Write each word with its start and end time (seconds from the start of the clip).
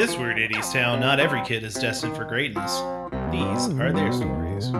this 0.00 0.16
weird 0.16 0.38
idiot's 0.38 0.72
town, 0.72 0.98
not 0.98 1.20
every 1.20 1.42
kid 1.42 1.62
is 1.62 1.74
destined 1.74 2.16
for 2.16 2.24
greatness. 2.24 2.72
These 3.30 3.68
are 3.78 3.92
their 3.92 4.10
stories. 4.10 4.70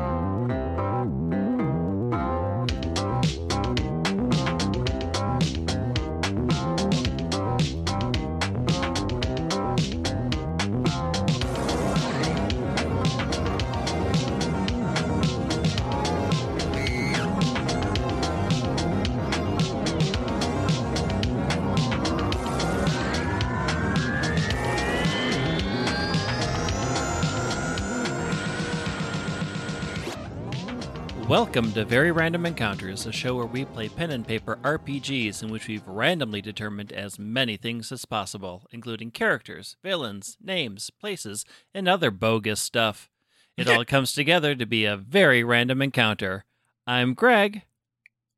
Welcome 31.41 31.73
to 31.73 31.87
Very 31.87 32.13
Random 32.13 32.45
Encounters, 32.45 33.07
a 33.07 33.13
show 33.13 33.35
where 33.35 33.47
we 33.47 33.65
play 33.65 33.89
pen 33.89 34.11
and 34.11 34.27
paper 34.27 34.59
RPGs 34.63 35.43
in 35.43 35.49
which 35.49 35.69
we've 35.69 35.89
randomly 35.89 36.43
determined 36.43 36.93
as 36.93 37.19
many 37.19 37.57
things 37.57 37.91
as 37.91 38.05
possible, 38.05 38.67
including 38.73 39.11
characters, 39.11 39.79
villains, 39.83 40.37
names, 40.39 40.91
places, 40.91 41.47
and 41.73 41.89
other 41.89 42.11
bogus 42.11 42.61
stuff. 42.61 43.09
It 43.57 43.67
all 43.71 43.87
comes 43.87 44.13
together 44.13 44.55
to 44.55 44.67
be 44.67 44.85
a 44.85 44.99
very 44.99 45.43
random 45.43 45.81
encounter. 45.81 46.45
I'm 46.87 47.15
Greg. 47.15 47.63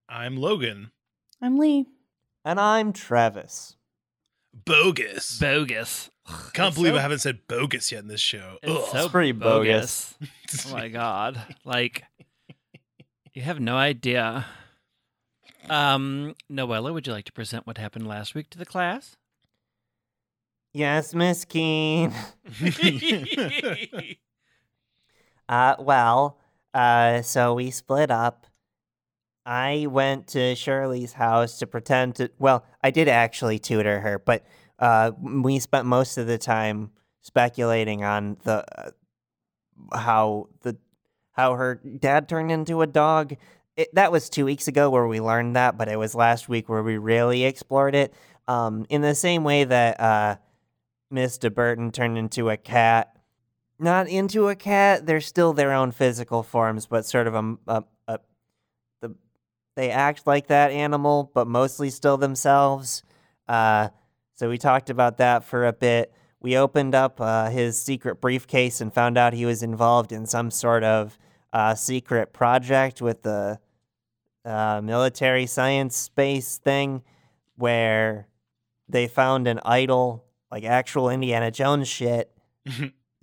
I'm 0.09 0.37
Logan. 0.37 0.93
I'm 1.43 1.59
Lee. 1.59 1.87
And 2.45 2.61
I'm 2.61 2.93
Travis. 2.93 3.75
Bogus. 4.65 5.41
Bogus. 5.41 6.09
Can't 6.53 6.69
It's 6.69 6.77
believe 6.77 6.93
so- 6.93 6.99
I 6.99 7.03
haven't 7.03 7.19
said 7.19 7.49
bogus 7.49 7.91
yet 7.91 8.03
in 8.03 8.09
this 8.09 8.21
show. 8.21 8.59
It's 8.63 8.93
so 8.93 9.09
pretty 9.09 9.33
bogus. 9.33 10.15
Oh 10.67 10.73
my 10.75 10.89
god. 10.89 11.41
Like 11.65 12.05
you 13.35 13.43
have 13.43 13.61
no 13.61 13.77
idea. 13.77 14.47
Um, 15.69 16.35
Noella, 16.51 16.93
would 16.93 17.07
you 17.07 17.13
like 17.13 17.25
to 17.27 17.33
present 17.33 17.67
what 17.67 17.79
happened 17.79 18.07
last 18.07 18.35
week 18.35 18.51
to 18.51 18.59
the 18.59 18.67
class? 18.67 19.17
Yes, 20.73 21.15
Miss 21.15 21.45
Keen. 21.45 22.13
Uh, 25.49 25.75
well, 25.79 26.39
uh, 26.73 27.21
so 27.21 27.53
we 27.53 27.71
split 27.71 28.11
up. 28.11 28.47
I 29.45 29.87
went 29.91 30.29
to 30.29 30.55
Shirley's 30.55 31.13
house 31.13 31.59
to 31.59 31.67
pretend 31.67 32.15
to. 32.17 32.31
Well, 32.39 32.65
I 32.83 32.91
did 32.91 33.07
actually 33.07 33.59
tutor 33.59 34.01
her, 34.01 34.19
but 34.19 34.47
uh, 34.79 35.11
we 35.21 35.59
spent 35.59 35.85
most 35.85 36.17
of 36.17 36.27
the 36.27 36.39
time 36.39 36.93
speculating 37.21 38.03
on 38.03 38.39
the 38.45 38.65
uh, 38.81 38.91
how 39.99 40.49
the 40.63 40.77
how 41.33 41.55
her 41.55 41.77
dad 41.77 42.29
turned 42.29 42.53
into 42.53 42.83
a 42.83 42.87
dog. 42.87 43.35
It, 43.77 43.95
that 43.95 44.13
was 44.13 44.29
two 44.29 44.45
weeks 44.45 44.69
ago 44.69 44.91
where 44.91 45.07
we 45.07 45.21
learned 45.21 45.57
that, 45.57 45.79
but 45.79 45.89
it 45.89 45.99
was 45.99 46.15
last 46.15 46.49
week 46.49 46.69
where 46.69 46.83
we 46.83 46.99
really 46.99 47.45
explored 47.45 47.95
it. 47.95 48.15
Um, 48.47 48.87
in 48.89 49.03
the 49.03 49.15
same 49.15 49.45
way 49.45 49.65
that 49.65 50.01
uh, 50.01 50.37
Miss 51.11 51.39
De 51.39 51.51
Burton 51.51 51.91
turned 51.91 52.19
into 52.19 52.51
a 52.51 52.57
cat. 52.57 53.17
Not 53.79 54.09
into 54.09 54.49
a 54.49 54.55
cat. 54.55 55.07
They're 55.07 55.21
still 55.21 55.53
their 55.53 55.73
own 55.73 55.91
physical 55.91 56.43
forms, 56.43 56.87
but 56.87 57.07
sort 57.07 57.27
of 57.27 57.35
a, 57.35 57.57
a, 57.67 57.85
a 58.09 58.19
the 59.01 59.15
they 59.75 59.91
act 59.91 60.27
like 60.27 60.49
that 60.49 60.71
animal, 60.71 61.31
but 61.35 61.47
mostly 61.47 61.91
still 61.91 62.17
themselves. 62.17 63.03
Uh, 63.49 63.89
so 64.35 64.49
we 64.49 64.59
talked 64.59 64.91
about 64.91 65.19
that 65.19 65.45
for 65.45 65.67
a 65.67 65.73
bit. 65.73 66.13
We 66.43 66.57
opened 66.57 66.95
up 66.95 67.21
uh, 67.21 67.51
his 67.51 67.79
secret 67.79 68.21
briefcase 68.21 68.81
and 68.81 68.93
found 68.93 69.17
out 69.17 69.33
he 69.33 69.47
was 69.47 69.63
involved 69.63 70.11
in 70.11 70.27
some 70.27 70.51
sort 70.51 70.83
of 70.83 71.17
uh, 71.53 71.77
secret 71.77 72.33
project 72.33 73.01
with 73.01 73.23
the 73.23 73.61
uh, 74.45 74.81
military 74.83 75.47
science 75.47 75.97
space 75.97 76.59
thing 76.59 77.03
where 77.55 78.27
they 78.89 79.07
found 79.07 79.47
an 79.47 79.61
idol, 79.65 80.25
like 80.51 80.65
actual 80.65 81.09
Indiana 81.09 81.53
Jones 81.53 81.87
shit, 81.87 82.33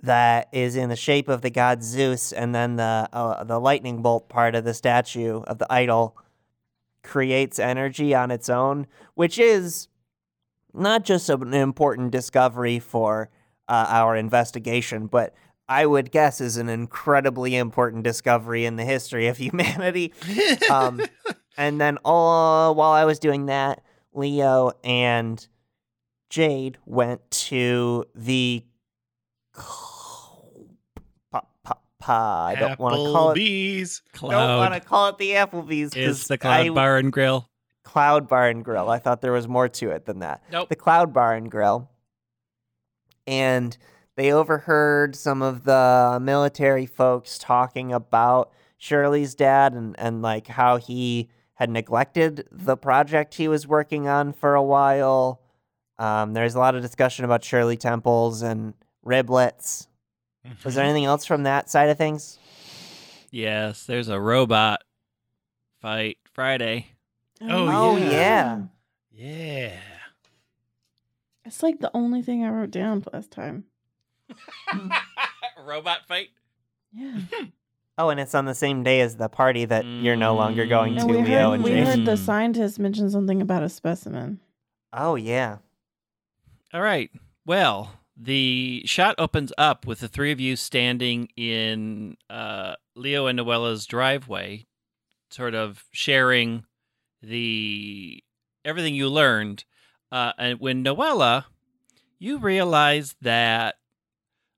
that 0.01 0.47
is 0.53 0.77
in 0.77 0.87
the 0.87 0.95
shape 0.95 1.27
of 1.27 1.41
the 1.41 1.49
god 1.49 1.83
Zeus, 1.83 2.31
and 2.31 2.55
then 2.55 2.77
the 2.77 3.09
uh, 3.11 3.43
the 3.43 3.59
lightning 3.59 4.01
bolt 4.01 4.29
part 4.29 4.55
of 4.55 4.63
the 4.63 4.73
statue 4.73 5.41
of 5.41 5.57
the 5.57 5.67
idol 5.69 6.15
creates 7.03 7.59
energy 7.59 8.15
on 8.15 8.31
its 8.31 8.47
own, 8.49 8.87
which 9.15 9.37
is 9.37 9.89
not 10.73 11.03
just 11.03 11.29
an 11.29 11.53
important 11.53 12.11
discovery 12.11 12.79
for 12.79 13.29
uh, 13.67 13.85
our 13.89 14.15
investigation, 14.15 15.07
but 15.07 15.33
I 15.67 15.85
would 15.85 16.11
guess 16.11 16.41
is 16.41 16.57
an 16.57 16.69
incredibly 16.69 17.55
important 17.55 18.03
discovery 18.03 18.65
in 18.65 18.75
the 18.75 18.85
history 18.85 19.27
of 19.27 19.37
humanity. 19.39 20.13
Um, 20.69 21.01
and 21.57 21.79
then 21.79 21.97
all 22.03 22.75
while 22.75 22.91
I 22.91 23.05
was 23.05 23.19
doing 23.19 23.47
that, 23.47 23.83
Leo 24.13 24.71
and 24.83 25.45
Jade 26.29 26.77
went 26.85 27.29
to 27.31 28.05
the 28.15 28.63
pa, 31.99 32.45
I 32.45 32.55
don't 32.55 32.79
want 32.79 32.95
to 32.95 33.11
call 33.11 33.31
it. 33.31 33.37
Applebee's. 33.37 34.01
Don't 34.19 34.31
want 34.31 34.73
to 34.73 34.79
call 34.79 35.09
it 35.09 35.17
the 35.17 35.31
Applebee's 35.31 35.95
It's 35.95 36.27
the 36.27 36.37
Cloud 36.37 36.73
Bar 36.73 36.97
and 36.97 37.11
Grill. 37.11 37.48
Cloud 37.89 38.27
Bar 38.27 38.49
and 38.49 38.63
Grill. 38.63 38.87
I 38.87 38.99
thought 38.99 39.21
there 39.21 39.31
was 39.31 39.47
more 39.47 39.67
to 39.67 39.89
it 39.89 40.05
than 40.05 40.19
that. 40.19 40.43
Nope. 40.51 40.69
The 40.69 40.75
Cloud 40.75 41.11
Bar 41.11 41.33
and 41.33 41.49
Grill. 41.49 41.89
And 43.25 43.75
they 44.15 44.31
overheard 44.31 45.15
some 45.15 45.41
of 45.41 45.63
the 45.63 46.19
military 46.21 46.85
folks 46.85 47.39
talking 47.39 47.91
about 47.91 48.51
Shirley's 48.77 49.33
dad 49.33 49.73
and, 49.73 49.95
and 49.97 50.21
like 50.21 50.45
how 50.45 50.77
he 50.77 51.29
had 51.55 51.71
neglected 51.71 52.47
the 52.51 52.77
project 52.77 53.33
he 53.33 53.47
was 53.47 53.65
working 53.65 54.07
on 54.07 54.33
for 54.33 54.53
a 54.53 54.63
while. 54.63 55.41
Um, 55.97 56.33
there's 56.33 56.53
a 56.53 56.59
lot 56.59 56.75
of 56.75 56.83
discussion 56.83 57.25
about 57.25 57.43
Shirley 57.43 57.75
temples 57.75 58.43
and 58.43 58.75
riblets. 59.03 59.87
Was 60.63 60.75
there 60.75 60.85
anything 60.85 61.05
else 61.05 61.25
from 61.25 61.41
that 61.43 61.71
side 61.71 61.89
of 61.89 61.97
things? 61.97 62.37
Yes, 63.31 63.85
there's 63.85 64.09
a 64.09 64.19
robot 64.19 64.83
fight 65.81 66.19
Friday. 66.31 66.91
Oh, 67.41 67.93
Oh, 67.93 67.97
yeah. 67.97 68.09
yeah. 68.11 68.61
Yeah. 69.11 69.79
It's 71.45 71.63
like 71.63 71.79
the 71.79 71.91
only 71.93 72.21
thing 72.21 72.43
I 72.43 72.49
wrote 72.49 72.71
down 72.71 73.03
last 73.13 73.31
time. 73.31 73.65
robot 75.63 75.99
fight? 76.07 76.29
Yeah. 76.93 77.19
Oh, 78.01 78.07
and 78.07 78.17
it's 78.17 78.33
on 78.33 78.45
the 78.45 78.55
same 78.55 78.81
day 78.83 79.01
as 79.01 79.17
the 79.17 79.27
party 79.27 79.65
that 79.65 79.83
you're 79.83 80.15
no 80.15 80.33
longer 80.33 80.65
going 80.65 80.93
Mm. 80.93 80.99
to, 81.01 81.05
we 81.05 81.13
Leo 81.17 81.25
heard, 81.49 81.53
and 81.55 81.63
we 81.65 81.71
Jade. 81.71 81.83
heard 81.85 81.99
the 82.05 82.11
Jason. 82.13 82.17
scientist 82.25 82.79
mention 82.79 83.09
something 83.09 83.41
about 83.41 83.61
a 83.61 83.67
specimen. 83.67 84.39
Oh, 84.93 85.15
yeah. 85.15 85.57
All 86.73 86.79
right. 86.81 87.11
Well, 87.45 87.91
the 88.15 88.83
shot 88.85 89.15
opens 89.17 89.51
up 89.57 89.85
with 89.85 89.99
the 89.99 90.07
three 90.07 90.31
of 90.31 90.39
you 90.39 90.55
standing 90.55 91.27
in 91.35 92.15
uh, 92.29 92.75
Leo 92.95 93.25
and 93.25 93.37
Noella's 93.37 93.85
driveway, 93.85 94.65
sort 95.29 95.53
of 95.53 95.83
sharing 95.91 96.63
the 97.21 98.23
everything 98.65 98.95
you 98.95 99.09
learned. 99.09 99.63
Uh, 100.11 100.33
and 100.37 100.59
when 100.59 100.83
Noella, 100.83 101.45
you 102.17 102.39
realize 102.39 103.15
that 103.21 103.75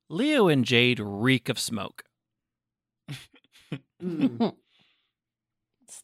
Leo 0.09 0.47
and 0.47 0.65
Jade 0.65 0.99
reek 0.99 1.49
of 1.49 1.59
smoke. 1.59 2.03
it's 3.09 3.17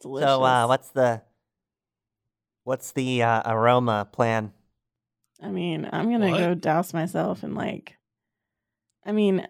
delicious. 0.01 0.29
So, 0.29 0.43
uh, 0.43 0.67
what's 0.67 0.89
the 0.89 1.21
what's 2.63 2.91
the 2.91 3.23
uh, 3.23 3.41
aroma 3.51 4.07
plan? 4.11 4.53
I 5.41 5.49
mean, 5.49 5.87
I'm 5.91 6.09
gonna 6.11 6.29
What? 6.31 6.39
go 6.39 6.53
douse 6.55 6.93
myself 6.93 7.43
and 7.43 7.55
like. 7.55 7.95
I 9.05 9.13
mean, 9.13 9.47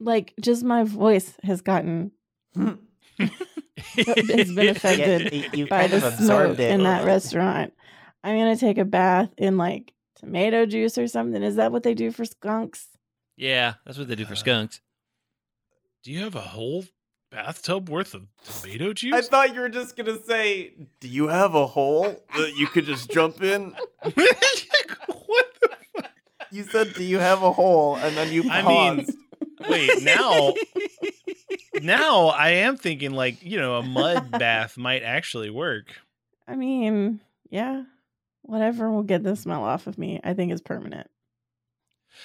like 0.00 0.32
just 0.40 0.64
my 0.64 0.84
voice 0.84 1.34
has 1.42 1.60
gotten 1.60 2.12
has 3.96 4.52
been 4.52 4.68
affected 4.68 5.32
Yeah, 5.32 5.48
you 5.52 5.66
by 5.66 5.86
the 5.86 6.00
smoke 6.12 6.58
it. 6.58 6.70
in 6.70 6.82
that 6.84 7.04
restaurant. 7.04 7.72
I'm 8.24 8.36
gonna 8.38 8.56
take 8.56 8.78
a 8.78 8.84
bath 8.84 9.30
in 9.38 9.56
like 9.56 9.92
tomato 10.16 10.66
juice 10.66 10.98
or 10.98 11.06
something. 11.06 11.42
Is 11.42 11.56
that 11.56 11.72
what 11.72 11.82
they 11.82 11.94
do 11.94 12.10
for 12.10 12.24
skunks? 12.24 12.88
yeah, 13.36 13.74
that's 13.86 13.96
what 13.98 14.08
they 14.08 14.16
do 14.16 14.24
for 14.26 14.32
Uh, 14.32 14.36
skunks. 14.36 14.80
Do 16.02 16.12
you 16.12 16.20
have 16.20 16.34
a 16.34 16.40
whole 16.40 16.84
bathtub 17.30 17.88
worth 17.88 18.14
of 18.14 18.26
tomato 18.44 18.92
juice? 18.92 19.14
I 19.14 19.20
thought 19.22 19.54
you 19.54 19.60
were 19.60 19.68
just 19.68 19.96
gonna 19.96 20.18
say, 20.22 20.72
"Do 21.00 21.08
you 21.08 21.28
have 21.28 21.54
a 21.54 21.66
hole 21.66 22.04
that 22.36 22.54
you 22.56 22.66
could 22.66 22.84
just 22.86 23.10
jump 23.10 23.42
in?" 23.42 23.74
what 24.02 24.14
the 25.60 25.68
fuck? 25.94 26.10
You 26.50 26.64
said, 26.64 26.94
"Do 26.94 27.04
you 27.04 27.18
have 27.18 27.42
a 27.42 27.52
hole?" 27.52 27.96
and 27.96 28.16
then 28.16 28.32
you 28.32 28.48
I 28.50 28.62
paused. 28.62 29.08
mean, 29.08 29.14
Wait, 29.68 30.02
now 30.02 30.54
now 31.82 32.26
I 32.26 32.50
am 32.50 32.76
thinking 32.76 33.12
like, 33.12 33.42
you 33.42 33.58
know, 33.58 33.76
a 33.76 33.82
mud 33.82 34.30
bath 34.38 34.76
might 34.76 35.02
actually 35.02 35.50
work. 35.50 35.94
I 36.46 36.56
mean, 36.56 37.20
yeah, 37.50 37.84
whatever 38.42 38.90
will 38.90 39.02
get 39.02 39.22
the 39.22 39.36
smell 39.36 39.64
off 39.64 39.86
of 39.86 39.98
me. 39.98 40.20
I 40.24 40.34
think 40.34 40.52
is 40.52 40.60
permanent. 40.60 41.08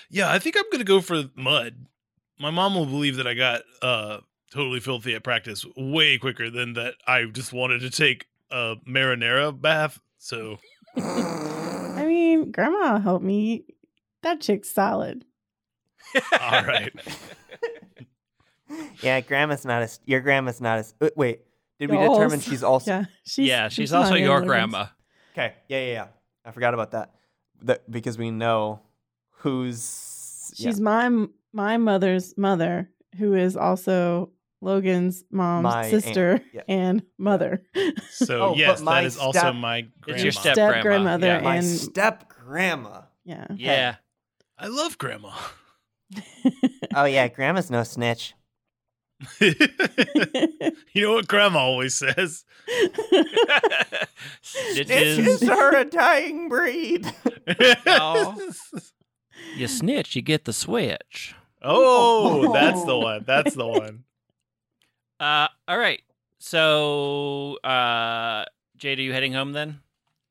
Yeah, 0.09 0.31
I 0.31 0.39
think 0.39 0.55
I'm 0.57 0.69
gonna 0.71 0.83
go 0.83 1.01
for 1.01 1.23
mud. 1.35 1.85
My 2.39 2.49
mom 2.49 2.75
will 2.75 2.85
believe 2.85 3.17
that 3.17 3.27
I 3.27 3.33
got 3.33 3.61
uh 3.81 4.19
totally 4.51 4.79
filthy 4.79 5.15
at 5.15 5.23
practice 5.23 5.65
way 5.75 6.17
quicker 6.17 6.49
than 6.49 6.73
that 6.73 6.95
I 7.07 7.25
just 7.25 7.53
wanted 7.53 7.81
to 7.81 7.89
take 7.89 8.27
a 8.51 8.75
marinara 8.87 9.59
bath. 9.59 9.99
So 10.17 10.59
I 10.95 12.05
mean, 12.05 12.51
grandma 12.51 12.99
helped 12.99 13.25
me. 13.25 13.65
That 14.21 14.41
chick's 14.41 14.69
solid. 14.69 15.25
all 16.39 16.63
right. 16.63 16.93
yeah, 19.01 19.21
grandma's 19.21 19.65
not 19.65 19.81
as 19.81 19.99
your 20.05 20.21
grandma's 20.21 20.61
not 20.61 20.79
as. 20.79 20.93
uh, 21.01 21.09
Wait, 21.15 21.41
did 21.79 21.89
we 21.89 21.97
Yours. 21.97 22.09
determine 22.17 22.39
she's 22.39 22.63
also? 22.63 22.91
Yeah, 22.91 23.05
she's 23.25 23.47
yeah, 23.47 23.67
she's 23.69 23.91
not 23.91 24.03
also 24.05 24.15
your 24.15 24.41
grandma. 24.41 24.87
Okay, 25.33 25.53
yeah, 25.67 25.79
yeah, 25.79 25.91
yeah. 25.91 26.07
I 26.45 26.51
forgot 26.51 26.73
about 26.73 26.91
that. 26.91 27.11
That 27.63 27.89
because 27.89 28.17
we 28.17 28.31
know 28.31 28.81
who's. 29.31 30.51
yeah. 30.57 30.69
She's 30.69 30.79
my 30.79 31.09
my 31.51 31.77
mother's 31.77 32.37
mother, 32.37 32.89
who 33.17 33.33
is 33.35 33.55
also 33.57 34.31
Logan's 34.61 35.23
mom's 35.31 35.63
My 35.63 35.81
aunt, 35.83 35.89
sister 35.91 36.41
yeah. 36.53 36.61
and 36.67 37.03
mother. 37.17 37.63
So 38.11 38.41
Oh, 38.41 38.55
yes, 38.55 38.81
my 38.81 39.01
that 39.01 39.07
is 39.07 39.17
also 39.17 39.39
step- 39.39 39.55
my 39.55 39.77
It's 39.79 39.89
grandma. 40.01 40.21
your 40.23 40.31
step 40.31 40.53
Step 40.55 40.81
grandmother 40.83 41.27
Yeah. 41.27 41.41
my 41.41 41.55
and- 41.57 41.65
step 41.65 42.29
grandma. 42.29 43.01
yeah. 43.25 43.47
yeah. 43.55 43.95
I 44.57 44.67
love 44.67 44.97
grandma. 44.97 45.31
Oh 46.95 47.05
yeah, 47.05 47.27
grandma's 47.27 47.71
no 47.71 47.83
snitch. 47.83 48.35
you 49.39 51.01
know 51.01 51.13
what 51.13 51.27
grandma 51.27 51.59
always 51.59 51.93
says? 51.93 52.45
Snitches. 54.43 55.17
Snitches 55.17 55.49
are 55.49 55.75
a 55.75 55.85
dying 55.85 56.49
breed. 56.49 57.05
Oh. 57.85 58.51
you 59.55 59.67
snitch, 59.67 60.15
you 60.15 60.21
get 60.21 60.45
the 60.45 60.53
switch. 60.53 61.35
oh, 61.61 62.53
that's 62.53 62.83
the 62.85 62.97
one. 62.97 63.23
That's 63.25 63.55
the 63.55 63.67
one. 63.67 64.03
Uh, 65.19 65.47
all 65.69 65.77
right. 65.77 66.01
So, 66.39 67.55
uh, 67.63 68.43
Jade, 68.75 68.99
are 68.99 69.03
you 69.03 69.13
heading 69.13 69.31
home 69.31 69.53
then? 69.53 69.79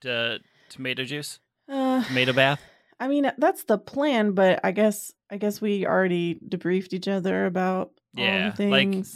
To 0.03 0.41
tomato 0.69 1.05
juice, 1.05 1.39
Uh, 1.67 2.05
tomato 2.05 2.35
bath. 2.35 2.61
I 3.01 3.09
mean, 3.09 3.31
that's 3.39 3.65
the 3.65 3.79
plan, 3.79 4.33
but 4.33 4.61
I 4.63 4.73
guess 4.73 5.15
I 5.31 5.39
guess 5.39 5.63
we 5.63 5.87
already 5.87 6.35
debriefed 6.47 6.93
each 6.93 7.09
other 7.09 7.47
about 7.47 7.87
all 7.87 7.93
Yeah, 8.15 8.51
the 8.57 8.69
like- 8.69 9.07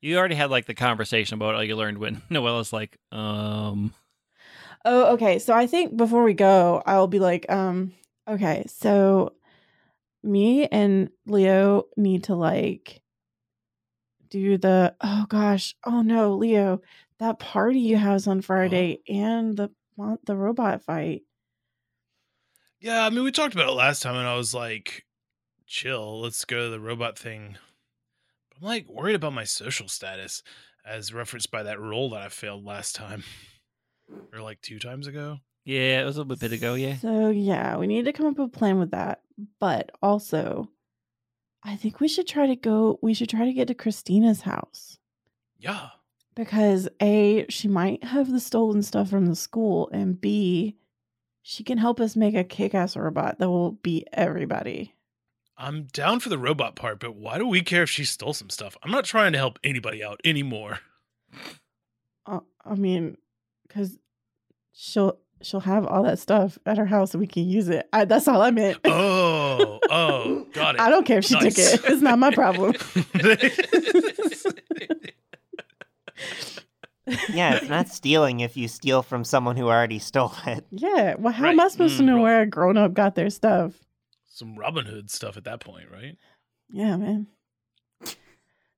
You 0.00 0.18
already 0.18 0.34
had 0.34 0.50
like 0.50 0.66
the 0.66 0.74
conversation 0.74 1.34
about 1.34 1.54
all 1.54 1.64
you 1.64 1.76
learned 1.76 1.98
when 1.98 2.22
Noella's 2.30 2.72
like, 2.72 2.98
um, 3.12 3.94
Oh, 4.84 5.14
okay. 5.14 5.38
So 5.38 5.54
I 5.54 5.66
think 5.66 5.96
before 5.96 6.24
we 6.24 6.34
go, 6.34 6.82
I'll 6.84 7.06
be 7.06 7.20
like, 7.20 7.50
um, 7.50 7.92
okay, 8.28 8.64
so 8.66 9.34
me 10.22 10.66
and 10.66 11.10
Leo 11.26 11.84
need 11.96 12.24
to 12.24 12.34
like 12.34 13.00
do 14.28 14.56
the 14.58 14.94
oh 15.00 15.26
gosh, 15.28 15.74
oh 15.84 16.02
no, 16.02 16.34
Leo, 16.34 16.80
that 17.18 17.38
party 17.38 17.78
you 17.80 17.96
have 17.96 18.26
on 18.26 18.40
Friday 18.42 19.00
and 19.08 19.56
the 19.56 19.70
the 20.24 20.36
robot 20.36 20.82
fight. 20.82 21.22
Yeah, 22.80 23.06
I 23.06 23.10
mean, 23.10 23.22
we 23.22 23.30
talked 23.30 23.54
about 23.54 23.68
it 23.68 23.72
last 23.72 24.02
time, 24.02 24.16
and 24.16 24.26
I 24.26 24.34
was 24.34 24.52
like, 24.52 25.04
chill, 25.68 26.20
let's 26.20 26.44
go 26.44 26.64
to 26.64 26.70
the 26.70 26.80
robot 26.80 27.16
thing. 27.16 27.56
I'm 28.62 28.68
like 28.68 28.88
worried 28.88 29.16
about 29.16 29.32
my 29.32 29.44
social 29.44 29.88
status, 29.88 30.42
as 30.86 31.12
referenced 31.12 31.50
by 31.50 31.64
that 31.64 31.80
role 31.80 32.10
that 32.10 32.22
I 32.22 32.28
failed 32.28 32.64
last 32.64 32.94
time, 32.94 33.24
or 34.32 34.40
like 34.40 34.60
two 34.60 34.78
times 34.78 35.08
ago. 35.08 35.38
yeah, 35.64 36.00
it 36.00 36.04
was 36.04 36.16
a 36.16 36.22
little 36.22 36.36
bit 36.36 36.52
ago. 36.52 36.74
Yeah. 36.74 36.96
So 36.96 37.30
yeah, 37.30 37.76
we 37.76 37.86
need 37.88 38.04
to 38.04 38.12
come 38.12 38.26
up 38.26 38.38
with 38.38 38.54
a 38.54 38.58
plan 38.58 38.78
with 38.78 38.92
that. 38.92 39.22
But 39.58 39.90
also, 40.00 40.68
I 41.64 41.74
think 41.74 41.98
we 42.00 42.06
should 42.06 42.28
try 42.28 42.46
to 42.46 42.56
go. 42.56 43.00
We 43.02 43.14
should 43.14 43.28
try 43.30 43.44
to 43.46 43.52
get 43.52 43.66
to 43.68 43.74
Christina's 43.74 44.42
house. 44.42 44.98
Yeah. 45.58 45.88
because 46.34 46.88
a 47.00 47.46
she 47.48 47.68
might 47.68 48.02
have 48.04 48.30
the 48.30 48.40
stolen 48.40 48.82
stuff 48.82 49.08
from 49.10 49.26
the 49.26 49.36
school 49.36 49.88
and 49.92 50.20
b 50.20 50.76
she 51.42 51.62
can 51.62 51.78
help 51.78 52.00
us 52.00 52.16
make 52.16 52.34
a 52.34 52.42
kick-ass 52.44 52.96
robot 52.96 53.38
that 53.38 53.48
will 53.48 53.72
beat 53.72 54.08
everybody 54.12 54.94
I'm 55.64 55.84
down 55.92 56.18
for 56.18 56.28
the 56.28 56.38
robot 56.38 56.74
part, 56.74 56.98
but 56.98 57.14
why 57.14 57.38
do 57.38 57.46
we 57.46 57.62
care 57.62 57.84
if 57.84 57.90
she 57.90 58.04
stole 58.04 58.32
some 58.34 58.50
stuff? 58.50 58.76
I'm 58.82 58.90
not 58.90 59.04
trying 59.04 59.30
to 59.32 59.38
help 59.38 59.60
anybody 59.62 60.02
out 60.02 60.20
anymore. 60.24 60.80
uh, 62.26 62.40
i 62.64 62.74
mean 62.74 63.16
because 63.66 63.96
she'll 64.72 65.18
she'll 65.40 65.60
have 65.60 65.86
all 65.86 66.02
that 66.02 66.18
stuff 66.18 66.58
at 66.66 66.78
her 66.78 66.86
house 66.86 67.14
and 67.14 67.20
we 67.20 67.26
can 67.26 67.44
use 67.48 67.68
it 67.68 67.88
I, 67.92 68.04
that's 68.04 68.26
all 68.28 68.40
i 68.42 68.50
meant 68.50 68.78
Oh, 68.84 69.80
oh, 69.88 70.46
got 70.52 70.74
it. 70.76 70.80
i 70.80 70.88
don't 70.90 71.04
care 71.06 71.18
if 71.18 71.24
she 71.24 71.34
took 71.34 71.58
it 71.58 71.80
it's 71.84 72.02
not 72.02 72.18
my 72.18 72.30
problem 72.32 72.74
yeah, 77.32 77.56
it's 77.56 77.68
not 77.68 77.88
stealing 77.88 78.40
if 78.40 78.56
you 78.56 78.68
steal 78.68 79.02
from 79.02 79.24
someone 79.24 79.56
who 79.56 79.66
already 79.66 79.98
stole 79.98 80.32
it. 80.46 80.64
yeah 80.70 81.14
well 81.18 81.32
how 81.32 81.48
am 81.48 81.58
i 81.60 81.68
supposed 81.68 81.96
to 81.96 82.02
Mm, 82.02 82.06
know 82.06 82.14
right. 82.16 82.22
where 82.22 82.42
a 82.42 82.46
grown-up 82.46 82.94
got 82.94 83.14
their 83.16 83.30
stuff 83.30 83.72
some 84.42 84.56
Robin 84.56 84.86
Hood 84.86 85.08
stuff 85.08 85.36
at 85.36 85.44
that 85.44 85.60
point, 85.60 85.86
right? 85.92 86.16
yeah 86.68 86.96
man 86.96 87.26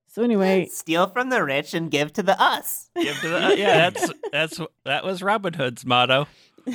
so 0.07 0.21
anyway 0.21 0.65
Steal 0.71 1.07
from 1.07 1.29
the 1.29 1.43
rich 1.43 1.73
and 1.73 1.89
give 1.89 2.13
to 2.13 2.23
the 2.23 2.39
us. 2.41 2.89
Give 2.95 3.15
to 3.21 3.29
the, 3.29 3.45
uh, 3.45 3.49
yeah, 3.51 3.89
that's 3.89 4.11
that's 4.31 4.61
that 4.85 5.03
was 5.03 5.23
Robin 5.23 5.53
Hood's 5.53 5.85
motto. 5.85 6.27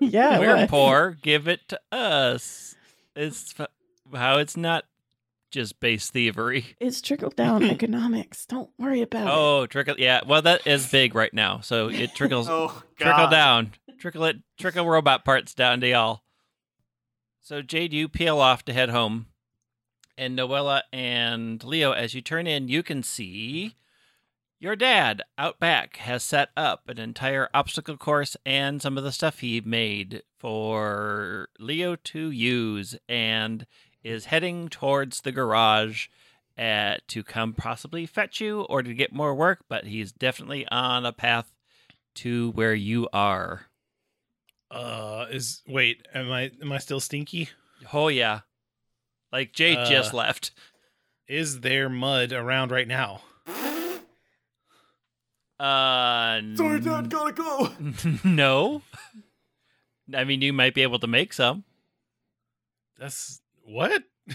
yeah 0.00 0.38
We're 0.38 0.56
was. 0.56 0.70
poor, 0.70 1.16
give 1.22 1.48
it 1.48 1.60
to 1.68 1.80
us. 1.92 2.74
It's 3.16 3.54
how 4.14 4.38
it's 4.38 4.56
not 4.56 4.84
just 5.50 5.78
base 5.80 6.10
thievery. 6.10 6.76
It's 6.80 7.00
trickle 7.00 7.30
down 7.30 7.62
economics. 7.70 8.46
Don't 8.46 8.70
worry 8.78 9.02
about 9.02 9.26
it. 9.26 9.30
Oh, 9.32 9.66
trickle. 9.66 9.94
Yeah, 9.98 10.20
well, 10.26 10.42
that 10.42 10.66
is 10.66 10.90
big 10.90 11.14
right 11.14 11.32
now. 11.34 11.60
So 11.60 11.88
it 11.88 12.14
trickles, 12.14 12.48
Oh, 12.48 12.82
trickle 12.98 13.28
down, 13.28 13.72
trickle 13.98 14.24
it, 14.24 14.36
trickle 14.58 14.86
robot 14.88 15.24
parts 15.24 15.54
down 15.54 15.80
to 15.80 15.88
y'all. 15.88 16.23
So 17.44 17.60
Jade, 17.60 17.92
you 17.92 18.08
peel 18.08 18.40
off 18.40 18.64
to 18.64 18.72
head 18.72 18.88
home, 18.88 19.26
and 20.16 20.34
Noella 20.34 20.80
and 20.90 21.62
Leo, 21.62 21.92
as 21.92 22.14
you 22.14 22.22
turn 22.22 22.46
in, 22.46 22.68
you 22.68 22.82
can 22.82 23.02
see 23.02 23.74
your 24.58 24.74
dad 24.74 25.20
out 25.36 25.60
back 25.60 25.98
has 25.98 26.22
set 26.22 26.48
up 26.56 26.88
an 26.88 26.98
entire 26.98 27.50
obstacle 27.52 27.98
course 27.98 28.34
and 28.46 28.80
some 28.80 28.96
of 28.96 29.04
the 29.04 29.12
stuff 29.12 29.40
he 29.40 29.60
made 29.60 30.22
for 30.38 31.50
Leo 31.58 31.96
to 31.96 32.30
use, 32.30 32.96
and 33.10 33.66
is 34.02 34.24
heading 34.24 34.70
towards 34.70 35.20
the 35.20 35.32
garage 35.32 36.06
uh, 36.56 36.94
to 37.08 37.22
come 37.22 37.52
possibly 37.52 38.06
fetch 38.06 38.40
you 38.40 38.62
or 38.62 38.82
to 38.82 38.94
get 38.94 39.12
more 39.12 39.34
work, 39.34 39.66
but 39.68 39.84
he's 39.84 40.12
definitely 40.12 40.66
on 40.68 41.04
a 41.04 41.12
path 41.12 41.52
to 42.14 42.52
where 42.52 42.74
you 42.74 43.06
are. 43.12 43.66
Uh, 44.70 45.26
is 45.30 45.62
wait, 45.66 46.06
am 46.14 46.30
I 46.32 46.50
am 46.62 46.72
I 46.72 46.78
still 46.78 47.00
stinky? 47.00 47.50
Oh 47.92 48.08
yeah. 48.08 48.40
Like 49.32 49.52
Jade 49.52 49.78
Uh, 49.78 49.84
just 49.88 50.12
left. 50.14 50.52
Is 51.28 51.60
there 51.60 51.88
mud 51.88 52.32
around 52.32 52.70
right 52.70 52.88
now? 52.88 53.22
Uh 55.58 56.40
sorry, 56.56 56.80
Dad, 56.80 57.08
gotta 57.10 57.32
go. 57.32 57.70
no. 58.24 58.82
I 60.12 60.24
mean 60.24 60.42
you 60.42 60.52
might 60.52 60.74
be 60.74 60.82
able 60.82 60.98
to 60.98 61.06
make 61.06 61.32
some. 61.32 61.64
That's 62.98 63.40
what? 63.64 64.02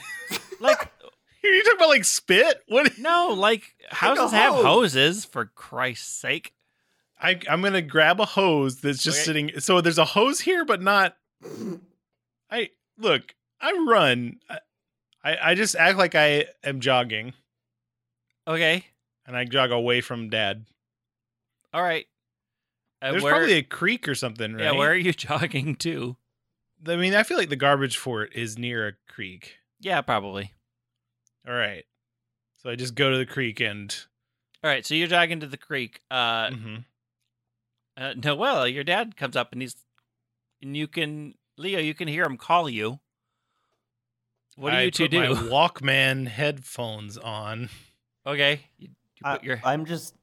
Like 0.61 0.77
Are 0.81 0.89
you 1.47 1.63
talking 1.63 1.77
about 1.77 1.89
like 1.89 2.03
spit? 2.05 2.61
What? 2.67 2.97
no, 2.97 3.29
like 3.33 3.75
houses 3.89 4.31
have 4.31 4.53
hose. 4.55 4.63
hoses 4.93 5.25
for 5.25 5.45
Christ's 5.45 6.13
sake. 6.13 6.53
I 7.19 7.39
I'm 7.49 7.61
gonna 7.61 7.81
grab 7.81 8.19
a 8.21 8.25
hose 8.25 8.81
that's 8.81 9.03
just 9.03 9.19
Okay. 9.19 9.25
sitting. 9.25 9.59
So 9.59 9.81
there's 9.81 9.97
a 9.97 10.05
hose 10.05 10.39
here, 10.39 10.63
but 10.65 10.81
not. 10.81 11.17
I 12.49 12.69
look. 12.97 13.35
I 13.61 13.71
run. 13.87 14.39
I, 15.23 15.37
I 15.51 15.55
just 15.55 15.75
act 15.75 15.97
like 15.97 16.15
I 16.15 16.45
am 16.63 16.79
jogging, 16.79 17.33
Okay. 18.47 18.85
and 19.25 19.35
I 19.35 19.43
jog 19.43 19.71
away 19.71 19.99
from 20.01 20.29
Dad. 20.29 20.65
All 21.73 21.81
right. 21.83 22.05
Uh, 23.01 23.11
There's 23.11 23.23
where, 23.23 23.33
probably 23.33 23.53
a 23.53 23.63
creek 23.63 24.07
or 24.07 24.15
something, 24.15 24.53
right? 24.53 24.63
Yeah, 24.63 24.71
where 24.71 24.91
are 24.91 24.95
you 24.95 25.11
jogging 25.13 25.75
to? 25.77 26.15
I 26.87 26.95
mean, 26.95 27.13
I 27.13 27.23
feel 27.23 27.37
like 27.37 27.49
the 27.49 27.55
garbage 27.57 27.97
fort 27.97 28.33
is 28.33 28.57
near 28.57 28.87
a 28.87 28.93
creek. 29.11 29.57
Yeah, 29.81 30.01
probably. 30.01 30.53
All 31.47 31.53
right. 31.53 31.83
So 32.57 32.69
I 32.69 32.75
just 32.75 32.95
go 32.95 33.09
to 33.11 33.17
the 33.17 33.25
creek 33.25 33.59
and. 33.59 33.93
All 34.63 34.69
right, 34.69 34.85
so 34.85 34.95
you're 34.95 35.07
jogging 35.07 35.39
to 35.41 35.47
the 35.47 35.57
creek. 35.57 36.01
Uh, 36.11 36.47
Mhm. 36.49 36.85
Uh 37.99 38.13
Noel, 38.15 38.67
your 38.67 38.83
dad 38.83 39.15
comes 39.17 39.35
up 39.35 39.51
and 39.51 39.61
he's 39.61 39.75
and 40.61 40.75
you 40.77 40.87
can 40.87 41.33
Leo, 41.57 41.79
you 41.79 41.93
can 41.93 42.07
hear 42.07 42.23
him 42.23 42.37
call 42.37 42.69
you. 42.69 42.99
What 44.55 44.71
do 44.71 44.77
I 44.77 44.81
you 44.83 44.91
two 44.91 45.05
put 45.05 45.11
do? 45.11 45.19
My 45.19 45.27
Walkman 45.49 46.27
headphones 46.27 47.17
on. 47.17 47.69
okay. 48.25 48.61
You, 48.77 48.87
you 49.15 49.21
I, 49.23 49.33
put 49.35 49.43
your 49.43 49.59
I'm 49.63 49.85
just. 49.85 50.15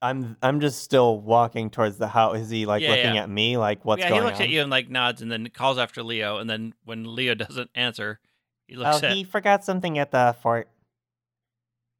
I'm 0.00 0.36
I'm 0.42 0.58
just 0.60 0.82
still 0.82 1.20
walking 1.20 1.70
towards 1.70 1.96
the 1.96 2.08
house. 2.08 2.36
Is 2.36 2.50
he 2.50 2.66
like 2.66 2.82
Yeah, 2.82 2.90
looking 2.90 3.14
yeah. 3.14 3.22
at 3.22 3.30
me 3.30 3.56
like 3.56 3.84
what's 3.84 4.00
yeah, 4.00 4.08
going 4.08 4.22
on? 4.22 4.26
he 4.26 4.30
looks 4.30 4.40
on? 4.40 4.46
at 4.46 4.50
you 4.50 4.60
and 4.62 4.70
like 4.70 4.90
nods, 4.90 5.22
and 5.22 5.30
then 5.30 5.46
calls 5.50 5.78
after 5.78 6.02
Leo, 6.02 6.38
and 6.38 6.50
then 6.50 6.74
when 6.84 7.14
Leo 7.14 7.34
doesn't 7.36 7.70
answer, 7.76 8.18
he 8.66 8.74
looks 8.74 9.00
Oh, 9.02 9.06
at. 9.06 9.12
he 9.14 9.22
forgot 9.22 9.64
something 9.64 9.98
at 10.00 10.10
the 10.10 10.34
fort. 10.42 10.68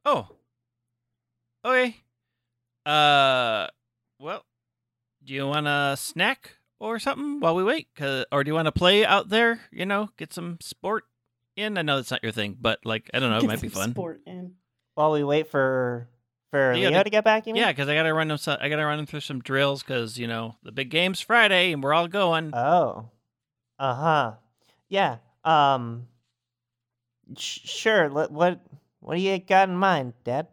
Oh. 0.04 0.28
Okay. 1.64 1.96
Uh, 2.84 3.68
well, 4.22 4.44
do 5.24 5.32
you 5.34 5.46
want 5.46 5.66
a 5.66 5.96
snack 5.98 6.56
or 6.78 6.98
something 6.98 7.40
while 7.40 7.54
we 7.54 7.64
wait? 7.64 7.88
'Cause- 7.94 8.24
or 8.32 8.44
do 8.44 8.48
you 8.50 8.54
want 8.54 8.66
to 8.66 8.72
play 8.72 9.04
out 9.04 9.28
there? 9.28 9.60
You 9.70 9.86
know, 9.86 10.10
get 10.16 10.32
some 10.32 10.58
sport 10.60 11.04
in. 11.56 11.76
I 11.78 11.82
know 11.82 11.98
it's 11.98 12.10
not 12.10 12.22
your 12.22 12.32
thing, 12.32 12.56
but 12.60 12.78
like 12.84 13.10
I 13.12 13.18
don't 13.18 13.30
know, 13.30 13.38
it 13.38 13.42
Get 13.42 13.46
might 13.48 13.60
be 13.60 13.68
fun. 13.68 13.90
Sport 13.92 14.22
in. 14.26 14.54
While 14.94 15.12
we 15.12 15.24
wait 15.24 15.48
for 15.50 16.08
for 16.50 16.74
Leo 16.74 16.90
Leo 16.90 16.98
to- 16.98 17.04
to 17.04 17.10
get 17.10 17.24
back, 17.24 17.46
you 17.46 17.54
mean? 17.54 17.62
Yeah, 17.62 17.72
because 17.72 17.88
I 17.88 17.94
gotta 17.94 18.12
run 18.12 18.28
them. 18.28 18.38
I 18.60 18.68
gotta 18.68 18.84
run 18.84 18.98
them 18.98 19.06
through 19.06 19.20
some 19.20 19.40
drills 19.40 19.82
because 19.82 20.18
you 20.18 20.26
know 20.26 20.56
the 20.62 20.72
big 20.72 20.90
game's 20.90 21.20
Friday 21.20 21.72
and 21.72 21.82
we're 21.82 21.94
all 21.94 22.08
going. 22.08 22.54
Oh. 22.54 23.10
Uh 23.78 23.94
huh. 23.94 24.34
Yeah. 24.88 25.18
Um. 25.44 26.08
Sh- 27.36 27.60
sure. 27.64 28.08
Let, 28.10 28.30
what 28.30 28.60
What 29.00 29.16
do 29.16 29.20
you 29.22 29.38
got 29.38 29.68
in 29.68 29.76
mind, 29.76 30.12
Dad? 30.24 30.48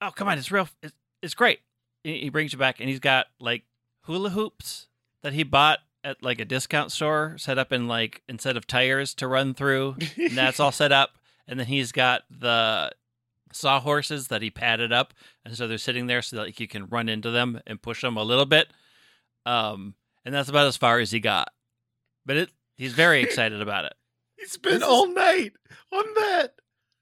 oh 0.00 0.10
come 0.10 0.28
on, 0.28 0.36
it's 0.38 0.50
real. 0.50 0.68
It's, 0.82 0.94
it's 1.22 1.34
great. 1.34 1.60
He, 2.04 2.20
he 2.20 2.28
brings 2.30 2.52
you 2.52 2.58
back, 2.58 2.80
and 2.80 2.88
he's 2.88 3.00
got 3.00 3.26
like 3.40 3.62
hula 4.02 4.30
hoops 4.30 4.88
that 5.22 5.32
he 5.32 5.42
bought 5.42 5.78
at 6.04 6.22
like 6.22 6.40
a 6.40 6.44
discount 6.44 6.90
store, 6.92 7.36
set 7.38 7.58
up 7.58 7.72
in 7.72 7.86
like 7.88 8.22
instead 8.28 8.56
of 8.56 8.66
tires 8.66 9.14
to 9.14 9.28
run 9.28 9.54
through. 9.54 9.96
and 10.16 10.32
that's 10.36 10.60
all 10.60 10.72
set 10.72 10.92
up. 10.92 11.10
And 11.48 11.58
then 11.58 11.66
he's 11.66 11.90
got 11.90 12.22
the 12.30 12.92
sawhorses 13.52 14.28
that 14.28 14.42
he 14.42 14.50
padded 14.50 14.92
up, 14.92 15.12
and 15.44 15.56
so 15.56 15.66
they're 15.66 15.76
sitting 15.76 16.06
there 16.06 16.22
so 16.22 16.36
that 16.36 16.42
like, 16.46 16.60
you 16.60 16.68
can 16.68 16.86
run 16.86 17.08
into 17.08 17.30
them 17.32 17.60
and 17.66 17.82
push 17.82 18.00
them 18.00 18.16
a 18.16 18.22
little 18.22 18.46
bit. 18.46 18.68
Um, 19.44 19.94
and 20.24 20.32
that's 20.32 20.48
about 20.48 20.68
as 20.68 20.76
far 20.76 21.00
as 21.00 21.10
he 21.10 21.18
got. 21.18 21.48
But 22.24 22.36
it, 22.36 22.50
he's 22.76 22.92
very 22.92 23.22
excited 23.24 23.60
about 23.60 23.84
it. 23.86 23.94
He 24.38 24.46
spent 24.46 24.74
This 24.74 24.82
is- 24.82 24.88
all 24.88 25.08
night 25.12 25.52
on 25.92 26.04
that. 26.14 26.54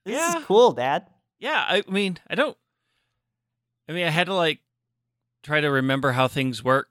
This 0.05 0.15
Yeah. 0.15 0.39
is 0.39 0.45
cool, 0.45 0.71
Dad. 0.71 1.07
Yeah, 1.39 1.63
I 1.67 1.83
mean, 1.87 2.17
I 2.27 2.33
don't. 2.33 2.57
I 3.87 3.93
mean, 3.93 4.07
I 4.07 4.09
had 4.09 4.25
to 4.25 4.33
like 4.33 4.59
try 5.43 5.61
to 5.61 5.69
remember 5.69 6.11
how 6.11 6.27
things 6.27 6.63
work, 6.63 6.89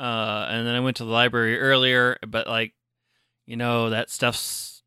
uh, 0.00 0.46
and 0.48 0.66
then 0.66 0.74
I 0.74 0.80
went 0.80 0.96
to 0.98 1.04
the 1.04 1.10
library 1.10 1.58
earlier. 1.58 2.18
But 2.26 2.46
like, 2.46 2.74
you 3.46 3.56
know, 3.56 3.90
that 3.90 4.10
stuff's, 4.10 4.82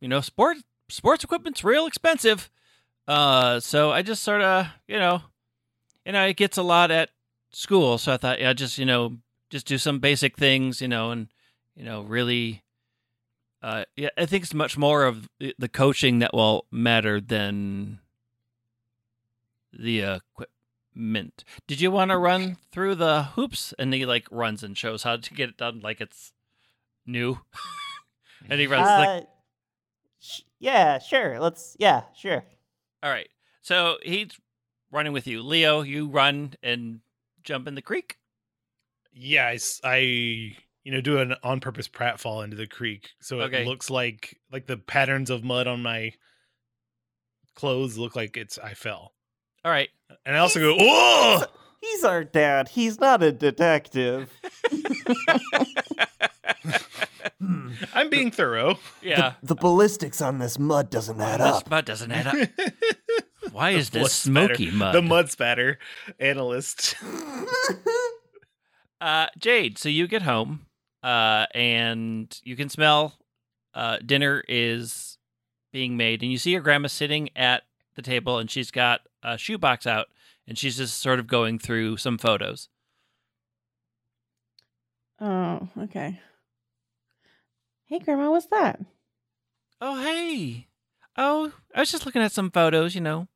you 0.00 0.08
know, 0.08 0.20
sport 0.20 0.58
sports 0.88 1.24
equipment's 1.24 1.64
real 1.64 1.86
expensive. 1.86 2.50
Uh, 3.08 3.60
so 3.60 3.90
I 3.92 4.02
just 4.02 4.22
sort 4.22 4.42
of, 4.42 4.66
you 4.88 4.98
know, 4.98 5.22
you 6.04 6.12
know, 6.12 6.24
it 6.26 6.36
gets 6.36 6.56
a 6.56 6.62
lot 6.62 6.90
at 6.90 7.10
school. 7.52 7.98
So 7.98 8.12
I 8.12 8.16
thought, 8.16 8.40
yeah, 8.40 8.52
just 8.52 8.78
you 8.78 8.86
know, 8.86 9.18
just 9.50 9.66
do 9.66 9.78
some 9.78 9.98
basic 9.98 10.36
things, 10.36 10.80
you 10.80 10.88
know, 10.88 11.10
and 11.10 11.28
you 11.74 11.84
know, 11.84 12.02
really. 12.02 12.62
Uh, 13.62 13.84
yeah, 13.96 14.10
I 14.16 14.26
think 14.26 14.44
it's 14.44 14.54
much 14.54 14.78
more 14.78 15.04
of 15.04 15.28
the, 15.40 15.54
the 15.58 15.68
coaching 15.68 16.20
that 16.20 16.32
will 16.32 16.66
matter 16.70 17.20
than 17.20 17.98
the 19.72 20.00
equipment. 20.00 20.50
Did 21.66 21.80
you 21.80 21.90
want 21.90 22.10
to 22.10 22.16
run 22.18 22.56
through 22.72 22.94
the 22.96 23.24
hoops? 23.34 23.74
And 23.78 23.92
he 23.92 24.06
like 24.06 24.26
runs 24.30 24.62
and 24.62 24.76
shows 24.76 25.02
how 25.02 25.16
to 25.16 25.34
get 25.34 25.50
it 25.50 25.56
done 25.58 25.80
like 25.80 26.00
it's 26.00 26.32
new. 27.04 27.40
and 28.48 28.58
he 28.60 28.66
runs 28.66 28.86
like, 28.86 29.22
Uh, 29.22 29.26
sh- 30.20 30.40
yeah. 30.58 30.98
Sure. 30.98 31.38
Let's. 31.38 31.76
Yeah. 31.78 32.02
Sure. 32.16 32.44
all 33.02 33.10
right. 33.10 33.28
So 33.62 33.98
he's 34.02 34.30
running 34.90 35.12
with 35.12 35.26
you. 35.26 35.42
Leo, 35.42 35.82
you 35.82 36.08
run 36.08 36.54
and 36.62 37.00
jump 37.42 37.66
in 37.68 37.74
the 37.74 37.82
creek. 37.82 38.16
Yeah, 39.12 39.56
I, 39.82 39.96
you 39.96 40.92
know 40.92 41.00
do 41.00 41.18
an 41.18 41.34
on 41.42 41.58
purpose 41.60 41.88
pratfall 41.88 42.44
into 42.44 42.54
the 42.56 42.66
creek, 42.66 43.10
so 43.20 43.40
Okay. 43.40 43.62
it 43.62 43.66
looks 43.66 43.88
like 43.90 44.38
like 44.52 44.66
the 44.66 44.76
patterns 44.76 45.30
of 45.30 45.42
mud 45.42 45.66
on 45.66 45.82
my 45.82 46.12
clothes 47.54 47.96
look 47.98 48.14
like 48.14 48.36
it's 48.36 48.58
I 48.58 48.74
fell, 48.74 49.12
All 49.66 49.72
right. 49.72 49.88
and 50.24 50.36
I 50.36 50.38
also 50.38 50.60
go 50.60 50.76
oh. 50.78 51.42
He's 51.80 52.04
our 52.04 52.22
dad. 52.22 52.68
He's 52.68 53.00
not 53.00 53.20
a 53.24 53.32
detective. 53.32 54.30
Hmm. 57.40 57.70
I'm 57.94 58.08
being 58.08 58.30
thorough. 58.30 58.78
yeah. 59.02 59.34
The, 59.42 59.48
the 59.48 59.54
ballistics 59.56 60.22
on 60.22 60.38
this 60.38 60.56
mud 60.56 60.88
doesn't 60.88 61.20
add 61.20 61.40
This 61.40 61.46
up. 61.48 61.68
mud 61.70 61.84
doesn't 61.84 62.12
add 62.12 62.28
up. 62.28 62.48
Why 63.52 63.70
is 63.70 63.90
blood 63.90 64.04
this 64.04 64.12
spatter. 64.12 64.54
smoky 64.54 64.70
mud? 64.70 64.94
the 64.94 65.02
mud 65.02 65.30
spatter 65.32 65.78
analyst. 66.20 66.94
Uh, 69.00 69.26
Jade, 69.38 69.78
so 69.78 69.88
you 69.88 70.06
get 70.06 70.22
home, 70.22 70.66
uh, 71.02 71.46
and 71.54 72.40
you 72.44 72.54
can 72.56 72.68
smell 72.68 73.14
uh, 73.74 73.98
dinner 74.04 74.44
is 74.48 75.18
being 75.72 75.96
made, 75.96 76.22
and 76.22 76.30
you 76.30 76.38
see 76.38 76.52
your 76.52 76.62
grandma 76.62 76.86
sitting 76.88 77.28
at 77.36 77.64
the 77.96 78.02
table, 78.02 78.38
and 78.38 78.50
she's 78.50 78.70
got 78.70 79.00
a 79.22 79.36
shoebox 79.36 79.86
out, 79.86 80.06
and 80.46 80.56
she's 80.56 80.76
just 80.76 81.00
sort 81.00 81.18
of 81.18 81.26
going 81.26 81.58
through 81.58 81.96
some 81.96 82.18
photos. 82.18 82.68
Oh, 85.20 85.68
okay. 85.78 86.20
Hey, 87.86 87.98
Grandma, 87.98 88.30
what's 88.30 88.46
that? 88.46 88.80
Oh, 89.80 90.02
hey. 90.02 90.68
Oh, 91.16 91.52
I 91.74 91.80
was 91.80 91.90
just 91.90 92.04
looking 92.04 92.22
at 92.22 92.32
some 92.32 92.50
photos, 92.50 92.94
you 92.94 93.00
know. 93.00 93.28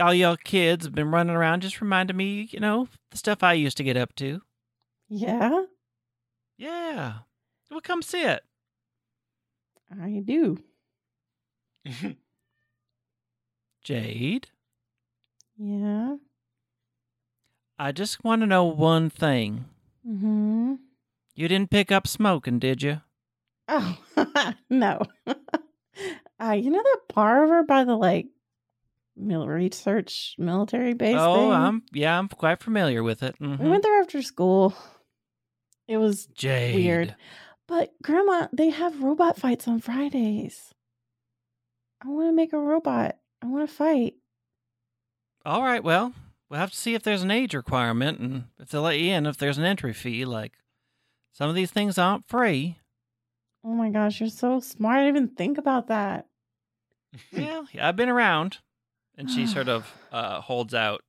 All 0.00 0.14
y'all 0.14 0.36
kids 0.36 0.84
have 0.84 0.94
been 0.94 1.10
running 1.10 1.34
around, 1.36 1.62
just 1.62 1.80
reminding 1.80 2.16
me, 2.16 2.48
you 2.50 2.60
know, 2.60 2.88
the 3.10 3.16
stuff 3.18 3.42
I 3.42 3.54
used 3.54 3.76
to 3.78 3.84
get 3.84 3.96
up 3.96 4.14
to. 4.16 4.42
Yeah, 5.08 5.64
Yeah. 6.58 7.14
Well, 7.70 7.80
come 7.80 8.02
see 8.02 8.22
it. 8.22 8.42
I 9.90 10.22
do. 10.24 10.58
Jade, 13.86 14.48
Yeah. 15.56 16.16
I 17.78 17.92
just 17.92 18.24
want 18.24 18.42
to 18.42 18.46
know 18.46 18.64
one 18.64 19.10
thing. 19.10 19.66
Mm-hmm. 20.04 20.74
You 21.36 21.46
didn't 21.46 21.70
pick 21.70 21.92
up 21.92 22.08
smoking, 22.08 22.58
did 22.58 22.82
you? 22.82 23.02
Oh, 23.68 23.96
no. 24.70 25.02
uh, 25.26 26.50
you 26.58 26.70
know 26.72 26.82
that 26.82 27.14
bar 27.14 27.44
over 27.44 27.62
by 27.62 27.84
the 27.84 27.94
like 27.94 28.26
mil- 29.16 29.46
research 29.46 30.34
military 30.36 30.94
base 30.94 31.14
oh, 31.20 31.34
thing? 31.36 31.52
I'm 31.52 31.82
yeah, 31.92 32.18
I'm 32.18 32.26
quite 32.26 32.58
familiar 32.60 33.04
with 33.04 33.22
it. 33.22 33.36
We 33.38 33.46
Mhm. 33.46 33.70
went 33.70 33.84
there 33.84 34.00
after 34.00 34.20
school. 34.20 34.74
It 35.86 35.98
was 35.98 36.26
Jade. 36.34 36.74
weird. 36.74 37.14
But 37.68 37.92
grandma, 38.02 38.48
they 38.52 38.70
have 38.70 39.00
robot 39.00 39.38
fights 39.38 39.68
on 39.68 39.78
Fridays. 39.80 40.74
I 42.04 42.08
want 42.08 42.30
to 42.30 42.32
make 42.32 42.52
a 42.52 42.58
robot. 42.58 43.16
I 43.42 43.46
want 43.46 43.68
to 43.68 43.74
fight. 43.74 44.14
All 45.44 45.62
right, 45.62 45.82
well, 45.82 46.12
we'll 46.48 46.60
have 46.60 46.72
to 46.72 46.76
see 46.76 46.94
if 46.94 47.02
there's 47.02 47.22
an 47.22 47.30
age 47.30 47.54
requirement 47.54 48.18
and 48.18 48.44
if 48.58 48.70
they'll 48.70 48.82
let 48.82 48.98
you 48.98 49.12
in 49.12 49.26
if 49.26 49.36
there's 49.36 49.58
an 49.58 49.64
entry 49.64 49.92
fee. 49.92 50.24
Like 50.24 50.52
some 51.32 51.48
of 51.48 51.54
these 51.54 51.70
things 51.70 51.98
aren't 51.98 52.28
free. 52.28 52.78
Oh 53.64 53.74
my 53.74 53.90
gosh, 53.90 54.20
you're 54.20 54.28
so 54.28 54.60
smart. 54.60 54.98
I 54.98 55.04
didn't 55.04 55.16
even 55.16 55.28
think 55.36 55.58
about 55.58 55.88
that. 55.88 56.26
well, 57.32 57.66
yeah, 57.72 57.88
I've 57.88 57.96
been 57.96 58.08
around. 58.08 58.58
And 59.18 59.30
she 59.30 59.46
sort 59.46 59.68
of 59.68 59.92
uh, 60.12 60.40
holds 60.40 60.74
out 60.74 61.02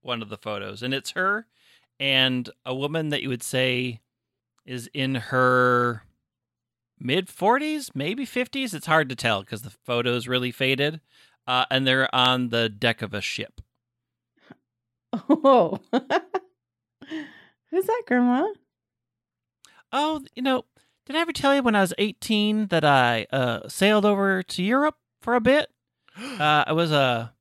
one 0.00 0.22
of 0.22 0.28
the 0.28 0.36
photos, 0.36 0.82
and 0.82 0.94
it's 0.94 1.10
her 1.12 1.46
and 2.00 2.48
a 2.64 2.74
woman 2.74 3.08
that 3.08 3.22
you 3.22 3.28
would 3.28 3.42
say 3.42 4.00
is 4.64 4.88
in 4.94 5.16
her 5.16 6.02
mid 6.98 7.26
40s, 7.28 7.90
maybe 7.94 8.26
50s. 8.26 8.74
It's 8.74 8.86
hard 8.86 9.08
to 9.08 9.16
tell 9.16 9.40
because 9.40 9.62
the 9.62 9.70
photo's 9.70 10.28
really 10.28 10.52
faded. 10.52 11.00
Uh, 11.48 11.64
and 11.70 11.86
they're 11.86 12.14
on 12.14 12.50
the 12.50 12.68
deck 12.68 13.00
of 13.00 13.14
a 13.14 13.22
ship. 13.22 13.62
Oh. 15.30 15.78
Who's 17.70 17.86
that, 17.86 18.02
grandma? 18.06 18.48
Oh, 19.90 20.20
you 20.36 20.42
know, 20.42 20.66
did 21.06 21.16
I 21.16 21.20
ever 21.20 21.32
tell 21.32 21.54
you 21.54 21.62
when 21.62 21.74
I 21.74 21.80
was 21.80 21.94
18 21.96 22.66
that 22.66 22.84
I 22.84 23.26
uh, 23.32 23.66
sailed 23.66 24.04
over 24.04 24.42
to 24.42 24.62
Europe 24.62 24.96
for 25.22 25.34
a 25.34 25.40
bit? 25.40 25.70
Uh, 26.18 26.64
I 26.66 26.72
was 26.72 26.90
a, 26.90 27.32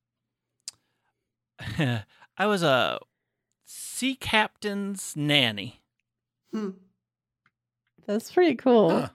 I 2.38 2.46
was 2.46 2.62
a 2.62 3.00
sea 3.66 4.14
captain's 4.16 5.16
nanny. 5.16 5.82
That's 8.06 8.32
pretty 8.32 8.54
cool. 8.54 8.92
Huh. 8.92 9.10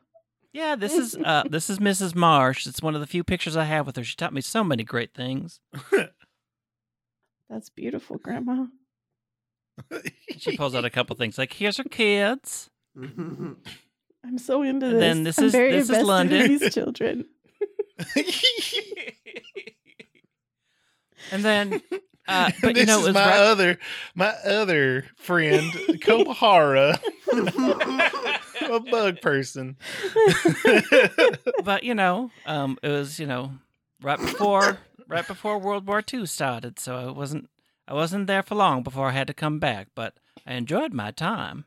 Yeah, 0.52 0.76
this 0.76 0.92
is 0.94 1.16
uh, 1.16 1.44
this 1.50 1.70
is 1.70 1.78
Mrs. 1.78 2.14
Marsh. 2.14 2.66
It's 2.66 2.82
one 2.82 2.94
of 2.94 3.00
the 3.00 3.06
few 3.06 3.24
pictures 3.24 3.56
I 3.56 3.64
have 3.64 3.86
with 3.86 3.96
her. 3.96 4.04
She 4.04 4.16
taught 4.16 4.32
me 4.34 4.40
so 4.42 4.62
many 4.62 4.84
great 4.84 5.14
things. 5.14 5.60
That's 7.50 7.68
beautiful, 7.70 8.18
grandma. 8.18 8.66
She 10.38 10.56
pulls 10.56 10.74
out 10.74 10.84
a 10.84 10.90
couple 10.90 11.16
things 11.16 11.38
like, 11.38 11.52
"Here's 11.54 11.78
her 11.78 11.84
kids." 11.84 12.68
I'm 12.98 14.38
so 14.38 14.62
into 14.62 14.86
And 14.86 14.94
this. 14.96 15.00
then 15.00 15.24
this 15.24 15.38
I'm 15.38 15.44
is- 15.46 15.52
very 15.52 15.72
this 15.72 15.84
is 15.84 15.88
invested 15.90 16.06
London. 16.06 16.48
these 16.58 16.74
children. 16.74 17.24
and 21.30 21.44
then 21.44 21.82
Uh, 22.28 22.50
but 22.62 22.74
this 22.74 22.80
you 22.82 22.86
know, 22.86 22.98
is 23.00 23.04
it 23.04 23.08
was 23.08 23.14
my 23.14 23.26
right- 23.26 23.40
other 23.40 23.78
my 24.14 24.28
other 24.44 25.04
friend, 25.16 25.72
Kohara, 26.00 26.98
a 28.70 28.80
bug 28.80 29.20
person. 29.20 29.76
but 31.64 31.84
you 31.84 31.94
know, 31.94 32.30
um, 32.46 32.78
it 32.82 32.88
was 32.88 33.18
you 33.18 33.26
know 33.26 33.52
right 34.02 34.18
before 34.18 34.78
right 35.08 35.26
before 35.26 35.58
World 35.58 35.86
War 35.86 36.02
II 36.12 36.26
started, 36.26 36.78
so 36.78 36.96
I 36.96 37.10
wasn't 37.10 37.48
I 37.86 37.94
wasn't 37.94 38.26
there 38.26 38.42
for 38.42 38.54
long 38.54 38.82
before 38.82 39.08
I 39.08 39.12
had 39.12 39.26
to 39.28 39.34
come 39.34 39.58
back. 39.58 39.88
But 39.94 40.14
I 40.46 40.54
enjoyed 40.54 40.92
my 40.92 41.10
time. 41.10 41.64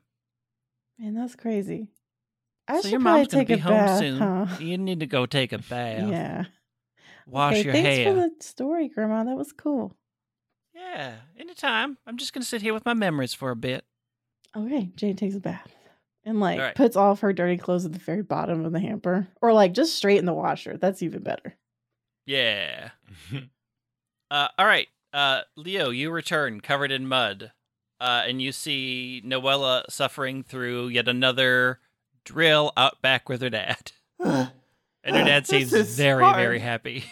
Man, 0.98 1.14
that's 1.16 1.36
crazy. 1.36 1.90
I 2.68 2.82
so 2.82 2.88
your 2.88 3.00
mom's 3.00 3.28
gonna 3.28 3.46
take 3.46 3.58
be 3.58 3.62
home 3.62 3.74
bath, 3.74 4.00
soon. 4.00 4.20
huh? 4.20 4.46
You 4.60 4.78
need 4.78 5.02
to 5.02 5.06
go 5.06 5.26
take 5.26 5.54
a 5.54 5.60
bath. 5.60 6.10
Yeah. 6.10 6.46
Wash 7.28 7.54
okay, 7.54 7.64
your 7.64 7.74
thanks 7.74 7.90
hair. 7.90 8.14
for 8.14 8.14
the 8.14 8.32
story, 8.40 8.88
Grandma. 8.88 9.24
That 9.24 9.36
was 9.36 9.52
cool. 9.52 9.96
Yeah, 10.74 11.16
anytime. 11.38 11.98
I'm 12.06 12.18
just 12.18 12.34
gonna 12.34 12.46
sit 12.46 12.62
here 12.62 12.74
with 12.74 12.86
my 12.86 12.94
memories 12.94 13.34
for 13.34 13.52
a 13.52 13.56
bit. 13.56 13.86
Okay, 14.56 14.90
Jane 14.96 15.16
takes 15.16 15.36
a 15.36 15.40
bath 15.40 15.75
and 16.26 16.40
like 16.40 16.58
All 16.60 16.66
right. 16.66 16.76
puts 16.76 16.96
all 16.96 17.12
of 17.12 17.20
her 17.22 17.32
dirty 17.34 17.58
clothes 17.58 17.86
at 17.86 17.94
the 17.94 18.00
very 18.00 18.22
bottom 18.24 18.66
of 18.66 18.72
the 18.74 18.80
hamper, 18.80 19.28
or 19.42 19.54
like 19.54 19.74
just 19.74 19.96
straight 19.96 20.18
in 20.18 20.26
the 20.26 20.34
washer. 20.34 20.76
That's 20.78 21.02
even 21.04 21.24
better. 21.24 21.56
Yeah. 22.26 22.90
Uh, 24.32 24.48
all 24.58 24.66
right, 24.66 24.88
uh, 25.14 25.42
Leo, 25.56 25.92
you 25.92 26.10
return 26.10 26.60
covered 26.60 26.92
in 26.92 27.08
mud, 27.08 27.52
uh, 28.02 28.24
and 28.28 28.42
you 28.42 28.52
see 28.52 29.22
Noella 29.24 29.84
suffering 29.88 30.42
through 30.42 30.88
yet 30.88 31.08
another 31.08 31.80
drill 32.24 32.74
out 32.76 33.04
back 33.04 33.30
with 33.30 33.42
her 33.42 33.50
dad. 33.52 33.92
And 35.08 35.16
her 35.16 35.24
dad 35.24 35.46
seems 35.46 35.70
very, 35.96 36.24
hard. 36.24 36.38
very 36.38 36.58
happy. 36.58 37.06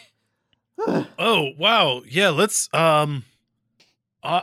oh 0.80 1.50
wow, 1.60 2.02
yeah. 2.10 2.30
Let's 2.30 2.68
um, 2.74 3.24
uh, 4.24 4.42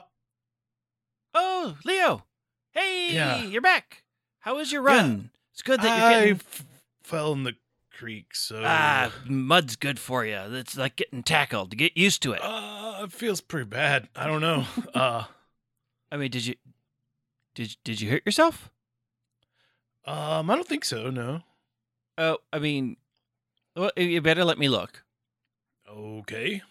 Oh, 1.34 1.76
Leo! 1.84 2.24
Hey, 2.70 3.12
Yeah. 3.12 3.42
you're 3.42 3.60
back. 3.60 4.04
How 4.40 4.56
was 4.56 4.72
your 4.72 4.88
Yeah. 4.88 4.96
run? 4.96 5.30
It's 5.52 5.62
good 5.62 5.80
that 5.80 5.98
you're 5.98 6.10
getting. 6.10 6.34
f- 6.36 6.64
fell 7.02 7.32
in 7.32 7.42
the 7.44 7.56
creek, 7.90 8.34
so 8.34 8.62
Ah, 8.64 9.12
mud's 9.26 9.76
good 9.76 9.98
for 9.98 10.24
you. 10.24 10.36
It's 10.54 10.76
like 10.76 10.96
getting 10.96 11.22
tackled. 11.22 11.70
To 11.70 11.76
get 11.76 11.96
used 11.96 12.22
to 12.22 12.32
it. 12.32 12.40
uh, 12.42 13.00
it 13.04 13.12
feels 13.12 13.40
pretty 13.40 13.66
bad. 13.68 14.08
I 14.16 14.26
don't 14.26 14.40
know. 14.40 14.64
uh, 14.94 15.24
I 16.10 16.16
mean, 16.16 16.30
did 16.30 16.46
you 16.46 16.54
did 17.54 17.76
did 17.84 18.00
you 18.00 18.10
hurt 18.10 18.22
yourself? 18.24 18.70
um, 20.06 20.50
I 20.50 20.54
don't 20.54 20.66
think 20.66 20.84
so. 20.84 21.10
No. 21.10 21.42
Oh, 22.16 22.38
I 22.52 22.58
mean, 22.58 22.96
well, 23.76 23.90
you 23.96 24.20
better 24.20 24.44
let 24.44 24.58
me 24.58 24.68
look. 24.68 25.04
Okay. 25.88 26.62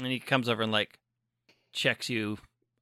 And 0.00 0.08
he 0.08 0.18
comes 0.20 0.48
over 0.48 0.62
and 0.62 0.72
like 0.72 0.98
checks 1.72 2.08
you 2.08 2.38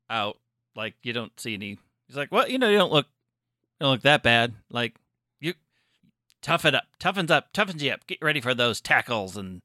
out. 0.09 0.39
Like 0.75 0.95
you 1.03 1.13
don't 1.13 1.39
see 1.39 1.55
any. 1.55 1.79
He's 2.07 2.17
like, 2.17 2.31
well, 2.33 2.49
you 2.49 2.59
know, 2.59 2.69
you 2.69 2.79
don't 2.79 2.93
look, 2.93 3.07
you 3.07 3.13
don't 3.81 3.93
look 3.93 4.03
that 4.03 4.23
bad. 4.23 4.55
Like 4.71 4.97
you 5.41 5.55
tough 6.43 6.65
it 6.65 6.75
up, 6.75 6.85
toughens 7.01 7.31
up, 7.31 7.53
toughens 7.53 7.81
you 7.81 7.93
up. 7.93 8.07
Get 8.07 8.19
ready 8.23 8.41
for 8.41 8.55
those 8.55 8.81
tackles 8.81 9.37
and 9.37 9.63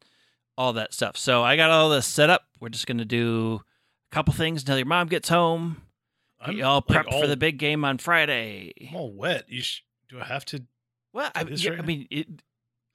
all 0.57 0.73
that 0.73 0.93
stuff. 0.93 1.17
So 1.17 1.43
I 1.43 1.55
got 1.55 1.69
all 1.69 1.89
this 1.89 2.05
set 2.05 2.29
up. 2.29 2.43
We're 2.59 2.69
just 2.69 2.87
gonna 2.87 3.05
do 3.05 3.61
a 4.11 4.15
couple 4.15 4.33
things 4.33 4.61
until 4.61 4.77
your 4.77 4.85
mom 4.85 5.07
gets 5.07 5.29
home. 5.29 5.81
Get 6.41 6.49
I'm 6.49 6.57
you 6.57 6.63
all 6.65 6.83
like, 6.87 7.05
prepped 7.05 7.19
for 7.19 7.27
the 7.27 7.37
big 7.37 7.57
game 7.57 7.85
on 7.85 7.97
Friday. 7.97 8.73
I'm 8.89 8.95
all 8.95 9.11
wet. 9.11 9.45
You 9.47 9.61
sh- 9.61 9.83
do 10.09 10.19
I 10.19 10.25
have 10.25 10.43
to? 10.45 10.63
Well, 11.13 11.31
I, 11.35 11.43
yeah, 11.43 11.71
right 11.71 11.79
I 11.79 11.81
mean, 11.83 12.07
it, 12.09 12.27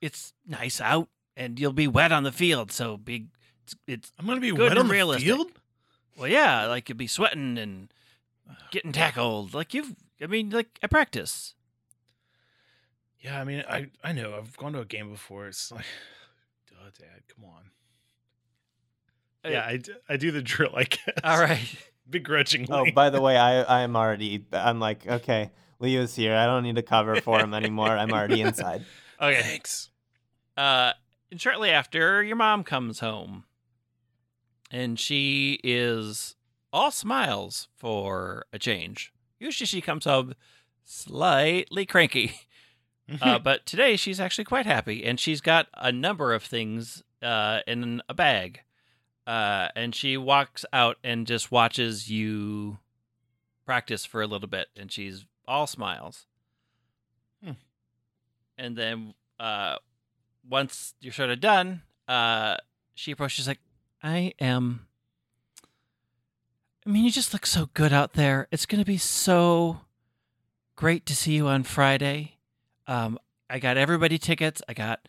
it's 0.00 0.32
nice 0.46 0.80
out, 0.80 1.08
and 1.37 1.58
you'll 1.58 1.73
be 1.73 1.88
wet 1.88 2.12
on 2.12 2.23
the 2.23 2.32
field. 2.32 2.73
So 2.73 2.96
big, 2.96 3.28
it's, 3.62 3.76
it's 3.87 4.12
I'm 4.18 4.26
gonna 4.26 4.40
be 4.40 4.52
wet 4.52 4.76
on 4.76 4.87
the 4.87 4.92
realistic. 4.92 5.26
field. 5.26 5.52
well, 6.18 6.28
yeah, 6.28 6.66
like 6.66 6.88
you'll 6.88 6.99
be 6.99 7.06
sweating 7.06 7.58
and 7.58 7.92
getting 8.70 8.92
tackled. 8.92 9.54
Like 9.54 9.75
you've, 9.75 9.94
I 10.23 10.26
mean, 10.26 10.50
like 10.50 10.78
I 10.82 10.87
practice. 10.87 11.54
Yeah, 13.20 13.40
I 13.40 13.44
mean, 13.44 13.64
I 13.68 13.88
I 14.02 14.12
know. 14.12 14.35
I've 14.37 14.56
gone 14.56 14.73
to 14.75 14.80
a 14.80 14.85
game 14.85 15.11
before. 15.11 15.46
It's 15.49 15.70
like, 15.73 15.85
duh, 16.68 16.90
Dad, 16.99 17.23
come 17.35 17.44
on. 17.44 17.70
Uh, 19.44 19.49
Yeah, 19.50 19.78
I 20.08 20.17
do 20.17 20.30
the 20.30 20.43
drill. 20.43 20.73
I 20.75 20.84
guess. 20.84 21.00
All 21.25 21.41
right. 21.41 21.67
begrudgingly. 22.10 22.69
Oh, 22.71 22.86
by 22.95 23.10
the 23.10 23.21
way, 23.21 23.36
I 23.36 23.82
I'm 23.82 23.97
already. 23.97 24.45
I'm 24.52 24.78
like, 24.80 25.06
okay, 25.06 25.50
Leo's 25.80 26.14
here. 26.14 26.34
I 26.34 26.47
don't 26.47 26.62
need 26.62 26.76
to 26.76 26.82
cover 26.82 27.21
for 27.21 27.41
him 27.41 27.52
anymore. 27.54 27.91
I'm 27.91 28.12
already 28.12 28.41
inside. 28.41 28.84
Okay. 29.21 29.43
thanks. 29.43 29.91
Uh, 30.56 30.93
and 31.30 31.41
shortly 31.41 31.71
after, 31.71 32.23
your 32.23 32.36
mom 32.36 32.62
comes 32.64 33.00
home, 33.00 33.45
and 34.71 34.99
she 35.00 35.58
is 35.64 36.36
all 36.73 36.91
smiles 36.91 37.69
for 37.76 38.45
a 38.52 38.58
change. 38.58 39.12
Usually, 39.38 39.66
she 39.66 39.80
comes 39.80 40.04
home 40.04 40.34
slightly 40.84 41.84
cranky. 41.86 42.40
uh, 43.20 43.38
but 43.38 43.66
today 43.66 43.96
she's 43.96 44.20
actually 44.20 44.44
quite 44.44 44.66
happy, 44.66 45.04
and 45.04 45.20
she's 45.20 45.40
got 45.40 45.68
a 45.75 45.92
number 45.92 46.32
of 46.32 46.42
things 46.42 47.02
uh, 47.22 47.60
in 47.66 48.02
a 48.08 48.14
bag. 48.14 48.60
Uh, 49.26 49.68
and 49.75 49.94
she 49.94 50.16
walks 50.16 50.64
out 50.72 50.99
and 51.02 51.26
just 51.26 51.50
watches 51.50 52.08
you 52.08 52.78
practice 53.64 54.04
for 54.04 54.22
a 54.22 54.26
little 54.26 54.49
bit, 54.49 54.68
and 54.76 54.90
she's 54.92 55.26
all 55.46 55.66
smiles. 55.66 56.26
Hmm. 57.44 57.52
And 58.56 58.76
then 58.76 59.14
uh, 59.40 59.76
once 60.49 60.94
you're 61.00 61.12
sort 61.12 61.30
of 61.30 61.40
done, 61.40 61.82
uh, 62.06 62.56
she 62.94 63.10
approaches 63.10 63.49
like, 63.49 63.60
"I 64.02 64.32
am." 64.38 64.86
I 66.86 66.88
mean, 66.88 67.04
you 67.04 67.10
just 67.10 67.32
look 67.32 67.46
so 67.46 67.68
good 67.75 67.92
out 67.92 68.12
there. 68.12 68.46
It's 68.52 68.64
going 68.64 68.78
to 68.80 68.86
be 68.86 68.96
so 68.96 69.80
great 70.76 71.04
to 71.06 71.16
see 71.16 71.32
you 71.32 71.49
on 71.49 71.64
Friday. 71.64 72.36
Um, 72.86 73.18
I 73.50 73.58
got 73.58 73.76
everybody 73.76 74.18
tickets. 74.18 74.62
I 74.68 74.72
got, 74.72 75.08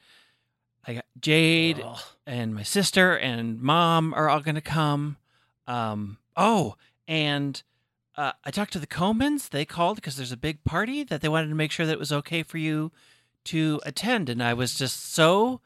I 0.87 0.95
got 0.95 1.05
Jade 1.21 1.79
Oh, 1.83 2.01
and 2.25 2.55
my 2.55 2.63
sister 2.63 3.15
and 3.15 3.61
mom 3.61 4.15
are 4.15 4.27
all 4.27 4.39
going 4.39 4.55
to 4.55 4.61
come. 4.61 5.17
Um, 5.67 6.17
oh, 6.35 6.77
and 7.07 7.61
uh, 8.15 8.31
I 8.43 8.49
talked 8.49 8.73
to 8.73 8.79
the 8.79 8.87
Comans. 8.87 9.49
They 9.49 9.63
called 9.63 9.97
because 9.97 10.15
there's 10.15 10.31
a 10.31 10.37
big 10.37 10.63
party 10.63 11.03
that 11.03 11.21
they 11.21 11.29
wanted 11.29 11.49
to 11.49 11.55
make 11.55 11.71
sure 11.71 11.85
that 11.85 11.93
it 11.93 11.99
was 11.99 12.11
okay 12.11 12.41
for 12.41 12.57
you 12.57 12.91
to 13.45 13.79
attend. 13.85 14.29
And 14.29 14.41
I 14.41 14.55
was 14.55 14.73
just 14.73 15.13
so 15.13 15.61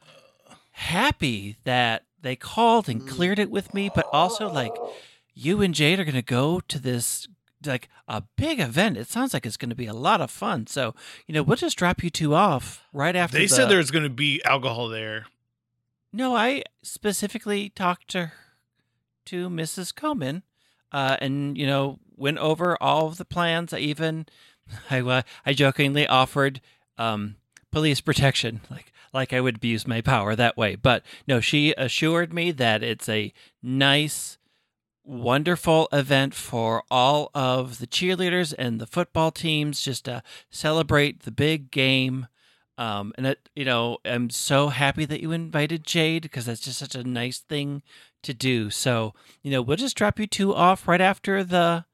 happy 0.72 1.56
that 1.64 2.04
they 2.20 2.36
called 2.36 2.90
and 2.90 3.08
cleared 3.08 3.38
it 3.38 3.50
with 3.50 3.72
me, 3.72 3.90
but 3.94 4.06
also 4.12 4.50
like 4.50 4.74
you 5.34 5.62
and 5.62 5.74
Jade 5.74 5.98
are 6.00 6.04
going 6.04 6.14
to 6.14 6.22
go 6.22 6.60
to 6.60 6.78
this 6.78 7.28
like 7.64 7.88
a 8.08 8.22
big 8.36 8.58
event. 8.58 8.96
It 8.96 9.08
sounds 9.08 9.32
like 9.32 9.46
it's 9.46 9.56
going 9.56 9.70
to 9.70 9.76
be 9.76 9.86
a 9.86 9.94
lot 9.94 10.20
of 10.20 10.30
fun. 10.30 10.66
So, 10.66 10.94
you 11.26 11.34
know, 11.34 11.42
we'll 11.44 11.56
just 11.56 11.78
drop 11.78 12.02
you 12.02 12.10
two 12.10 12.34
off 12.34 12.82
right 12.92 13.14
after 13.14 13.38
they 13.38 13.44
the- 13.46 13.54
said 13.54 13.68
there's 13.68 13.90
going 13.92 14.02
to 14.02 14.10
be 14.10 14.42
alcohol 14.44 14.88
there. 14.88 15.26
no, 16.12 16.34
I 16.36 16.64
specifically 16.82 17.68
talked 17.70 18.08
to 18.08 18.32
to 19.26 19.48
Mrs. 19.48 19.94
Coman, 19.94 20.42
uh, 20.90 21.16
and 21.20 21.56
you 21.56 21.66
know 21.66 21.98
went 22.16 22.38
over 22.38 22.76
all 22.82 23.06
of 23.06 23.16
the 23.16 23.24
plans. 23.24 23.72
I 23.72 23.78
even 23.78 24.26
I 24.90 25.00
uh, 25.00 25.22
I 25.46 25.52
jokingly 25.52 26.06
offered 26.06 26.60
um, 26.98 27.36
police 27.70 28.00
protection, 28.00 28.60
like 28.70 28.92
like 29.12 29.32
I 29.32 29.40
would 29.40 29.56
abuse 29.56 29.86
my 29.86 30.00
power 30.00 30.34
that 30.34 30.56
way. 30.56 30.74
But 30.74 31.04
no, 31.28 31.38
she 31.40 31.72
assured 31.78 32.32
me 32.32 32.50
that 32.50 32.82
it's 32.82 33.08
a 33.08 33.32
nice, 33.62 34.38
wonderful 35.04 35.88
event 35.92 36.34
for 36.34 36.84
all 36.90 37.30
of 37.34 37.78
the 37.78 37.86
cheerleaders 37.86 38.54
and 38.56 38.80
the 38.80 38.86
football 38.86 39.30
teams, 39.30 39.82
just 39.82 40.04
to 40.04 40.22
celebrate 40.50 41.20
the 41.20 41.30
big 41.30 41.70
game. 41.70 42.26
Um, 42.78 43.12
and 43.16 43.26
it, 43.26 43.48
you 43.54 43.64
know, 43.64 43.98
I'm 44.04 44.30
so 44.30 44.68
happy 44.68 45.04
that 45.04 45.20
you 45.20 45.32
invited 45.32 45.84
Jade 45.84 46.22
because 46.22 46.46
that's 46.46 46.60
just 46.60 46.78
such 46.78 46.94
a 46.94 47.04
nice 47.04 47.38
thing 47.38 47.82
to 48.22 48.32
do. 48.32 48.70
So, 48.70 49.14
you 49.42 49.50
know, 49.50 49.60
we'll 49.60 49.76
just 49.76 49.96
drop 49.96 50.18
you 50.18 50.26
two 50.26 50.54
off 50.54 50.88
right 50.88 51.00
after 51.00 51.44
the 51.44 51.84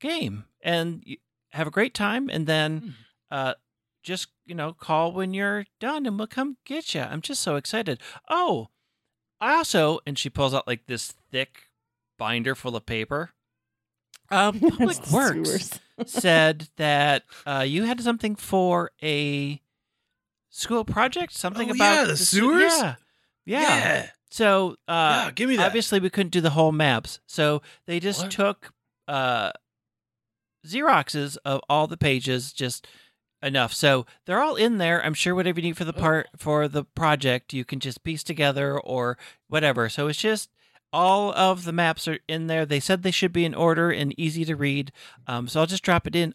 game 0.00 0.44
and 0.62 1.04
have 1.50 1.66
a 1.66 1.72
great 1.72 1.94
time. 1.94 2.30
And 2.30 2.46
then, 2.46 2.94
uh, 3.30 3.54
just, 4.02 4.28
you 4.46 4.54
know, 4.54 4.72
call 4.72 5.12
when 5.12 5.34
you're 5.34 5.66
done 5.78 6.06
and 6.06 6.18
we'll 6.18 6.26
come 6.26 6.56
get 6.64 6.94
you. 6.94 7.02
I'm 7.02 7.20
just 7.20 7.42
so 7.42 7.56
excited. 7.56 8.00
Oh, 8.28 8.68
I 9.40 9.54
also, 9.54 10.00
and 10.06 10.18
she 10.18 10.30
pulls 10.30 10.54
out 10.54 10.66
like 10.66 10.86
this 10.86 11.12
thick 11.30 11.68
binder 12.22 12.54
full 12.54 12.76
of 12.76 12.86
paper. 12.86 13.30
Um, 14.30 14.60
Public 14.70 15.10
Works 15.10 15.80
said 16.06 16.68
that 16.76 17.24
uh, 17.44 17.64
you 17.66 17.82
had 17.82 18.00
something 18.00 18.36
for 18.36 18.92
a 19.02 19.60
school 20.50 20.84
project, 20.84 21.32
something 21.32 21.68
Oh, 21.70 21.74
about 21.74 21.94
yeah, 21.96 22.04
the 22.04 22.16
se- 22.16 22.36
sewers? 22.38 22.72
Yeah, 22.78 22.94
yeah. 23.44 23.60
yeah. 23.60 24.06
So 24.30 24.76
uh, 24.86 25.24
Yeah, 25.26 25.30
give 25.34 25.48
me 25.48 25.56
that. 25.56 25.66
obviously 25.66 25.98
we 25.98 26.10
couldn't 26.10 26.30
do 26.32 26.40
the 26.40 26.50
whole 26.50 26.70
maps, 26.72 27.18
so 27.26 27.60
they 27.86 27.98
just 27.98 28.22
What? 28.22 28.30
took 28.30 28.72
uh, 29.08 29.50
xeroxes 30.66 31.36
of 31.44 31.60
all 31.68 31.86
the 31.86 31.96
pages, 31.96 32.52
just 32.52 32.86
enough. 33.42 33.74
So 33.74 34.06
they're 34.26 34.40
all 34.40 34.54
in 34.56 34.78
there. 34.78 35.04
I'm 35.04 35.14
sure 35.14 35.34
whatever 35.34 35.58
you 35.60 35.66
need 35.66 35.76
for 35.76 35.84
the 35.84 35.94
Oh. 35.96 36.00
part 36.00 36.28
for 36.36 36.68
the 36.68 36.84
project, 36.84 37.52
you 37.52 37.64
can 37.64 37.80
just 37.80 38.04
piece 38.04 38.22
together 38.22 38.78
or 38.78 39.18
whatever. 39.48 39.88
So 39.88 40.06
it's 40.06 40.20
just 40.20 40.50
all 40.92 41.32
of 41.32 41.64
the 41.64 41.72
maps 41.72 42.06
are 42.06 42.18
in 42.28 42.46
there. 42.46 42.66
They 42.66 42.80
said 42.80 43.02
they 43.02 43.10
should 43.10 43.32
be 43.32 43.44
in 43.44 43.54
order 43.54 43.90
and 43.90 44.18
easy 44.18 44.44
to 44.44 44.56
read. 44.56 44.92
Um, 45.26 45.48
so 45.48 45.60
I'll 45.60 45.66
just 45.66 45.82
drop 45.82 46.06
it 46.06 46.14
in 46.14 46.34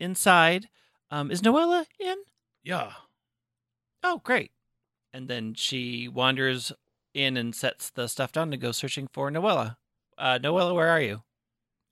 inside. 0.00 0.68
Um, 1.10 1.30
is 1.30 1.42
Noella 1.42 1.86
in? 2.00 2.16
Yeah. 2.64 2.92
Oh, 4.02 4.20
great. 4.24 4.50
And 5.12 5.28
then 5.28 5.54
she 5.54 6.08
wanders 6.08 6.72
in 7.14 7.36
and 7.36 7.54
sets 7.54 7.90
the 7.90 8.08
stuff 8.08 8.32
down 8.32 8.50
to 8.50 8.56
go 8.56 8.72
searching 8.72 9.08
for 9.12 9.30
Noella. 9.30 9.76
Uh, 10.18 10.38
Noella, 10.42 10.74
where 10.74 10.88
are 10.88 11.00
you? 11.00 11.22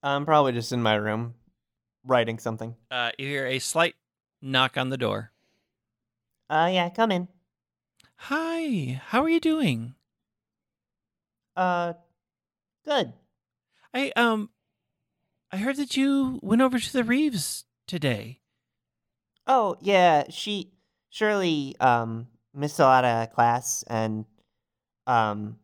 I'm 0.02 0.24
probably 0.24 0.52
just 0.52 0.72
in 0.72 0.82
my 0.82 0.94
room 0.94 1.34
writing 2.04 2.38
something. 2.38 2.74
Uh, 2.90 3.10
you 3.18 3.28
hear 3.28 3.46
a 3.46 3.58
slight 3.58 3.94
knock 4.40 4.78
on 4.78 4.88
the 4.88 4.96
door. 4.96 5.32
Uh, 6.48 6.70
yeah, 6.72 6.88
come 6.88 7.12
in. 7.12 7.28
Hi, 8.16 9.00
how 9.06 9.22
are 9.22 9.28
you 9.28 9.40
doing? 9.40 9.94
Uh, 11.60 11.92
good. 12.86 13.12
I 13.92 14.12
um, 14.16 14.48
I 15.52 15.58
heard 15.58 15.76
that 15.76 15.94
you 15.94 16.38
went 16.42 16.62
over 16.62 16.78
to 16.78 16.92
the 16.92 17.04
Reeves 17.04 17.66
today. 17.86 18.40
Oh, 19.46 19.76
yeah, 19.82 20.24
she 20.30 20.70
Shirley 21.10 21.76
um 21.78 22.28
missed 22.54 22.78
a 22.78 22.84
lot 22.84 23.04
of 23.04 23.30
class 23.32 23.84
and 23.88 24.24
um 25.06 25.58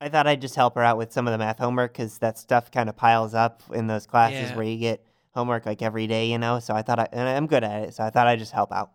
I 0.00 0.08
thought 0.08 0.26
I'd 0.26 0.40
just 0.40 0.56
help 0.56 0.74
her 0.74 0.82
out 0.82 0.98
with 0.98 1.12
some 1.12 1.28
of 1.28 1.32
the 1.32 1.38
math 1.38 1.60
homework 1.60 1.94
cuz 1.94 2.18
that 2.18 2.36
stuff 2.36 2.72
kind 2.72 2.88
of 2.88 2.96
piles 2.96 3.32
up 3.32 3.62
in 3.72 3.86
those 3.86 4.06
classes 4.06 4.50
Yeah. 4.50 4.56
where 4.56 4.64
you 4.64 4.78
get 4.78 5.06
homework 5.32 5.64
like 5.64 5.80
every 5.80 6.08
day, 6.08 6.28
you 6.28 6.38
know. 6.38 6.58
So 6.58 6.74
I 6.74 6.82
thought 6.82 6.98
I 6.98 7.08
and 7.12 7.28
I'm 7.28 7.46
good 7.46 7.62
at 7.62 7.84
it, 7.84 7.94
so 7.94 8.02
I 8.02 8.10
thought 8.10 8.26
I'd 8.26 8.40
just 8.40 8.52
help 8.52 8.72
out. 8.72 8.90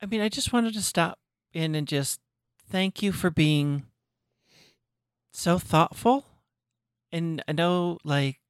I 0.00 0.06
mean, 0.06 0.22
I 0.22 0.30
just 0.30 0.50
wanted 0.54 0.72
to 0.72 0.82
stop 0.82 1.18
in 1.52 1.74
and 1.74 1.86
just 1.86 2.20
thank 2.70 3.02
you 3.02 3.12
for 3.12 3.30
being 3.30 3.84
so 5.36 5.58
thoughtful. 5.58 6.24
And 7.12 7.42
I 7.46 7.52
know, 7.52 7.98
like, 8.04 8.40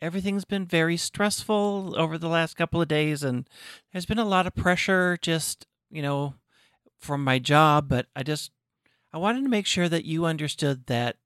everything's 0.00 0.44
been 0.44 0.64
very 0.64 0.96
stressful 0.96 1.94
over 1.96 2.18
the 2.18 2.28
last 2.28 2.56
couple 2.56 2.80
of 2.80 2.88
days, 2.88 3.22
and 3.22 3.48
there's 3.92 4.06
been 4.06 4.18
a 4.18 4.24
lot 4.24 4.46
of 4.46 4.54
pressure 4.54 5.18
just, 5.20 5.66
you 5.90 6.02
know, 6.02 6.34
from 6.98 7.22
my 7.22 7.38
job. 7.38 7.88
But 7.88 8.06
I 8.16 8.22
just, 8.22 8.50
I 9.12 9.18
wanted 9.18 9.42
to 9.42 9.48
make 9.48 9.66
sure 9.66 9.88
that 9.88 10.04
you 10.04 10.24
understood 10.24 10.86
that 10.86 11.16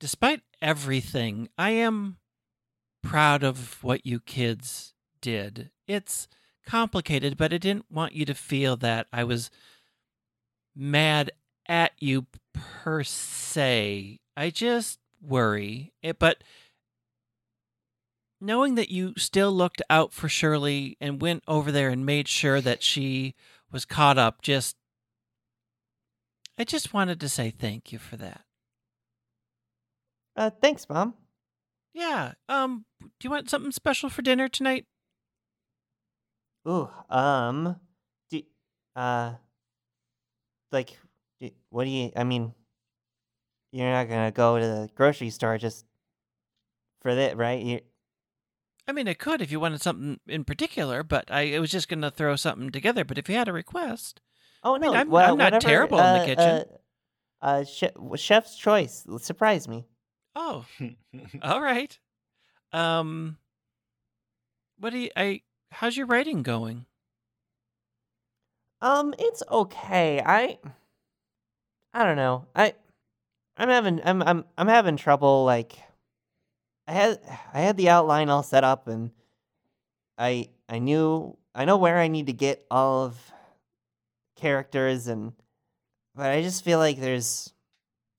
despite 0.00 0.40
everything, 0.62 1.48
I 1.58 1.70
am 1.70 2.16
proud 3.02 3.42
of 3.42 3.82
what 3.84 4.06
you 4.06 4.20
kids 4.20 4.94
did. 5.20 5.70
It's 5.86 6.26
complicated, 6.66 7.36
but 7.36 7.52
I 7.52 7.58
didn't 7.58 7.90
want 7.90 8.14
you 8.14 8.24
to 8.24 8.34
feel 8.34 8.76
that 8.78 9.06
I 9.12 9.24
was 9.24 9.50
mad 10.74 11.30
at 11.68 11.92
you 11.98 12.26
per 12.52 13.04
se. 13.04 14.18
I 14.36 14.50
just 14.50 14.98
worry. 15.20 15.92
It, 16.02 16.18
but 16.18 16.42
knowing 18.40 18.76
that 18.76 18.90
you 18.90 19.14
still 19.16 19.52
looked 19.52 19.82
out 19.90 20.12
for 20.12 20.28
Shirley 20.28 20.96
and 21.00 21.20
went 21.20 21.42
over 21.48 21.70
there 21.72 21.90
and 21.90 22.06
made 22.06 22.28
sure 22.28 22.60
that 22.60 22.82
she 22.82 23.34
was 23.70 23.84
caught 23.84 24.18
up, 24.18 24.42
just 24.42 24.76
I 26.58 26.64
just 26.64 26.92
wanted 26.92 27.20
to 27.20 27.28
say 27.28 27.50
thank 27.50 27.92
you 27.92 27.98
for 27.98 28.16
that. 28.16 28.40
Uh, 30.36 30.50
thanks, 30.50 30.88
mom. 30.88 31.14
Yeah. 31.94 32.32
Um. 32.48 32.84
Do 33.00 33.08
you 33.22 33.30
want 33.30 33.50
something 33.50 33.72
special 33.72 34.08
for 34.08 34.22
dinner 34.22 34.48
tonight? 34.48 34.86
Ooh, 36.68 36.88
um, 37.08 37.76
do, 38.30 38.42
uh, 38.94 39.32
like, 40.70 40.98
what 41.70 41.84
do 41.84 41.90
you? 41.90 42.10
I 42.16 42.24
mean, 42.24 42.52
you're 43.72 43.90
not 43.90 44.08
gonna 44.08 44.30
go 44.30 44.58
to 44.58 44.66
the 44.66 44.90
grocery 44.94 45.30
store 45.30 45.58
just 45.58 45.84
for 47.00 47.14
that, 47.14 47.36
right? 47.36 47.62
You, 47.62 47.80
I 48.88 48.92
mean, 48.92 49.06
I 49.06 49.14
could 49.14 49.42
if 49.42 49.52
you 49.52 49.60
wanted 49.60 49.82
something 49.82 50.18
in 50.26 50.44
particular, 50.44 51.02
but 51.02 51.30
I, 51.30 51.54
I 51.54 51.58
was 51.58 51.70
just 51.70 51.88
going 51.88 52.00
to 52.00 52.10
throw 52.10 52.36
something 52.36 52.70
together. 52.70 53.04
But 53.04 53.18
if 53.18 53.28
you 53.28 53.34
had 53.34 53.46
a 53.46 53.52
request, 53.52 54.22
oh 54.64 54.76
no, 54.76 54.94
I'm- 54.94 55.10
well, 55.10 55.32
I'm 55.32 55.38
not 55.38 55.52
whatever, 55.52 55.60
terrible 55.60 55.98
in 55.98 56.14
the 56.14 56.20
uh, 56.20 56.24
kitchen. 56.24 56.40
Uh, 56.42 56.64
uh 57.42 57.64
che- 57.64 58.16
chef's 58.16 58.56
choice. 58.56 59.06
Surprise 59.18 59.68
me. 59.68 59.86
oh, 60.34 60.64
all 61.42 61.60
right. 61.60 61.98
Um, 62.72 63.36
what 64.78 64.90
do 64.90 64.98
you? 64.98 65.10
I 65.14 65.42
how's 65.70 65.96
your 65.96 66.06
writing 66.06 66.42
going? 66.42 66.86
Um, 68.80 69.14
it's 69.18 69.42
okay. 69.50 70.22
I, 70.24 70.58
I 71.92 72.04
don't 72.04 72.16
know. 72.16 72.46
I, 72.54 72.74
I'm 73.56 73.68
having, 73.68 74.00
I'm, 74.04 74.22
I'm, 74.22 74.44
I'm 74.56 74.68
having 74.68 74.96
trouble. 74.96 75.44
Like, 75.44 75.78
I 76.86 76.92
had, 76.92 77.20
I 77.54 77.60
had 77.60 77.76
the 77.76 77.88
outline 77.90 78.28
all 78.28 78.42
set 78.42 78.64
up, 78.64 78.88
and 78.88 79.10
I, 80.16 80.50
I 80.68 80.78
knew, 80.78 81.36
I 81.54 81.64
know 81.64 81.76
where 81.76 81.98
I 81.98 82.08
need 82.08 82.26
to 82.26 82.32
get 82.32 82.64
all 82.70 83.04
of 83.04 83.32
characters, 84.36 85.08
and, 85.08 85.32
but 86.14 86.26
I 86.26 86.42
just 86.42 86.64
feel 86.64 86.78
like 86.78 87.00
there's, 87.00 87.52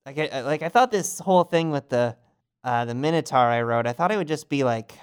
like, 0.05 0.17
I, 0.17 0.41
like 0.41 0.61
I 0.63 0.69
thought 0.69 0.91
this 0.91 1.19
whole 1.19 1.43
thing 1.43 1.71
with 1.71 1.89
the, 1.89 2.15
uh, 2.63 2.85
the 2.85 2.95
Minotaur 2.95 3.39
I 3.39 3.61
wrote, 3.61 3.87
I 3.87 3.93
thought 3.93 4.11
it 4.11 4.17
would 4.17 4.27
just 4.27 4.49
be 4.49 4.63
like, 4.63 4.93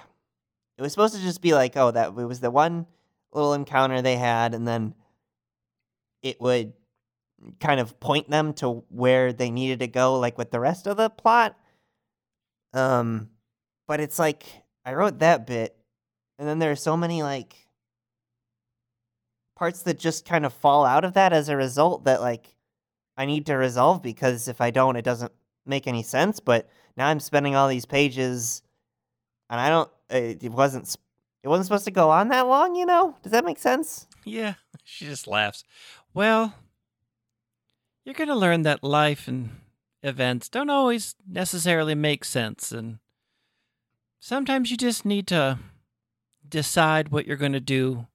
it 0.77 0.81
was 0.81 0.91
supposed 0.91 1.15
to 1.15 1.21
just 1.21 1.41
be 1.41 1.53
like, 1.55 1.75
oh, 1.75 1.89
that 1.91 2.09
it 2.09 2.13
was 2.13 2.39
the 2.39 2.51
one 2.51 2.85
little 3.31 3.53
encounter 3.53 4.01
they 4.01 4.17
had, 4.17 4.53
and 4.53 4.67
then 4.67 4.93
it 6.21 6.39
would 6.39 6.73
kind 7.59 7.79
of 7.79 7.99
point 7.99 8.29
them 8.29 8.53
to 8.53 8.83
where 8.89 9.31
they 9.31 9.49
needed 9.49 9.79
to 9.79 9.87
go 9.87 10.19
like 10.19 10.37
with 10.37 10.51
the 10.51 10.59
rest 10.59 10.87
of 10.87 10.97
the 10.97 11.09
plot. 11.09 11.57
Um 12.73 13.29
but 13.87 13.99
it's 13.99 14.19
like 14.19 14.43
i 14.85 14.93
wrote 14.93 15.19
that 15.19 15.47
bit 15.47 15.75
and 16.37 16.47
then 16.47 16.59
there 16.59 16.71
are 16.71 16.75
so 16.75 16.95
many 16.95 17.23
like 17.23 17.55
parts 19.55 19.81
that 19.83 19.97
just 19.97 20.25
kind 20.25 20.45
of 20.45 20.53
fall 20.53 20.85
out 20.85 21.03
of 21.03 21.13
that 21.13 21.33
as 21.33 21.49
a 21.49 21.55
result 21.55 22.03
that 22.03 22.21
like 22.21 22.53
i 23.15 23.25
need 23.25 23.45
to 23.45 23.55
resolve 23.55 24.03
because 24.03 24.47
if 24.47 24.61
i 24.61 24.69
don't 24.69 24.97
it 24.97 25.05
doesn't 25.05 25.31
make 25.65 25.85
any 25.85 26.01
sense. 26.03 26.39
But 26.39 26.69
now 26.95 27.07
i'm 27.07 27.19
spending 27.19 27.55
all 27.55 27.67
these 27.67 27.85
pages 27.85 28.61
and 29.49 29.59
i 29.59 29.69
don't 29.69 29.89
it, 30.09 30.43
it 30.43 30.51
wasn't 30.51 30.95
it 31.43 31.49
wasn't 31.49 31.65
supposed 31.65 31.85
to 31.85 31.91
go 31.91 32.09
on 32.09 32.29
that 32.29 32.47
long 32.47 32.75
you 32.75 32.85
know? 32.85 33.15
Does 33.23 33.31
that 33.31 33.45
make 33.45 33.59
sense? 33.59 34.07
Yeah, 34.25 34.55
she 34.83 35.05
just 35.05 35.27
laughs. 35.27 35.63
Well, 36.13 36.53
you're 38.07 38.13
going 38.13 38.29
to 38.29 38.35
learn 38.35 38.61
that 38.61 38.85
life 38.85 39.27
and 39.27 39.49
events 40.01 40.47
don't 40.47 40.69
always 40.69 41.13
necessarily 41.29 41.93
make 41.93 42.23
sense. 42.23 42.71
And 42.71 42.99
sometimes 44.17 44.71
you 44.71 44.77
just 44.77 45.03
need 45.03 45.27
to 45.27 45.59
decide 46.47 47.09
what 47.09 47.27
you're 47.27 47.35
going 47.35 47.51
to 47.51 47.59
do. 47.59 48.07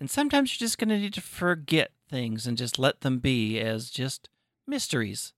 And 0.00 0.10
sometimes 0.10 0.50
you're 0.50 0.66
just 0.66 0.76
going 0.76 0.88
to 0.88 0.98
need 0.98 1.14
to 1.14 1.20
forget 1.20 1.92
things 2.10 2.48
and 2.48 2.58
just 2.58 2.80
let 2.80 3.02
them 3.02 3.20
be 3.20 3.60
as 3.60 3.90
just 3.90 4.28
mysteries. 4.66 5.32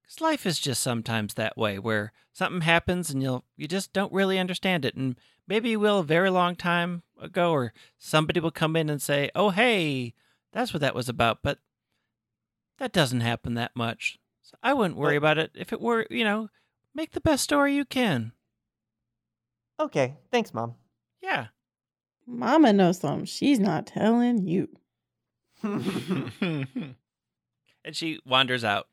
Because 0.00 0.20
life 0.20 0.46
is 0.46 0.60
just 0.60 0.80
sometimes 0.80 1.34
that 1.34 1.58
way, 1.58 1.76
where 1.76 2.12
something 2.32 2.60
happens 2.60 3.10
and 3.10 3.20
you'll 3.20 3.44
you 3.56 3.66
just 3.66 3.92
don't 3.92 4.12
really 4.12 4.38
understand 4.38 4.84
it, 4.84 4.94
and 4.94 5.16
maybe 5.48 5.70
you 5.70 5.80
will 5.80 5.98
a 5.98 6.04
very 6.04 6.30
long 6.30 6.54
time 6.54 7.02
ago, 7.20 7.50
or 7.50 7.72
somebody 7.98 8.38
will 8.38 8.52
come 8.52 8.76
in 8.76 8.88
and 8.88 9.02
say, 9.02 9.30
"Oh, 9.34 9.50
hey, 9.50 10.14
that's 10.52 10.72
what 10.72 10.80
that 10.80 10.94
was 10.94 11.08
about," 11.08 11.40
but 11.42 11.58
that 12.80 12.92
doesn't 12.92 13.20
happen 13.20 13.54
that 13.54 13.76
much. 13.76 14.18
So 14.42 14.56
I 14.62 14.72
wouldn't 14.74 14.96
worry 14.98 15.18
But- 15.18 15.38
about 15.38 15.38
it. 15.38 15.52
If 15.54 15.72
it 15.72 15.80
were, 15.80 16.06
you 16.10 16.24
know, 16.24 16.48
make 16.94 17.12
the 17.12 17.20
best 17.20 17.44
story 17.44 17.74
you 17.76 17.84
can. 17.84 18.32
okay 19.78 20.16
thanks 20.32 20.52
mom 20.52 20.74
Yeah. 21.22 21.46
Mama 22.26 22.72
knows 22.72 22.98
something. 23.00 23.24
She's 23.26 23.58
not 23.60 23.86
telling 23.86 24.46
you. 24.46 24.68
And 27.82 27.96
she 27.96 28.20
wanders 28.26 28.62
out, 28.62 28.88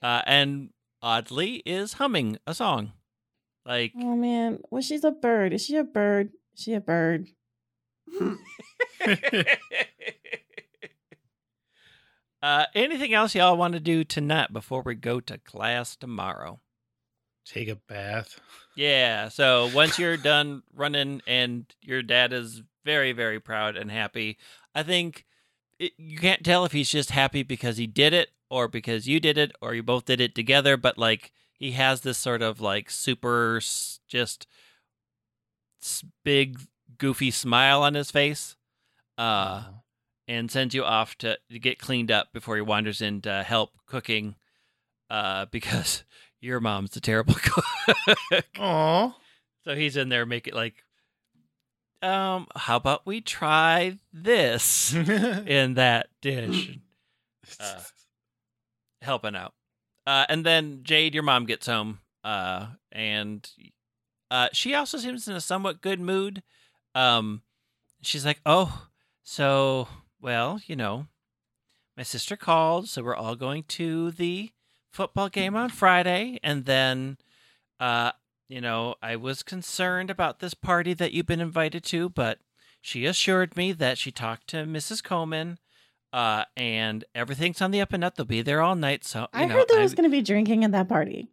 uh, 0.00 0.22
and 0.26 0.70
oddly 1.02 1.56
is 1.66 1.92
humming 1.94 2.38
a 2.46 2.54
song, 2.54 2.92
like. 3.66 3.92
Oh 4.00 4.16
man, 4.16 4.60
well 4.70 4.80
she's 4.80 5.04
a 5.04 5.10
bird. 5.10 5.52
Is 5.52 5.62
she 5.66 5.76
a 5.76 5.84
bird? 5.84 6.30
Is 6.56 6.62
she 6.62 6.72
a 6.72 6.80
bird? 6.80 7.28
uh, 12.44 12.66
anything 12.74 13.14
else 13.14 13.34
y'all 13.34 13.56
want 13.56 13.72
to 13.72 13.80
do 13.80 14.04
tonight 14.04 14.52
before 14.52 14.82
we 14.84 14.94
go 14.94 15.18
to 15.18 15.38
class 15.38 15.96
tomorrow? 15.96 16.60
Take 17.46 17.68
a 17.68 17.76
bath. 17.76 18.38
Yeah. 18.76 19.30
So 19.30 19.70
once 19.74 19.98
you're 19.98 20.16
done 20.18 20.62
running 20.74 21.22
and 21.26 21.64
your 21.80 22.02
dad 22.02 22.34
is 22.34 22.60
very, 22.84 23.12
very 23.12 23.40
proud 23.40 23.78
and 23.78 23.90
happy, 23.90 24.36
I 24.74 24.82
think 24.82 25.24
it, 25.78 25.92
you 25.96 26.18
can't 26.18 26.44
tell 26.44 26.66
if 26.66 26.72
he's 26.72 26.90
just 26.90 27.12
happy 27.12 27.42
because 27.42 27.78
he 27.78 27.86
did 27.86 28.12
it 28.12 28.28
or 28.50 28.68
because 28.68 29.08
you 29.08 29.20
did 29.20 29.38
it 29.38 29.52
or 29.62 29.74
you 29.74 29.82
both 29.82 30.04
did 30.04 30.20
it 30.20 30.34
together, 30.34 30.76
but 30.76 30.98
like 30.98 31.32
he 31.54 31.72
has 31.72 32.02
this 32.02 32.18
sort 32.18 32.42
of 32.42 32.60
like 32.60 32.90
super 32.90 33.58
just 34.06 34.46
big 36.22 36.58
goofy 36.98 37.30
smile 37.30 37.82
on 37.82 37.94
his 37.94 38.10
face. 38.10 38.54
Uh, 39.16 39.62
and 40.26 40.50
sends 40.50 40.74
you 40.74 40.84
off 40.84 41.16
to, 41.18 41.38
to 41.50 41.58
get 41.58 41.78
cleaned 41.78 42.10
up 42.10 42.32
before 42.32 42.56
he 42.56 42.62
wanders 42.62 43.00
in 43.00 43.20
to 43.22 43.42
help 43.42 43.70
cooking 43.86 44.36
uh, 45.10 45.46
because 45.50 46.04
your 46.40 46.60
mom's 46.60 46.96
a 46.96 47.00
terrible 47.00 47.34
cook. 47.42 48.44
Aw. 48.58 49.16
so 49.64 49.74
he's 49.74 49.96
in 49.96 50.08
there 50.08 50.26
making 50.26 50.54
like, 50.54 50.84
um, 52.02 52.46
how 52.54 52.76
about 52.76 53.06
we 53.06 53.20
try 53.20 53.98
this 54.12 54.92
in 54.94 55.74
that 55.74 56.08
dish, 56.20 56.78
Uh, 57.58 57.80
helping 59.00 59.34
out. 59.36 59.54
Uh, 60.06 60.26
and 60.28 60.44
then 60.44 60.80
Jade, 60.82 61.14
your 61.14 61.22
mom 61.22 61.46
gets 61.46 61.66
home, 61.66 62.00
uh, 62.22 62.66
and 62.92 63.48
uh, 64.30 64.48
she 64.52 64.74
also 64.74 64.98
seems 64.98 65.26
in 65.28 65.34
a 65.36 65.40
somewhat 65.40 65.80
good 65.80 65.98
mood. 65.98 66.42
Um, 66.94 67.40
she's 68.02 68.26
like, 68.26 68.40
"Oh, 68.44 68.88
so 69.22 69.88
well, 70.24 70.58
you 70.66 70.74
know, 70.74 71.06
my 71.96 72.02
sister 72.02 72.34
called, 72.36 72.88
so 72.88 73.02
we're 73.02 73.14
all 73.14 73.36
going 73.36 73.62
to 73.64 74.10
the 74.10 74.50
football 74.90 75.28
game 75.28 75.54
on 75.54 75.68
Friday, 75.68 76.38
and 76.42 76.64
then, 76.64 77.18
uh, 77.78 78.12
you 78.48 78.60
know, 78.62 78.94
I 79.02 79.16
was 79.16 79.42
concerned 79.42 80.08
about 80.10 80.40
this 80.40 80.54
party 80.54 80.94
that 80.94 81.12
you've 81.12 81.26
been 81.26 81.40
invited 81.42 81.84
to, 81.84 82.08
but 82.08 82.38
she 82.80 83.04
assured 83.04 83.54
me 83.56 83.72
that 83.72 83.98
she 83.98 84.10
talked 84.10 84.46
to 84.48 84.64
Mrs. 84.64 85.04
Coleman." 85.04 85.58
Uh, 86.12 86.44
and 86.56 87.04
everything's 87.12 87.60
on 87.60 87.72
the 87.72 87.80
up 87.80 87.92
and 87.92 88.04
up. 88.04 88.14
They'll 88.14 88.24
be 88.24 88.40
there 88.40 88.62
all 88.62 88.76
night. 88.76 89.04
So 89.04 89.22
you 89.22 89.26
I 89.32 89.44
know, 89.46 89.54
heard 89.56 89.66
there 89.68 89.80
I- 89.80 89.82
was 89.82 89.94
going 89.94 90.08
to 90.08 90.16
be 90.16 90.22
drinking 90.22 90.62
at 90.64 90.70
that 90.72 90.88
party. 90.88 91.28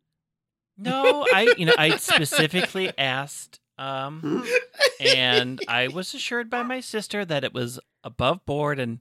no, 0.77 1.23
I 1.32 1.54
you 1.58 1.65
know 1.67 1.73
I 1.77 1.95
specifically 1.97 2.91
asked, 2.97 3.60
um, 3.77 4.45
and 4.99 5.60
I 5.67 5.88
was 5.93 6.13
assured 6.13 6.49
by 6.49 6.63
my 6.63 6.79
sister 6.79 7.25
that 7.25 7.43
it 7.43 7.53
was 7.53 7.79
above 8.03 8.45
board, 8.45 8.79
and 8.79 8.99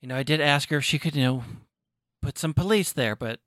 you 0.00 0.08
know 0.08 0.16
I 0.16 0.22
did 0.22 0.40
ask 0.40 0.68
her 0.70 0.78
if 0.78 0.84
she 0.84 0.98
could 0.98 1.14
you 1.14 1.22
know 1.22 1.44
put 2.20 2.38
some 2.38 2.54
police 2.54 2.92
there, 2.92 3.16
but 3.16 3.40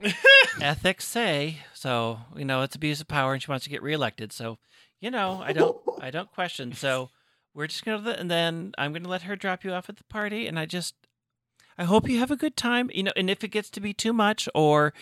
ethics 0.60 1.06
say 1.06 1.58
so. 1.72 2.20
You 2.36 2.44
know 2.44 2.62
it's 2.62 2.76
abuse 2.76 3.00
of 3.00 3.08
power, 3.08 3.32
and 3.32 3.42
she 3.42 3.50
wants 3.50 3.64
to 3.64 3.70
get 3.70 3.82
reelected. 3.82 4.32
So 4.32 4.58
you 5.00 5.10
know 5.10 5.42
I 5.44 5.52
don't 5.52 5.76
I 6.00 6.10
don't 6.10 6.32
question. 6.32 6.72
So 6.72 7.10
we're 7.54 7.66
just 7.66 7.84
gonna 7.84 8.10
and 8.10 8.30
then 8.30 8.72
I'm 8.78 8.92
gonna 8.92 9.08
let 9.08 9.22
her 9.22 9.36
drop 9.36 9.64
you 9.64 9.72
off 9.72 9.88
at 9.88 9.96
the 9.96 10.04
party, 10.04 10.46
and 10.46 10.58
I 10.58 10.66
just 10.66 10.94
I 11.76 11.84
hope 11.84 12.08
you 12.08 12.18
have 12.20 12.30
a 12.30 12.36
good 12.36 12.56
time. 12.56 12.90
You 12.94 13.04
know, 13.04 13.12
and 13.16 13.28
if 13.28 13.42
it 13.42 13.48
gets 13.48 13.70
to 13.70 13.80
be 13.80 13.92
too 13.92 14.12
much 14.12 14.48
or 14.54 14.92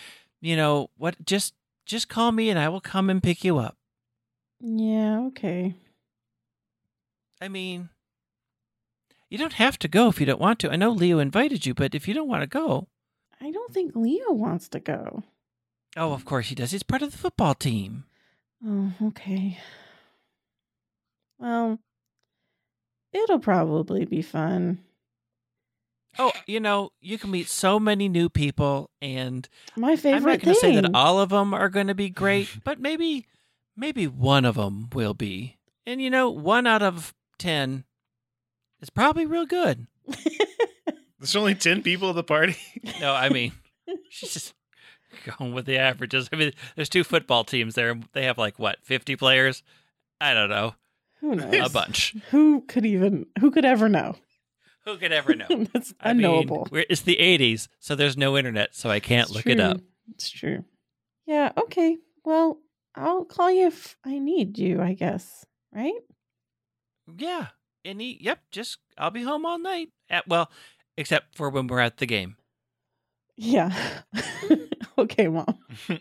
you 0.43 0.55
know 0.55 0.89
what 0.97 1.25
just 1.25 1.55
just 1.85 2.07
call 2.09 2.31
me 2.31 2.49
and 2.49 2.59
i 2.59 2.69
will 2.69 2.81
come 2.81 3.09
and 3.09 3.23
pick 3.23 3.43
you 3.43 3.57
up 3.57 3.77
Yeah, 4.61 5.19
okay. 5.27 5.75
i 7.41 7.47
mean 7.47 7.89
you 9.29 9.37
don't 9.37 9.53
have 9.53 9.77
to 9.79 9.87
go 9.87 10.07
if 10.09 10.19
you 10.19 10.25
don't 10.25 10.39
want 10.39 10.59
to 10.59 10.71
i 10.71 10.75
know 10.75 10.91
leo 10.91 11.19
invited 11.19 11.65
you 11.65 11.73
but 11.73 11.93
if 11.95 12.07
you 12.07 12.13
don't 12.13 12.27
want 12.29 12.41
to 12.43 12.47
go 12.47 12.87
I 13.41 13.51
don't 13.51 13.73
think 13.73 13.93
Leo 13.93 14.31
wants 14.31 14.69
to 14.69 14.79
go. 14.79 15.23
oh 15.97 16.13
of 16.13 16.23
course 16.23 16.47
he 16.47 16.55
does 16.55 16.71
he's 16.71 16.83
part 16.83 17.01
of 17.01 17.11
the 17.11 17.17
football 17.17 17.53
team 17.53 18.05
Oh, 18.65 18.93
okay. 19.07 19.57
Well, 21.37 21.79
it'll 23.11 23.39
probably 23.39 24.05
be 24.05 24.21
fun. 24.21 24.79
oh 26.17 26.31
you 26.47 26.61
know 26.61 26.91
you 27.01 27.17
can 27.17 27.31
meet 27.31 27.49
so 27.49 27.77
many 27.81 28.07
new 28.07 28.29
people 28.29 28.89
and 29.01 29.49
My 29.75 29.97
favorite 29.97 30.17
i'm 30.17 30.23
not 30.23 30.39
going 30.39 30.53
to 30.55 30.59
say 30.61 30.75
that 30.79 30.91
all 30.93 31.19
of 31.19 31.29
them 31.29 31.53
are 31.53 31.67
going 31.67 31.87
to 31.87 31.95
be 31.95 32.09
great 32.09 32.47
but 32.63 32.79
maybe 32.79 33.25
maybe 33.75 34.07
one 34.07 34.45
of 34.45 34.55
them 34.55 34.89
will 34.93 35.13
be 35.13 35.57
and 35.85 36.01
you 36.01 36.09
know 36.09 36.29
one 36.29 36.65
out 36.67 36.81
of 36.83 37.13
ten 37.37 37.83
is 38.81 38.89
probably 38.89 39.25
real 39.25 39.45
good 39.45 39.87
There's 41.19 41.37
only 41.37 41.55
10 41.55 41.83
people 41.83 42.09
at 42.09 42.15
the 42.15 42.23
party. 42.23 42.57
No, 42.99 43.13
I 43.13 43.29
mean, 43.29 43.53
she's 44.09 44.33
just 44.33 44.53
going 45.39 45.53
with 45.53 45.65
the 45.65 45.77
averages. 45.77 46.27
I 46.33 46.35
mean, 46.35 46.51
there's 46.75 46.89
two 46.89 47.05
football 47.05 47.45
teams 47.45 47.75
there. 47.75 47.95
They 48.11 48.25
have 48.25 48.37
like 48.37 48.59
what, 48.59 48.79
50 48.83 49.15
players? 49.15 49.63
I 50.19 50.33
don't 50.33 50.49
know, 50.49 50.75
Who 51.21 51.35
knows? 51.35 51.69
a 51.69 51.71
bunch. 51.71 52.13
Who 52.31 52.61
could 52.67 52.85
even? 52.85 53.27
Who 53.39 53.51
could 53.51 53.63
ever 53.63 53.87
know? 53.87 54.15
Who 54.83 54.97
could 54.97 55.13
ever 55.13 55.33
know? 55.33 55.47
That's 55.73 55.93
I 56.01 56.09
unknowable. 56.11 56.67
we're, 56.69 56.85
it's 56.89 57.01
the 57.01 57.15
80s, 57.15 57.69
so 57.79 57.95
there's 57.95 58.17
no 58.17 58.35
internet, 58.37 58.75
so 58.75 58.89
I 58.89 58.99
can't 58.99 59.27
It's 59.27 59.35
look 59.35 59.47
it 59.47 59.61
up. 59.61 59.79
It's 60.11 60.29
true. 60.29 60.65
Yeah. 61.25 61.53
Okay. 61.57 61.99
Well, 62.25 62.57
I'll 62.95 63.25
call 63.25 63.51
you 63.51 63.67
if 63.67 63.97
I 64.03 64.19
need 64.19 64.57
you. 64.57 64.81
I 64.81 64.93
guess. 64.93 65.45
Right? 65.73 66.01
Yeah, 67.17 67.47
any? 67.83 68.17
Yep, 68.21 68.39
just 68.51 68.79
I'll 68.97 69.11
be 69.11 69.23
home 69.23 69.45
all 69.45 69.59
night. 69.59 69.89
At 70.09 70.27
well, 70.27 70.49
except 70.97 71.35
for 71.35 71.49
when 71.49 71.67
we're 71.67 71.79
at 71.79 71.97
the 71.97 72.05
game. 72.05 72.37
Yeah. 73.37 73.73
okay, 74.97 75.27
mom. 75.27 75.57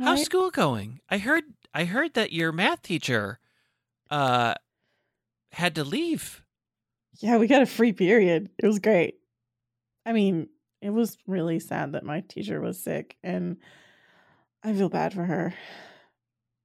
How's 0.00 0.20
Alright. 0.20 0.26
school 0.26 0.50
going? 0.50 1.00
I 1.08 1.18
heard 1.18 1.44
I 1.74 1.84
heard 1.84 2.14
that 2.14 2.32
your 2.32 2.52
math 2.52 2.82
teacher, 2.82 3.38
uh, 4.10 4.54
had 5.52 5.74
to 5.76 5.84
leave. 5.84 6.44
Yeah, 7.20 7.38
we 7.38 7.46
got 7.46 7.62
a 7.62 7.66
free 7.66 7.92
period. 7.92 8.50
It 8.58 8.66
was 8.66 8.78
great. 8.78 9.16
I 10.06 10.12
mean, 10.12 10.48
it 10.80 10.90
was 10.90 11.18
really 11.26 11.58
sad 11.58 11.92
that 11.92 12.04
my 12.04 12.20
teacher 12.20 12.60
was 12.60 12.82
sick, 12.82 13.16
and 13.22 13.56
I 14.62 14.72
feel 14.72 14.88
bad 14.88 15.12
for 15.14 15.24
her. 15.24 15.54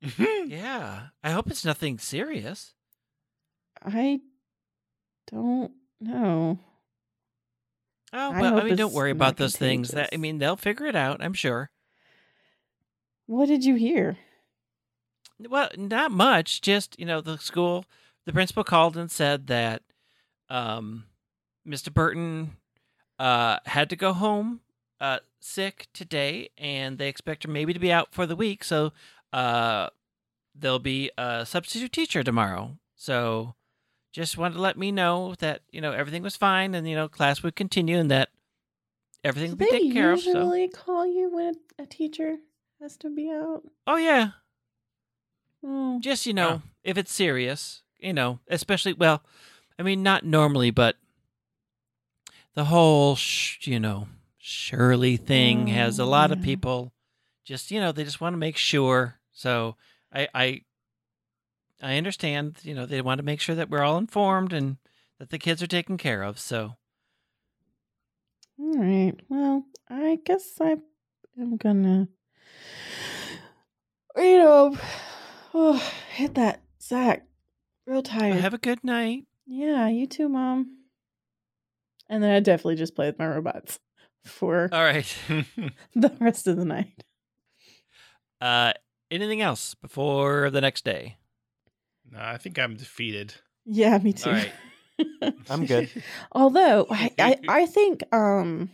Yeah, 0.46 1.08
I 1.24 1.32
hope 1.32 1.50
it's 1.50 1.64
nothing 1.64 1.98
serious. 1.98 2.74
I 3.82 4.20
don't 5.32 5.72
know. 6.02 6.60
Oh 8.12 8.32
I 8.34 8.42
well, 8.42 8.60
I, 8.60 8.64
mean, 8.64 8.76
don't 8.76 8.94
worry 8.94 9.12
about 9.12 9.38
those 9.38 9.56
things. 9.56 9.90
That 9.90 10.10
I 10.14 10.18
mean, 10.18 10.38
they'll 10.38 10.58
figure 10.58 10.86
it 10.86 10.96
out. 10.96 11.24
I'm 11.24 11.34
sure. 11.34 11.72
What 13.26 13.48
did 13.48 13.64
you 13.64 13.76
hear? 13.76 14.18
Well, 15.40 15.70
not 15.78 16.12
much. 16.12 16.62
Just 16.62 17.00
you 17.00 17.06
know, 17.06 17.22
the 17.22 17.38
school, 17.38 17.86
the 18.26 18.34
principal 18.34 18.64
called 18.64 18.98
and 18.98 19.10
said 19.10 19.48
that, 19.48 19.82
um, 20.50 21.06
Mr. 21.68 21.92
Burton, 21.92 22.58
uh, 23.18 23.58
had 23.66 23.90
to 23.90 23.96
go 23.96 24.14
home, 24.14 24.60
uh, 25.02 25.20
sick 25.40 25.88
today, 25.94 26.50
and 26.58 26.98
they 26.98 27.08
expect 27.10 27.44
her 27.44 27.50
maybe 27.52 27.74
to 27.74 27.80
be 27.80 27.92
out 27.92 28.14
for 28.14 28.26
the 28.26 28.36
week. 28.36 28.64
So, 28.64 28.92
uh, 29.32 29.90
there'll 30.56 30.80
be 30.80 31.12
a 31.18 31.46
substitute 31.46 31.92
teacher 31.92 32.24
tomorrow. 32.24 32.78
So, 32.96 33.56
just 34.12 34.38
wanted 34.38 34.56
to 34.56 34.62
let 34.62 34.78
me 34.78 34.92
know 34.92 35.36
that 35.40 35.62
you 35.72 35.82
know 35.82 35.92
everything 35.92 36.24
was 36.24 36.36
fine, 36.38 36.74
and 36.76 36.88
you 36.88 36.96
know 36.96 37.08
class 37.08 37.42
would 37.44 37.56
continue, 37.56 37.98
and 37.98 38.10
that 38.12 38.30
everything 39.24 39.52
would 39.52 39.60
be 39.60 39.66
taken 39.66 39.92
care 39.94 40.12
of. 40.12 40.20
So, 40.22 40.30
usually 40.30 40.68
call 40.70 41.06
you 41.08 41.30
when 41.34 41.56
a 41.80 41.86
teacher 41.86 42.38
has 42.82 42.96
to 42.98 43.10
be 43.10 43.30
out? 43.32 43.64
oh 43.88 43.98
yeah, 43.98 44.32
Oh, 45.64 46.00
just 46.02 46.26
you 46.26 46.34
know 46.34 46.50
Yeah. 46.50 46.60
if 46.84 46.98
it's 46.98 47.14
serious 47.14 47.82
you 48.00 48.12
know 48.12 48.40
especially 48.50 48.92
well 48.92 49.24
i 49.80 49.84
mean 49.84 50.04
not 50.04 50.26
normally 50.26 50.72
but 50.72 50.98
the 52.54 52.66
whole 52.66 53.16
sh- 53.16 53.66
you 53.66 53.80
know 53.80 54.08
shirley 54.46 55.16
thing 55.16 55.68
has 55.68 56.00
a 56.00 56.04
Oh, 56.04 56.08
lot 56.10 56.30
of 56.32 56.40
oh, 56.40 56.44
people 56.44 56.94
just 57.46 57.72
you 57.72 57.80
know 57.80 57.94
they 57.94 58.04
just 58.04 58.20
want 58.20 58.34
to 58.34 58.38
make 58.38 58.58
sure 58.58 59.20
so 59.32 59.78
i 60.14 60.28
i 60.34 60.62
i 61.82 61.96
understand 61.98 62.58
you 62.62 62.74
know 62.74 62.86
they 62.86 63.02
want 63.02 63.20
to 63.20 63.24
make 63.24 63.40
sure 63.40 63.56
that 63.56 63.70
we're 63.70 63.84
all 63.84 63.98
informed 63.98 64.52
and 64.52 64.78
that 65.18 65.30
the 65.30 65.40
kids 65.40 65.64
are 65.64 65.68
taken 65.68 65.98
care 65.98 66.24
of 66.24 66.38
so 66.38 66.76
all 68.60 68.78
right. 68.78 69.14
Well, 69.30 69.66
I 69.90 70.20
guess 70.24 70.62
I 70.62 70.76
am 71.40 71.58
gonna, 71.58 72.08
you 74.16 74.38
know, 74.38 74.78
oh, 75.54 75.92
hit 76.14 76.36
that 76.36 76.62
sack. 76.78 77.26
Real 77.88 78.04
tired. 78.04 78.36
have 78.36 78.54
a 78.54 78.60
good 78.60 78.84
night 78.84 79.26
yeah, 79.46 79.88
you 79.90 80.06
too, 80.08 80.30
mom. 80.30 80.78
And 82.08 82.24
then 82.24 82.32
I 82.32 82.40
definitely 82.40 82.76
just 82.76 82.96
play 82.96 83.08
with 83.08 83.20
my 83.20 83.28
robots 83.28 83.80
for 84.26 84.70
all 84.72 84.84
right 84.84 85.16
the 85.96 86.16
rest 86.20 86.48
of 86.48 86.58
the 86.58 86.66
night. 86.66 87.04
uh 88.42 88.74
anything 89.12 89.42
else 89.42 89.74
before 89.76 90.50
the 90.50 90.62
next 90.62 90.84
day 90.86 91.18
no, 92.12 92.20
I 92.22 92.38
think 92.38 92.60
I'm 92.60 92.76
defeated. 92.76 93.34
Yeah, 93.66 93.98
me 93.98 94.14
too. 94.14 94.30
all 94.30 94.36
right 94.36 95.34
I'm 95.50 95.66
good. 95.66 95.90
Although 96.32 96.86
I, 96.92 97.12
I, 97.18 97.40
I 97.48 97.66
think 97.66 98.04
um 98.14 98.70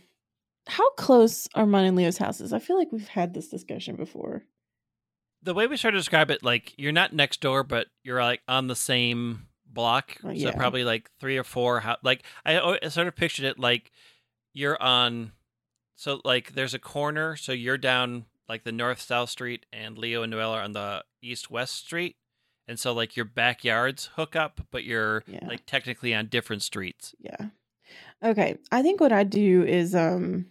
how 0.66 0.90
close 0.90 1.48
are 1.54 1.64
mine 1.66 1.86
and 1.86 1.96
Leo's 1.96 2.18
houses? 2.18 2.52
I 2.52 2.58
feel 2.58 2.76
like 2.78 2.92
we've 2.92 3.08
had 3.08 3.32
this 3.32 3.48
discussion 3.48 3.96
before. 3.96 4.44
the 5.42 5.54
way 5.54 5.66
we 5.66 5.76
sort 5.78 5.94
of 5.94 6.00
describe 6.00 6.30
it, 6.30 6.42
like 6.44 6.74
you're 6.76 6.92
not 6.92 7.12
next 7.14 7.40
door, 7.40 7.64
but 7.64 7.86
you're 8.04 8.22
like 8.22 8.42
on 8.46 8.66
the 8.66 8.76
same 8.76 9.46
block. 9.64 10.16
Uh, 10.22 10.34
So 10.36 10.52
probably 10.52 10.84
like 10.84 11.10
three 11.18 11.38
or 11.38 11.44
four. 11.44 11.80
Ho- 11.80 11.96
like 12.02 12.24
I, 12.44 12.78
I 12.82 12.88
sort 12.88 13.06
of 13.08 13.16
pictured 13.16 13.46
it 13.46 13.58
like 13.58 13.90
you're 14.52 14.80
on. 14.82 15.32
So 16.00 16.22
like 16.24 16.54
there's 16.54 16.72
a 16.72 16.78
corner, 16.78 17.36
so 17.36 17.52
you're 17.52 17.76
down 17.76 18.24
like 18.48 18.64
the 18.64 18.72
north 18.72 19.02
south 19.02 19.28
street, 19.28 19.66
and 19.70 19.98
Leo 19.98 20.22
and 20.22 20.30
Noelle 20.30 20.52
are 20.52 20.62
on 20.62 20.72
the 20.72 21.04
east 21.20 21.50
west 21.50 21.74
street, 21.76 22.16
and 22.66 22.80
so 22.80 22.94
like 22.94 23.16
your 23.16 23.26
backyards 23.26 24.06
hook 24.16 24.34
up, 24.34 24.62
but 24.70 24.84
you're 24.84 25.24
Yeah. 25.26 25.46
like 25.46 25.66
technically 25.66 26.14
on 26.14 26.28
different 26.28 26.62
streets. 26.62 27.14
Yeah. 27.20 27.48
Okay. 28.22 28.56
I 28.72 28.80
think 28.80 28.98
what 29.02 29.12
I 29.12 29.24
do 29.24 29.62
is 29.62 29.94
um 29.94 30.46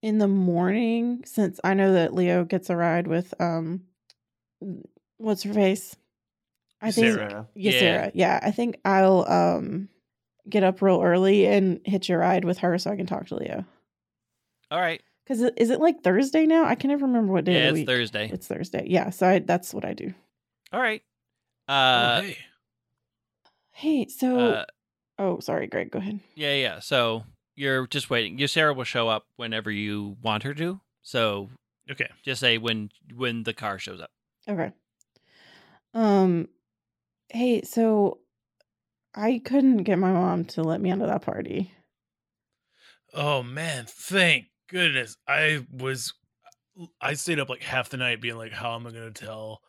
in 0.00 0.16
the 0.16 0.28
morning, 0.28 1.24
since 1.26 1.60
I 1.62 1.74
know 1.74 1.92
that 1.92 2.14
Leo 2.14 2.46
gets 2.46 2.70
a 2.70 2.76
ride 2.76 3.06
with 3.06 3.34
um, 3.38 3.82
what's 5.18 5.42
her 5.42 5.52
face? 5.52 5.94
I 6.80 6.90
think 6.90 7.16
Sarah. 7.18 7.48
yeah, 7.54 7.70
Yeah. 7.72 7.78
Sarah. 7.80 8.10
Yeah, 8.14 8.40
I 8.42 8.50
think 8.50 8.80
I'll 8.86 9.30
um 9.30 9.90
get 10.48 10.64
up 10.64 10.80
real 10.80 11.02
early 11.02 11.46
and 11.46 11.82
hitch 11.84 12.08
a 12.08 12.16
ride 12.16 12.46
with 12.46 12.56
her 12.60 12.78
so 12.78 12.90
I 12.90 12.96
can 12.96 13.04
talk 13.04 13.26
to 13.26 13.36
Leo. 13.36 13.66
All 14.70 14.80
right. 14.80 15.02
Because 15.24 15.42
is 15.56 15.70
it 15.70 15.80
like 15.80 16.02
Thursday 16.02 16.46
now? 16.46 16.64
I 16.64 16.74
can 16.74 16.90
never 16.90 17.06
remember 17.06 17.32
what 17.32 17.44
day 17.44 17.52
Yeah, 17.52 17.58
of 17.58 17.62
the 17.64 17.70
it's 17.70 17.78
week. 17.80 17.86
Thursday. 17.86 18.30
It's 18.32 18.46
Thursday. 18.46 18.84
Yeah, 18.88 19.10
so 19.10 19.28
I, 19.28 19.38
that's 19.40 19.72
what 19.72 19.84
I 19.84 19.92
do. 19.94 20.12
All 20.72 20.80
right. 20.80 21.02
Oh, 21.68 21.72
Uh, 21.74 22.20
hey. 22.22 22.38
Hey, 23.72 24.06
so 24.08 24.38
uh, 24.38 24.64
oh, 25.18 25.38
sorry, 25.40 25.66
Greg, 25.66 25.90
go 25.90 25.98
ahead. 26.00 26.20
yeah, 26.34 26.54
yeah. 26.54 26.78
So 26.80 27.24
you're 27.54 27.86
just 27.86 28.10
waiting. 28.10 28.38
Your 28.38 28.48
Sarah 28.48 28.74
will 28.74 28.84
show 28.84 29.08
up 29.08 29.26
whenever 29.36 29.70
you 29.70 30.16
want 30.22 30.42
her 30.42 30.52
to. 30.54 30.80
So 31.02 31.48
Okay. 31.90 32.08
just 32.24 32.40
say 32.40 32.58
when 32.58 32.90
when 33.14 33.44
the 33.44 33.54
car 33.54 33.78
shows 33.78 34.00
up. 34.00 34.10
Okay. 34.48 34.70
Um, 35.94 36.48
hey, 37.30 37.62
so 37.62 38.18
I 39.14 39.40
couldn't 39.44 39.78
get 39.84 39.98
my 39.98 40.12
mom 40.12 40.44
to 40.46 40.62
let 40.62 40.80
me 40.80 40.90
onto 40.90 41.06
that 41.06 41.22
party. 41.22 41.72
Oh 43.14 43.42
man, 43.42 43.86
thank 43.88 44.49
goodness. 44.70 45.16
I 45.28 45.66
was 45.70 46.12
I 47.00 47.14
stayed 47.14 47.38
up 47.40 47.48
like 47.50 47.62
half 47.62 47.90
the 47.90 47.96
night 47.98 48.20
being 48.20 48.36
like, 48.36 48.52
how 48.52 48.74
am 48.74 48.86
I 48.86 48.90
gonna 48.90 49.10
tell 49.10 49.60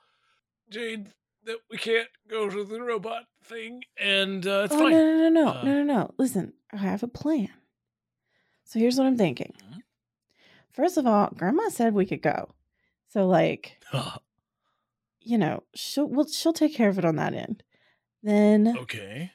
Jade 0.69 1.07
that 1.45 1.57
we 1.69 1.77
can't 1.77 2.07
go 2.29 2.49
to 2.49 2.63
the 2.63 2.81
robot 2.81 3.23
thing? 3.43 3.81
And 3.99 4.45
uh 4.47 4.63
it's 4.65 4.73
oh 4.73 4.79
fine. 4.79 4.91
no, 4.91 5.05
no, 5.05 5.29
no, 5.29 5.29
no, 5.29 5.49
Uh, 5.49 5.63
no, 5.63 5.73
no, 5.73 5.83
no! 5.83 6.11
Listen, 6.17 6.53
I 6.71 6.77
have 6.77 7.03
a 7.03 7.07
plan. 7.07 7.49
So 8.63 8.79
here's 8.79 8.97
what 8.97 9.07
I'm 9.07 9.17
thinking. 9.17 9.53
Mhm. 9.61 9.79
First 10.71 10.97
of 10.97 11.05
all, 11.05 11.29
Grandma 11.35 11.67
said 11.69 11.93
we 11.93 12.05
could 12.05 12.21
go, 12.21 12.49
so 13.09 13.27
like, 13.27 13.81
you 15.19 15.37
know, 15.37 15.63
she'll 15.75 16.07
well, 16.07 16.27
she'll 16.27 16.53
take 16.53 16.75
care 16.75 16.89
of 16.89 16.97
it 16.97 17.05
on 17.05 17.17
that 17.17 17.33
end. 17.33 17.63
Then 18.23 18.77
okay. 18.77 19.31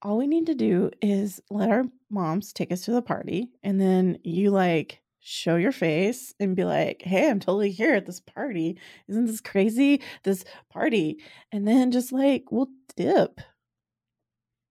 all 0.00 0.16
we 0.16 0.26
need 0.26 0.46
to 0.46 0.54
do 0.54 0.90
is 1.02 1.40
let 1.50 1.70
our 1.70 1.84
moms 2.10 2.52
take 2.52 2.72
us 2.72 2.80
to 2.86 2.90
the 2.92 3.02
party 3.02 3.50
and 3.62 3.78
then 3.80 4.18
you 4.24 4.50
like 4.50 5.01
show 5.24 5.54
your 5.54 5.70
face 5.70 6.34
and 6.40 6.56
be 6.56 6.64
like 6.64 7.00
hey 7.02 7.30
i'm 7.30 7.38
totally 7.38 7.70
here 7.70 7.94
at 7.94 8.06
this 8.06 8.20
party. 8.20 8.76
Isn't 9.08 9.26
this 9.26 9.40
crazy? 9.40 10.02
This 10.24 10.44
party. 10.68 11.18
And 11.52 11.66
then 11.66 11.92
just 11.92 12.12
like 12.12 12.46
we'll 12.50 12.70
dip. 12.96 13.40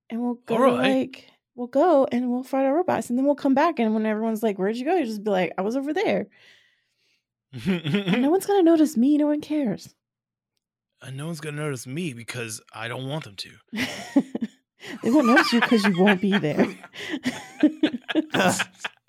And 0.10 0.22
we'll 0.22 0.40
go 0.46 0.58
right. 0.58 0.74
like 0.74 1.28
we'll 1.56 1.68
go 1.68 2.06
and 2.12 2.30
we'll 2.30 2.44
fight 2.44 2.66
our 2.66 2.76
robots 2.76 3.10
and 3.10 3.18
then 3.18 3.26
we'll 3.26 3.36
come 3.36 3.54
back 3.54 3.80
and 3.80 3.94
when 3.94 4.06
everyone's 4.06 4.44
like 4.44 4.60
where'd 4.60 4.76
you 4.76 4.84
go? 4.84 4.96
you 4.96 5.06
just 5.06 5.24
be 5.24 5.32
like 5.32 5.54
i 5.58 5.62
was 5.62 5.78
over 5.78 5.94
there. 5.94 6.28
And 7.66 8.22
no 8.22 8.30
one's 8.32 8.46
gonna 8.46 8.64
notice 8.64 8.98
me 8.98 9.18
no 9.18 9.28
one 9.28 9.42
cares. 9.42 9.96
And 11.02 11.16
no 11.16 11.28
one's 11.28 11.40
gonna 11.40 11.58
notice 11.58 11.88
me 11.88 12.14
because 12.14 12.62
I 12.74 12.90
don't 12.90 13.08
want 13.08 13.24
them 13.24 13.36
to. 13.38 13.50
they 15.02 15.12
won't 15.12 15.28
notice 15.28 15.54
you 15.54 15.62
because 15.62 15.86
you 15.86 15.98
won't 15.98 16.22
be 16.22 16.38
there 16.38 16.68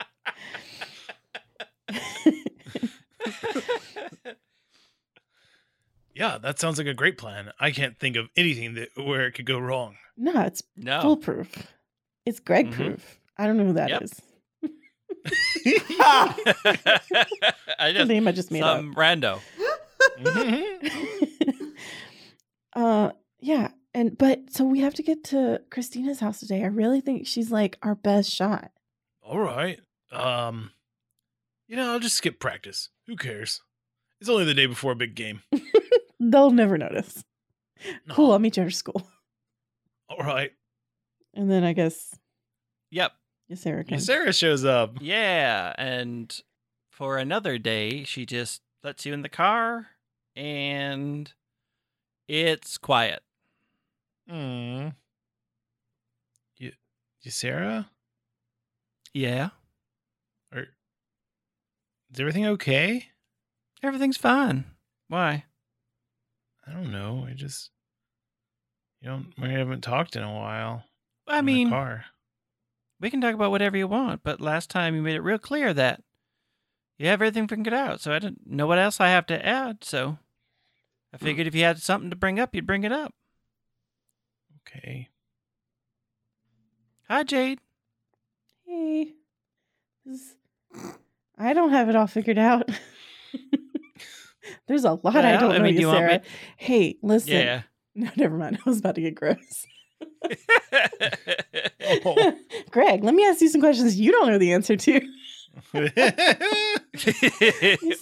yeah, 6.15 6.39
that 6.39 6.59
sounds 6.59 6.79
like 6.79 6.87
a 6.87 6.95
great 6.95 7.19
plan. 7.19 7.53
I 7.59 7.71
can't 7.71 7.99
think 7.99 8.17
of 8.17 8.29
anything 8.37 8.75
that 8.75 8.89
where 8.97 9.27
it 9.27 9.33
could 9.33 9.47
go 9.47 9.59
wrong. 9.59 9.97
no 10.17 10.43
it's 10.43 10.63
no. 10.77 11.01
foolproof. 11.03 11.73
It's 12.27 12.39
Greg 12.41 12.69
Mhm. 12.71 12.73
proof. 12.75 13.21
I 13.39 13.47
don't 13.47 13.57
know 13.57 13.65
who 13.67 13.73
that 13.75 13.91
Yep. 13.91 14.03
is. 14.03 14.21
I 17.79 17.89
The 17.89 17.93
just 17.95 18.09
name 18.09 18.29
I 18.29 18.33
just 18.33 18.51
made 18.51 18.61
some 18.61 18.95
rando. 18.95 19.41
Mhm. 20.19 20.85
up. 20.87 21.69
Uh, 22.75 23.13
yeah, 23.39 23.69
and 23.93 24.17
but 24.17 24.51
so 24.51 24.65
we 24.65 24.81
have 24.81 24.95
to 24.95 25.03
get 25.03 25.23
to 25.25 25.61
Christina's 25.71 26.21
house 26.21 26.41
today. 26.41 26.63
I 26.63 26.69
really 26.69 27.03
think 27.03 27.27
she's 27.27 27.51
like 27.53 27.77
our 27.83 27.95
best 27.95 28.31
shot. 28.31 28.71
All 29.23 29.39
right. 29.39 29.79
Um 30.11 30.71
you 31.69 31.77
know, 31.77 31.93
I'll 31.93 32.01
just 32.01 32.17
skip 32.17 32.39
practice. 32.41 32.89
Who 33.07 33.17
cares? 33.17 33.61
It's 34.21 34.29
only 34.31 34.45
the 34.45 34.55
day 34.55 34.67
before 34.67 34.93
a 34.93 34.97
big 34.97 35.15
game. 35.15 35.43
They'll 36.21 36.51
never 36.51 36.79
notice. 36.79 37.25
Cool. 38.09 38.33
I'll 38.33 38.39
meet 38.39 38.57
you 38.57 38.63
after 38.63 38.71
school, 38.71 39.03
All 40.09 40.19
right. 40.25 40.53
and 41.35 41.51
then 41.51 41.65
I 41.65 41.73
guess 41.73 42.15
Yep. 42.91 43.13
Sarah 43.55 43.85
can. 43.85 43.99
Sarah 44.01 44.33
shows 44.33 44.65
up. 44.65 44.97
Yeah, 45.01 45.75
and 45.77 46.35
for 46.91 47.19
another 47.19 47.59
day, 47.59 48.05
she 48.05 48.25
just 48.25 48.63
lets 48.85 49.05
you 49.05 49.13
in 49.13 49.23
the 49.23 49.29
car, 49.29 49.89
and 50.37 51.31
it's 52.29 52.79
quiet. 52.79 53.23
Mm. 54.31 54.95
You, 56.57 56.73
you, 57.23 57.31
Sarah? 57.31 57.91
Yeah, 59.13 59.47
Or 59.47 59.51
is 62.13 62.21
everything 62.21 62.47
okay? 62.47 63.09
everything's 63.83 64.17
fine. 64.17 64.65
Why? 65.09 65.45
I 66.67 66.73
don't 66.73 66.93
know. 66.93 67.27
I 67.29 67.33
just, 67.33 67.71
you 69.01 69.09
know, 69.09 69.25
we 69.41 69.51
haven't 69.51 69.83
talked 69.83 70.15
in 70.15 70.23
a 70.23 70.33
while. 70.33 70.85
I 71.27 71.41
in 71.41 71.47
the 71.47 71.53
mean, 71.53 71.71
car. 71.71 72.05
we 73.01 73.11
can 73.11 73.21
talk 73.21 73.35
about 73.35 73.51
whatever 73.51 73.77
you 73.77 73.89
want, 73.89 74.23
but 74.23 74.41
last 74.41 74.71
time 74.71 74.95
you 74.95 75.03
made 75.03 75.17
it 75.17 75.23
real 75.23 75.39
clear 75.39 75.75
that 75.75 76.03
you 76.99 77.07
have 77.07 77.21
everything 77.21 77.49
figured 77.49 77.75
out. 77.75 78.01
So 78.01 78.13
I 78.13 78.21
didn't 78.21 78.47
know 78.47 78.67
what 78.67 78.79
else 78.79 79.01
I 79.01 79.09
have 79.09 79.27
to 79.27 79.47
add. 79.47 79.83
So 79.83 80.19
I 81.13 81.17
hmm. 81.17 81.25
figured 81.25 81.47
if 81.47 81.55
you 81.55 81.65
had 81.65 81.83
something 81.83 82.11
to 82.11 82.17
bring 82.17 82.39
up, 82.39 82.55
you'd 82.55 82.67
bring 82.67 82.85
it 82.85 82.93
up. 82.93 83.13
Okay. 84.69 85.09
Hi, 87.09 87.25
Jade. 87.25 87.59
Hey, 88.65 89.15
This- 90.05 90.37
I 91.43 91.55
don't 91.55 91.71
have 91.71 91.89
it 91.89 91.97
all 91.97 92.07
figured 92.07 92.39
out. 92.39 92.69
There's 94.69 94.85
a 94.85 94.93
lot 94.93 95.17
I 95.17 95.33
don't 95.39 95.53
I 95.53 95.59
know, 95.59 95.65
mean, 95.65 95.75
you, 95.75 95.81
you 95.81 95.87
want 95.89 96.01
me- 96.01 96.07
Sarah. 96.09 96.23
Hey, 96.57 96.97
listen. 97.03 97.33
Yeah. 97.33 97.63
No, 97.95 98.09
never 98.17 98.39
mind. 98.39 98.59
I 98.65 98.71
was 98.71 98.79
about 98.79 98.95
to 98.95 99.03
get 99.03 99.15
gross. 99.15 99.67
Oh. 102.07 102.33
Greg, 102.71 103.05
let 103.05 103.13
me 103.15 103.23
ask 103.27 103.43
you 103.43 103.51
some 103.51 103.61
questions 103.61 104.01
you 104.01 104.11
don't 104.13 104.29
know 104.29 104.39
the 104.39 104.55
answer 104.55 104.77
to. 104.77 105.01
Is 105.75 105.91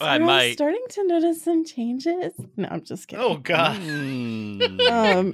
I 0.01 0.19
might. 0.19 0.53
starting 0.53 0.85
to 0.91 1.05
notice 1.09 1.43
some 1.43 1.65
changes. 1.65 2.33
No, 2.57 2.69
I'm 2.71 2.85
just 2.85 3.09
kidding. 3.09 3.25
oh 3.25 3.39
God. 3.39 3.79
Um, 4.89 5.33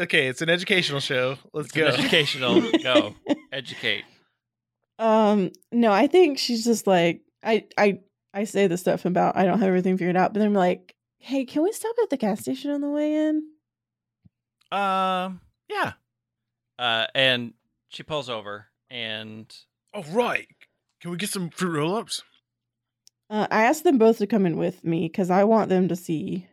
okay, 0.00 0.28
it's 0.28 0.40
an 0.40 0.48
educational 0.48 1.00
show. 1.00 1.36
Let's 1.52 1.66
It's 1.68 1.76
go. 1.76 1.86
educational. 1.88 2.62
Go 2.82 3.14
educate. 3.52 4.04
Um, 4.98 5.50
no, 5.72 5.92
I 5.92 6.06
think 6.06 6.38
she's 6.38 6.64
just 6.64 6.86
like 6.86 7.22
I, 7.42 7.66
I, 7.76 8.00
I 8.34 8.44
say 8.44 8.66
the 8.66 8.76
stuff 8.76 9.04
about 9.04 9.36
I 9.36 9.44
don't 9.44 9.58
have 9.58 9.68
everything 9.68 9.96
figured 9.96 10.16
out, 10.16 10.32
but 10.32 10.42
I'm 10.42 10.54
like, 10.54 10.94
hey, 11.18 11.44
can 11.44 11.62
we 11.62 11.72
stop 11.72 11.96
at 12.02 12.10
the 12.10 12.16
gas 12.16 12.40
station 12.40 12.70
on 12.70 12.80
the 12.80 12.88
way 12.90 13.14
in? 13.14 13.42
Um. 14.70 15.40
Yeah. 15.68 15.92
Uh. 16.78 17.06
And 17.14 17.54
she 17.88 18.02
pulls 18.02 18.28
over, 18.28 18.66
and 18.90 19.54
Oh 19.94 20.04
right, 20.10 20.46
Can 21.00 21.10
we 21.10 21.16
get 21.16 21.30
some 21.30 21.50
fruit 21.50 21.78
roll-ups? 21.78 22.22
Uh, 23.30 23.46
I 23.50 23.64
asked 23.64 23.84
them 23.84 23.98
both 23.98 24.18
to 24.18 24.26
come 24.26 24.46
in 24.46 24.56
with 24.56 24.84
me 24.84 25.08
because 25.08 25.30
I 25.30 25.44
want 25.44 25.68
them 25.68 25.88
to 25.88 25.96
see 25.96 26.46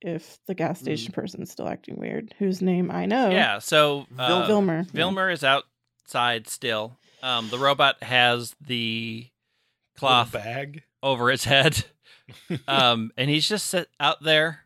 if 0.00 0.38
the 0.46 0.54
gas 0.54 0.80
station 0.80 1.12
person's 1.12 1.50
still 1.50 1.68
acting 1.68 1.98
weird. 1.98 2.34
Whose 2.38 2.60
name 2.60 2.90
I 2.90 3.06
know? 3.06 3.30
yeah. 3.30 3.58
So 3.60 4.06
uh, 4.18 4.46
Vilmer. 4.48 4.86
yeah. 4.92 5.00
Vilmer 5.00 5.32
is 5.32 5.44
outside 5.44 6.48
still. 6.48 6.98
Um. 7.22 7.48
The 7.50 7.58
robot 7.58 8.02
has 8.02 8.54
the 8.60 9.28
cloth 9.96 10.32
Little 10.34 10.44
bag. 10.52 10.82
over 11.02 11.30
its 11.30 11.44
head. 11.44 11.84
um, 12.68 13.12
and 13.16 13.30
he's 13.30 13.48
just 13.48 13.66
sit 13.66 13.88
out 14.00 14.22
there. 14.22 14.60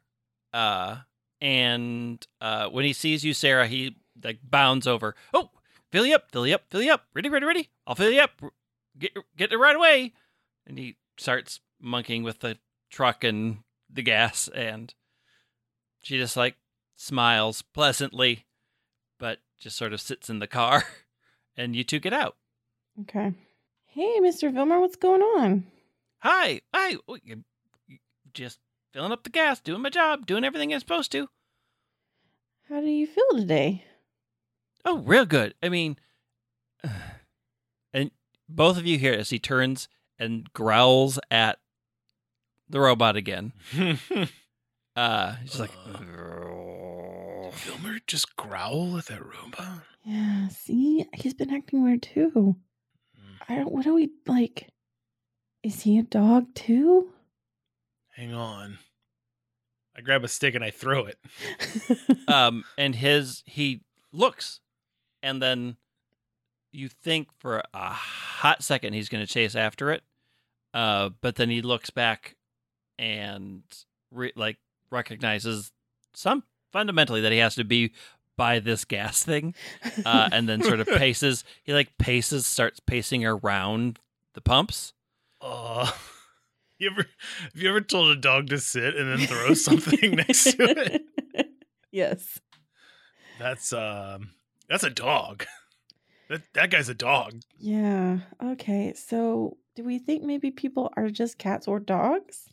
Uh, 0.53 0.99
and 1.41 2.26
uh, 2.41 2.68
when 2.68 2.85
he 2.85 2.93
sees 2.93 3.24
you, 3.24 3.35
Sarah, 3.35 3.66
he 3.66 3.97
like 4.24 4.39
bounds 4.43 4.87
over. 4.87 5.14
Oh, 5.35 5.51
fill 5.93 6.07
you 6.07 6.14
up, 6.14 6.31
fill 6.33 6.47
you 6.47 6.55
up, 6.55 6.62
fill 6.70 6.83
you 6.83 6.93
up. 6.93 7.05
Ready, 7.14 7.28
ready, 7.28 7.45
ready. 7.45 7.68
I'll 7.87 7.95
fill 7.95 8.11
you 8.11 8.20
up. 8.22 8.31
Get 8.99 9.12
get 9.37 9.53
it 9.53 9.59
right 9.59 9.76
away. 9.76 10.12
And 10.66 10.78
he 10.78 10.97
starts 11.18 11.61
monkeying 11.81 12.22
with 12.22 12.41
the 12.41 12.59
truck 12.91 13.22
and 13.22 13.59
the 13.93 14.03
gas, 14.03 14.49
and 14.49 14.95
she 16.01 16.16
just 16.18 16.37
like 16.37 16.57
smiles 16.97 17.61
pleasantly, 17.62 18.47
but 19.18 19.39
just 19.59 19.76
sort 19.76 19.93
of 19.93 20.01
sits 20.01 20.31
in 20.31 20.39
the 20.39 20.47
car, 20.47 20.85
and 21.57 21.76
you 21.76 21.85
two 21.85 21.99
get 22.01 22.12
out. 22.14 22.37
Okay. 23.03 23.32
Hey, 23.86 24.20
Mr. 24.20 24.53
Vilmer, 24.53 24.80
what's 24.80 24.97
going 24.97 25.22
on? 25.22 25.66
Hi, 26.18 26.61
hi. 26.74 26.97
oh, 27.09 27.18
you- 27.22 27.44
you- 27.86 27.99
Just 28.32 28.59
filling 28.92 29.12
up 29.12 29.22
the 29.24 29.30
gas, 29.30 29.61
doing 29.61 29.82
my 29.82 29.90
job, 29.90 30.26
doing 30.26 30.44
everything 30.44 30.72
I'm 30.72 30.80
supposed 30.80 31.12
to. 31.12 31.28
How 32.68 32.80
do 32.80 32.86
you 32.88 33.07
feel 33.07 33.28
today? 33.36 33.84
Oh, 34.84 34.99
real 34.99 35.24
good. 35.26 35.55
I 35.62 35.68
mean, 35.68 35.97
and 37.92 38.11
both 38.49 38.76
of 38.78 38.86
you 38.86 38.99
hear 38.99 39.12
as 39.14 39.30
he 39.30 39.38
turns 39.38 39.88
and 40.18 40.53
growls 40.53 41.18
at 41.30 41.59
the 42.68 42.80
robot 42.80 43.16
again. 43.16 43.53
Uh, 44.97 45.36
he's 45.42 45.61
like, 45.61 45.70
Vilmer 47.53 48.01
just 48.07 48.34
growl 48.36 48.97
at 48.97 49.05
that 49.05 49.22
robot. 49.22 49.82
Yeah, 50.05 50.49
see, 50.49 51.05
he's 51.12 51.34
been 51.34 51.53
acting 51.53 51.84
weird 51.84 52.01
too. 52.03 52.57
I 53.49 53.57
don't. 53.57 53.72
What 53.72 53.84
do 53.84 53.95
we 53.95 54.11
like? 54.26 54.68
Is 55.62 55.82
he 55.82 55.99
a 55.99 56.03
dog 56.03 56.55
too? 56.55 57.11
Hang 58.14 58.32
on. 58.34 58.78
I 59.97 60.01
grab 60.01 60.24
a 60.24 60.28
stick 60.28 60.55
and 60.55 60.64
I 60.64 60.70
throw 60.70 61.07
it. 61.07 61.18
um, 62.28 62.64
and 62.76 62.95
his 62.95 63.43
he 63.47 63.80
looks, 64.12 64.61
and 65.22 65.41
then 65.41 65.76
you 66.72 66.89
think 66.89 67.28
for 67.39 67.62
a 67.72 67.89
hot 67.91 68.62
second 68.62 68.93
he's 68.93 69.09
going 69.09 69.24
to 69.24 69.32
chase 69.32 69.55
after 69.55 69.91
it, 69.91 70.03
uh, 70.74 71.11
but 71.20 71.37
then 71.37 71.49
he 71.49 71.62
looks 71.62 71.91
back 71.91 72.37
and 72.99 73.62
re- 74.11 74.32
like 74.37 74.59
recognizes 74.91 75.72
some 76.14 76.45
fundamentally 76.72 77.20
that 77.22 77.32
he 77.32 77.39
has 77.39 77.55
to 77.55 77.64
be 77.64 77.93
by 78.37 78.59
this 78.59 78.84
gas 78.84 79.22
thing, 79.24 79.55
uh, 80.05 80.28
and 80.32 80.49
then 80.49 80.62
sort 80.62 80.80
of 80.80 80.87
paces. 80.99 81.45
He 81.64 81.72
like 81.72 81.97
paces, 81.99 82.47
starts 82.47 82.80
pacing 82.80 83.24
around 83.24 83.99
the 84.34 84.41
pumps. 84.41 84.93
Uh, 85.41 85.91
you 86.78 86.91
ever 86.91 87.07
have 87.53 87.62
you 87.62 87.68
ever 87.68 87.80
told 87.80 88.11
a 88.11 88.20
dog 88.20 88.49
to 88.49 88.59
sit 88.59 88.95
and 88.97 89.11
then 89.11 89.26
throw 89.26 89.55
something 89.55 90.12
next 90.16 90.45
to 90.45 90.57
it? 90.62 91.03
Yes. 91.93 92.41
That's 93.39 93.72
um 93.72 94.32
that's 94.68 94.84
a 94.84 94.91
dog. 94.91 95.47
That 96.28 96.43
that 96.53 96.70
guy's 96.70 96.91
a 96.91 96.95
dog. 96.95 97.41
Yeah. 97.59 98.18
Okay. 98.45 98.93
So, 98.95 99.57
do 99.76 99.82
we 99.82 99.99
think 99.99 100.22
maybe 100.22 100.51
people 100.51 100.93
are 100.97 101.09
just 101.09 101.39
cats 101.39 101.66
or 101.66 101.80
dogs? 101.80 102.51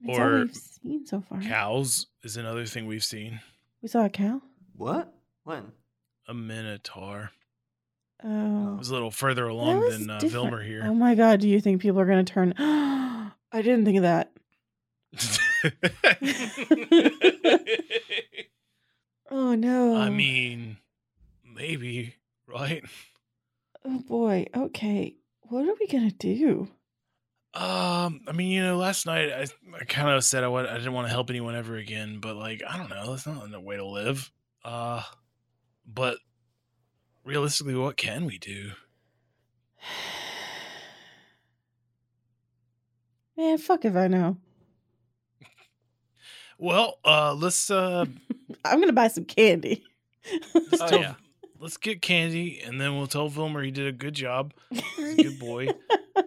That's 0.00 0.18
all 0.18 0.24
Or 0.24 0.38
we've 0.40 0.56
seen 0.56 1.06
so 1.06 1.20
far. 1.20 1.40
Cows 1.42 2.06
is 2.24 2.36
another 2.36 2.64
thing 2.66 2.86
we've 2.86 3.04
seen. 3.04 3.38
We 3.82 3.88
saw 3.88 4.06
a 4.06 4.10
cow. 4.10 4.42
What? 4.76 5.12
When? 5.44 5.72
A 6.28 6.34
minotaur. 6.34 7.30
Oh. 8.24 8.74
It 8.74 8.78
was 8.78 8.90
a 8.90 8.94
little 8.94 9.10
further 9.10 9.46
along 9.46 9.88
than 9.90 10.10
uh. 10.10 10.18
Vilmer 10.20 10.64
here. 10.64 10.82
Oh 10.84 10.94
my 10.94 11.14
god, 11.14 11.40
do 11.40 11.48
you 11.48 11.60
think 11.60 11.82
people 11.82 12.00
are 12.00 12.06
going 12.06 12.24
to 12.24 12.32
turn 12.32 12.54
I 12.58 13.62
didn't 13.62 13.84
think 13.84 13.98
of 13.98 14.02
that. 14.02 14.32
Oh 19.30 19.54
no. 19.54 19.96
I 19.96 20.08
mean, 20.08 20.78
maybe, 21.44 22.14
right? 22.46 22.84
Oh 23.84 23.98
boy. 24.00 24.46
Okay. 24.56 25.16
What 25.42 25.68
are 25.68 25.74
we 25.78 25.86
going 25.86 26.10
to 26.10 26.16
do? 26.16 26.68
Um, 27.54 28.20
I 28.26 28.32
mean, 28.32 28.50
you 28.50 28.62
know, 28.62 28.76
last 28.76 29.06
night 29.06 29.30
I, 29.32 29.46
I 29.80 29.84
kind 29.84 30.10
of 30.10 30.22
said 30.24 30.44
I, 30.44 30.48
wa- 30.48 30.60
I 30.60 30.76
didn't 30.76 30.92
want 30.92 31.06
to 31.06 31.12
help 31.12 31.30
anyone 31.30 31.56
ever 31.56 31.76
again, 31.76 32.18
but 32.20 32.36
like, 32.36 32.62
I 32.68 32.76
don't 32.76 32.90
know, 32.90 33.10
that's 33.10 33.26
not 33.26 33.52
a 33.52 33.60
way 33.60 33.76
to 33.76 33.84
live. 33.84 34.30
Uh, 34.66 35.00
but 35.86 36.18
realistically, 37.24 37.76
what 37.76 37.96
can 37.96 38.26
we 38.26 38.36
do? 38.36 38.72
Man, 43.36 43.58
fuck 43.58 43.84
if 43.84 43.94
I 43.94 44.08
know. 44.08 44.38
Well, 46.58 46.98
uh, 47.04 47.34
let's 47.34 47.70
uh, 47.70 48.06
I'm 48.64 48.76
going 48.78 48.88
to 48.88 48.92
buy 48.94 49.08
some 49.08 49.26
candy. 49.26 49.84
let's 50.54 50.80
Oh, 50.80 50.88
tell- 50.88 51.00
yeah. 51.00 51.14
let's 51.60 51.76
get 51.76 52.00
Candy, 52.00 52.62
and 52.64 52.80
then 52.80 52.96
we'll 52.96 53.06
tell 53.06 53.28
Vilmer 53.28 53.62
he 53.64 53.70
did 53.70 53.86
a 53.86 53.92
good 53.92 54.14
job. 54.14 54.54
He's 54.70 55.18
a 55.18 55.22
good 55.22 55.38
boy. 55.38 55.68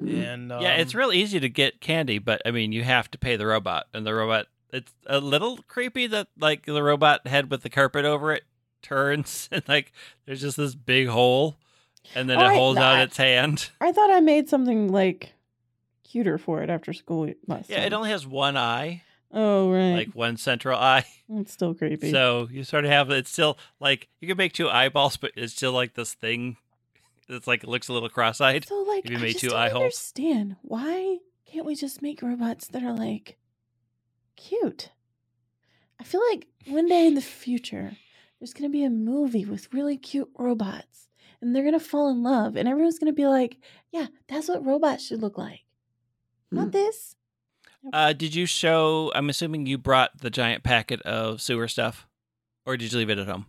And 0.02 0.52
um, 0.52 0.62
yeah, 0.62 0.76
it's 0.76 0.94
real 0.94 1.12
easy 1.12 1.40
to 1.40 1.50
get 1.50 1.82
candy, 1.82 2.20
but 2.20 2.44
I 2.46 2.52
mean, 2.52 2.72
you 2.72 2.84
have 2.84 3.10
to 3.10 3.18
pay 3.18 3.38
the 3.38 3.48
robot, 3.48 3.88
and 3.92 4.06
the 4.06 4.14
robot. 4.14 4.46
It's 4.72 4.94
a 5.08 5.20
little 5.20 5.58
creepy 5.68 6.08
that 6.08 6.28
like 6.40 6.66
the 6.66 6.84
robot 6.84 7.26
head 7.28 7.50
with 7.50 7.64
the 7.64 7.70
carpet 7.70 8.06
over 8.06 8.32
it 8.34 8.44
turns, 8.82 9.50
and 9.52 9.64
like 9.68 9.92
there's 10.26 10.42
just 10.42 10.58
this 10.58 10.76
big 10.76 11.08
hole, 11.08 11.58
and 12.16 12.30
then 12.30 12.38
All 12.38 12.46
it 12.46 12.50
right, 12.50 12.58
holds 12.58 12.80
out 12.80 13.00
its 13.00 13.18
hand. 13.18 13.70
I 13.82 13.92
thought 13.92 14.12
I 14.12 14.20
made 14.20 14.48
something 14.50 14.90
like 14.92 15.34
cuter 16.04 16.38
for 16.38 16.62
it 16.64 16.70
after 16.70 16.94
school 16.94 17.32
last 17.48 17.70
Yeah, 17.70 17.82
it 17.86 17.94
only 17.94 18.10
has 18.10 18.26
one 18.28 18.58
eye, 18.58 19.04
Oh 19.32 19.72
right. 19.72 19.94
like 19.94 20.10
one 20.14 20.38
central 20.38 20.78
eye. 20.78 21.06
it's 21.30 21.54
still 21.54 21.74
creepy. 21.74 22.12
So 22.12 22.48
you 22.52 22.64
sort 22.64 22.86
of 22.86 22.92
have 22.92 23.10
it's 23.12 23.30
still 23.32 23.58
like 23.80 24.08
you 24.20 24.28
can 24.28 24.38
make 24.38 24.54
two 24.54 24.70
eyeballs, 24.70 25.18
but 25.18 25.32
it's 25.36 25.54
still 25.54 25.72
like 25.72 25.94
this 25.96 26.14
thing. 26.14 26.58
It's 27.28 27.46
like 27.48 27.64
it 27.64 27.70
looks 27.70 27.88
a 27.90 27.94
little 27.94 28.10
cross-eyed. 28.10 28.68
So 28.68 28.82
like 28.84 29.06
If 29.06 29.12
you 29.12 29.18
I 29.18 29.22
made 29.22 29.32
just 29.34 29.42
two 29.42 29.50
don't 29.50 29.60
eye 29.60 29.70
holes. 29.70 29.84
understand 29.84 30.56
why 30.64 31.18
can't 31.52 31.66
we 31.66 31.76
just 31.76 32.02
make 32.02 32.22
robots 32.22 32.68
that 32.68 32.84
are 32.84 32.94
like 32.94 33.38
cute? 34.40 34.90
I 36.00 36.04
feel 36.04 36.22
like 36.32 36.48
one 36.68 36.88
day 36.88 37.06
in 37.08 37.14
the 37.16 37.22
future 37.22 37.98
there's 38.40 38.54
gonna 38.54 38.70
be 38.70 38.84
a 38.86 38.90
movie 38.90 39.46
with 39.46 39.74
really 39.74 39.98
cute 39.98 40.30
robots 40.38 41.10
and 41.42 41.54
they're 41.56 41.64
gonna 41.64 41.80
fall 41.80 42.10
in 42.10 42.24
love 42.24 42.56
and 42.56 42.68
everyone's 42.70 43.00
gonna 43.00 43.14
be 43.14 43.28
like, 43.28 43.58
Yeah, 43.92 44.08
that's 44.28 44.48
what 44.48 44.66
robots 44.66 45.06
should 45.08 45.22
look 45.22 45.38
like. 45.38 45.62
Hmm. 46.50 46.56
Not 46.58 46.72
this. 46.72 47.16
Uh, 47.94 48.12
did 48.14 48.36
you 48.36 48.46
show? 48.46 49.12
I'm 49.16 49.30
assuming 49.30 49.66
you 49.66 49.78
brought 49.78 50.18
the 50.20 50.30
giant 50.30 50.64
packet 50.64 51.02
of 51.04 51.42
sewer 51.42 51.68
stuff, 51.70 52.08
or 52.66 52.76
did 52.76 52.92
you 52.92 52.98
leave 52.98 53.10
it 53.10 53.18
at 53.18 53.28
home? 53.28 53.46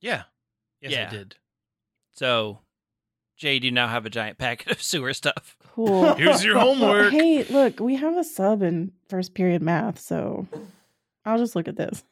yeah, 0.00 0.24
yes, 0.80 0.92
Yeah. 0.92 1.06
I 1.06 1.10
did. 1.10 1.36
So, 2.12 2.60
Jade, 3.40 3.64
you 3.64 3.70
now 3.70 3.88
have 3.88 4.04
a 4.04 4.10
giant 4.10 4.36
packet 4.36 4.70
of 4.70 4.82
sewer 4.82 5.14
stuff. 5.14 5.56
Cool. 5.74 6.14
Here's 6.16 6.44
your 6.44 6.58
homework. 6.58 7.10
hey, 7.10 7.42
look, 7.44 7.80
we 7.80 7.96
have 7.96 8.18
a 8.18 8.22
sub 8.22 8.60
in 8.60 8.92
first 9.08 9.32
period 9.32 9.62
math, 9.62 9.98
so 9.98 10.46
I'll 11.24 11.38
just 11.38 11.56
look 11.56 11.66
at 11.66 11.76
this. 11.76 12.04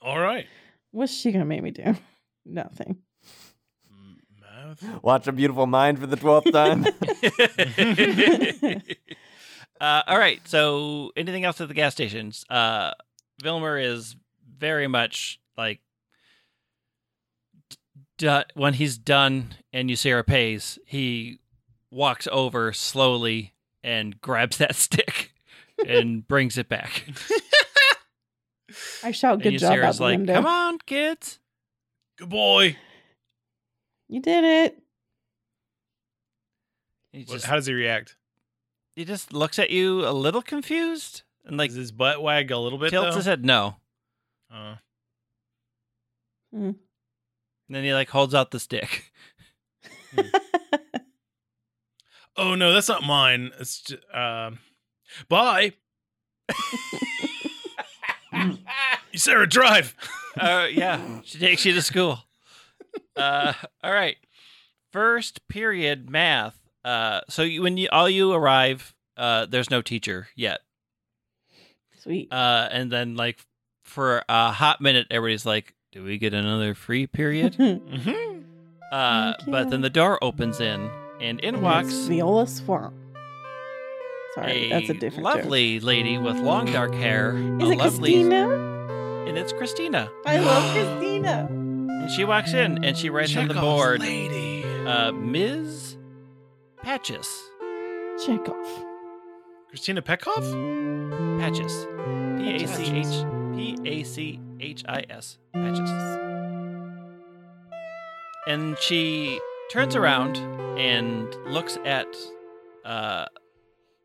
All 0.00 0.20
right. 0.20 0.46
What's 0.92 1.12
she 1.12 1.32
gonna 1.32 1.44
make 1.44 1.64
me 1.64 1.72
do? 1.72 1.96
Nothing. 2.46 2.98
Math. 4.40 5.02
Watch 5.02 5.26
a 5.26 5.32
beautiful 5.32 5.66
mind 5.66 5.98
for 5.98 6.06
the 6.06 6.14
twelfth 6.16 6.52
time. 6.52 6.86
uh, 9.80 10.02
all 10.06 10.18
right. 10.18 10.40
So, 10.46 11.10
anything 11.16 11.44
else 11.44 11.60
at 11.60 11.66
the 11.66 11.74
gas 11.74 11.92
stations? 11.92 12.44
Uh, 12.48 12.92
Vilmer 13.42 13.82
is 13.82 14.14
very 14.58 14.86
much 14.86 15.40
like 15.56 15.80
d- 18.20 18.42
when 18.54 18.74
he's 18.74 18.98
done 18.98 19.54
and 19.72 19.88
Ysera 19.90 20.24
pays, 20.26 20.78
he 20.84 21.38
walks 21.90 22.28
over 22.30 22.72
slowly 22.72 23.54
and 23.82 24.20
grabs 24.20 24.58
that 24.58 24.74
stick 24.76 25.32
and 25.86 26.26
brings 26.28 26.58
it 26.58 26.68
back. 26.68 27.06
I 29.02 29.10
shout 29.10 29.38
good 29.42 29.54
and 29.54 29.58
job 29.58 29.78
out 29.78 29.96
the 29.96 30.02
like, 30.02 30.18
window. 30.18 30.34
"Come 30.34 30.46
on, 30.46 30.78
kids." 30.86 31.38
Good 32.18 32.28
boy. 32.28 32.76
You 34.08 34.20
did 34.20 34.44
it. 34.44 34.82
He 37.12 37.24
just 37.24 37.46
How 37.46 37.56
does 37.56 37.66
he 37.66 37.72
react? 37.74 38.16
he 38.94 39.04
just 39.04 39.32
looks 39.32 39.58
at 39.58 39.70
you 39.70 40.06
a 40.06 40.12
little 40.12 40.42
confused 40.42 41.22
and 41.46 41.56
like 41.56 41.70
Does 41.70 41.76
his 41.78 41.92
butt 41.92 42.22
wag 42.22 42.50
a 42.50 42.58
little 42.58 42.78
bit? 42.78 42.90
tilts 42.90 43.10
though? 43.12 43.16
his 43.16 43.24
head 43.26 43.44
no. 43.44 43.76
Uh, 44.52 44.74
And 47.70 47.76
then 47.76 47.84
he 47.84 47.94
like 47.94 48.08
holds 48.08 48.34
out 48.34 48.50
the 48.50 48.58
stick. 48.58 49.12
oh 52.36 52.56
no, 52.56 52.74
that's 52.74 52.88
not 52.88 53.04
mine. 53.04 53.52
It's 53.60 53.82
just, 53.82 54.02
um. 54.12 54.58
Bye. 55.28 55.74
You 58.32 58.58
Sarah, 59.14 59.48
drive. 59.48 59.94
Uh, 60.36 60.66
yeah, 60.68 61.20
she 61.22 61.38
takes 61.38 61.64
you 61.64 61.72
to 61.74 61.82
school. 61.82 62.18
Uh, 63.16 63.52
all 63.84 63.92
right. 63.92 64.16
First 64.90 65.46
period 65.46 66.10
math. 66.10 66.58
Uh, 66.84 67.20
so 67.28 67.42
you, 67.42 67.62
when 67.62 67.76
you 67.76 67.88
all 67.92 68.10
you 68.10 68.32
arrive, 68.32 68.96
uh, 69.16 69.46
there's 69.46 69.70
no 69.70 69.80
teacher 69.80 70.26
yet. 70.34 70.62
Sweet. 72.00 72.32
Uh, 72.32 72.68
and 72.72 72.90
then 72.90 73.14
like 73.14 73.38
for 73.84 74.24
a 74.28 74.50
hot 74.50 74.80
minute, 74.80 75.06
everybody's 75.08 75.46
like, 75.46 75.72
"Do 75.92 76.04
we 76.04 76.18
get 76.18 76.32
another 76.34 76.74
free 76.74 77.06
period?" 77.06 77.54
Mhm. 77.58 78.44
Uh, 78.92 79.34
but 79.46 79.70
then 79.70 79.82
the 79.82 79.90
door 79.90 80.18
opens 80.22 80.60
in, 80.60 80.90
and 81.20 81.38
in 81.40 81.60
walks 81.62 81.92
Viola 82.06 82.46
Swamp. 82.48 82.92
Sorry, 84.34 84.66
a 84.66 84.68
that's 84.70 84.90
a 84.90 84.94
different 84.94 85.26
joke. 85.26 85.34
lovely 85.36 85.80
lady 85.80 86.18
with 86.18 86.36
long 86.38 86.66
dark 86.72 86.94
hair. 86.94 87.30
Is 87.36 87.68
a 87.68 87.72
it 87.72 87.78
lovely, 87.78 88.12
Christina? 88.14 88.48
And 89.28 89.38
it's 89.38 89.52
Christina. 89.52 90.10
I 90.26 90.38
love 90.40 90.72
Christina. 90.72 91.48
And 91.50 92.10
she 92.10 92.24
walks 92.24 92.52
in 92.52 92.84
and 92.84 92.96
she 92.96 93.10
writes 93.10 93.36
on 93.36 93.46
the 93.48 93.54
board, 93.54 94.00
lady. 94.00 94.64
uh, 94.86 95.12
Ms. 95.12 95.96
Patches. 96.82 97.28
Chekhov. 98.24 98.56
Christina 99.68 100.02
Peckhoff. 100.02 100.46
Patches. 101.40 101.86
P 102.38 102.64
A 102.64 102.66
C 102.66 102.84
H 102.96 103.24
P 103.54 103.76
A 103.84 104.02
C 104.04 104.40
H 104.60 104.84
I 104.88 105.04
S. 105.08 105.38
Patches. 105.52 105.90
And 108.46 108.78
she 108.78 109.40
turns 109.70 109.96
around 109.96 110.38
and 110.78 111.34
looks 111.46 111.78
at 111.84 112.06
uh, 112.84 113.26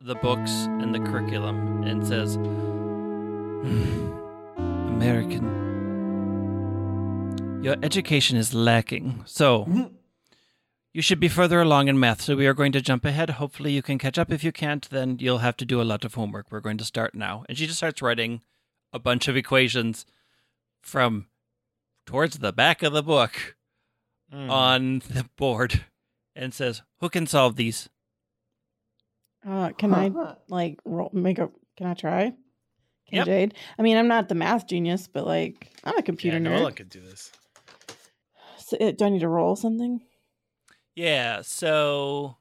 the 0.01 0.16
books 0.16 0.51
and 0.66 0.93
the 0.93 0.99
curriculum 0.99 1.84
and 1.84 2.06
says, 2.06 2.36
American, 4.58 5.43
your 7.64 7.76
education 7.82 8.38
is 8.38 8.53
lacking. 8.53 9.24
So 9.26 9.89
you 10.93 11.01
should 11.01 11.20
be 11.20 11.28
further 11.28 11.62
along 11.62 11.88
in 11.88 11.99
math. 11.99 12.22
So 12.22 12.36
we 12.36 12.45
are 12.45 12.53
going 12.53 12.72
to 12.74 12.82
jump 12.82 13.06
ahead. 13.06 13.32
Hopefully 13.32 13.72
you 13.72 13.82
can 13.82 13.97
catch 13.97 14.20
up. 14.20 14.32
If 14.32 14.43
you 14.43 14.51
can't, 14.51 14.88
then 14.89 15.18
you'll 15.20 15.39
have 15.39 15.58
to 15.58 15.66
do 15.66 15.82
a 15.82 15.84
lot 15.84 16.06
of 16.06 16.14
homework. 16.14 16.51
We're 16.51 16.60
going 16.60 16.78
to 16.78 16.86
start 16.86 17.16
now. 17.16 17.43
And 17.49 17.58
she 17.58 17.66
just 17.66 17.78
starts 17.78 18.01
writing 18.01 18.41
a 18.93 18.99
bunch 18.99 19.28
of 19.28 19.36
equations 19.36 20.06
from 20.86 21.27
towards 22.05 22.38
the 22.39 22.53
back 22.53 22.83
of 22.83 22.93
the 22.93 23.03
book 23.03 23.55
Mm. 24.33 24.49
on 24.49 24.99
the 25.09 25.29
board 25.38 25.86
and 26.36 26.51
says, 26.53 26.81
Who 26.99 27.09
can 27.09 27.27
solve 27.27 27.55
these? 27.57 27.89
Uh, 29.47 29.69
can 29.77 29.93
I 29.93 30.11
like 30.47 30.79
roll, 30.83 31.11
make 31.13 31.38
a? 31.38 31.49
Can 31.77 31.86
I 31.88 31.93
try? 31.93 32.33
Can 33.07 33.17
Yep. 33.17 33.25
Jade? 33.27 33.53
I 33.77 33.81
mean, 33.83 33.97
I'm 33.97 34.07
not 34.07 34.27
the 34.27 34.33
math 34.36 34.65
genius, 34.67 35.07
but 35.07 35.27
like, 35.27 35.71
I'm 35.83 35.95
a 35.97 36.01
computer 36.01 36.38
yeah, 36.39 36.43
nerd. 36.49 36.61
Noella 36.61 36.75
could 36.75 36.89
do 36.89 37.01
this. 37.01 37.31
So, 38.57 38.77
uh, 38.77 38.91
do 38.91 39.05
I 39.05 39.09
need 39.09 39.19
to 39.19 39.27
roll 39.29 39.55
something? 39.55 40.01
Yeah, 40.95 41.41
so 41.43 42.38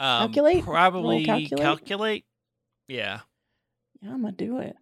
um, 0.00 0.28
Calculate? 0.32 0.64
Probably 0.64 1.24
calculate? 1.26 1.62
calculate. 1.62 2.24
Yeah. 2.86 3.20
Yeah, 4.00 4.12
I'm 4.14 4.22
gonna 4.22 4.32
do 4.32 4.58
it. 4.60 4.76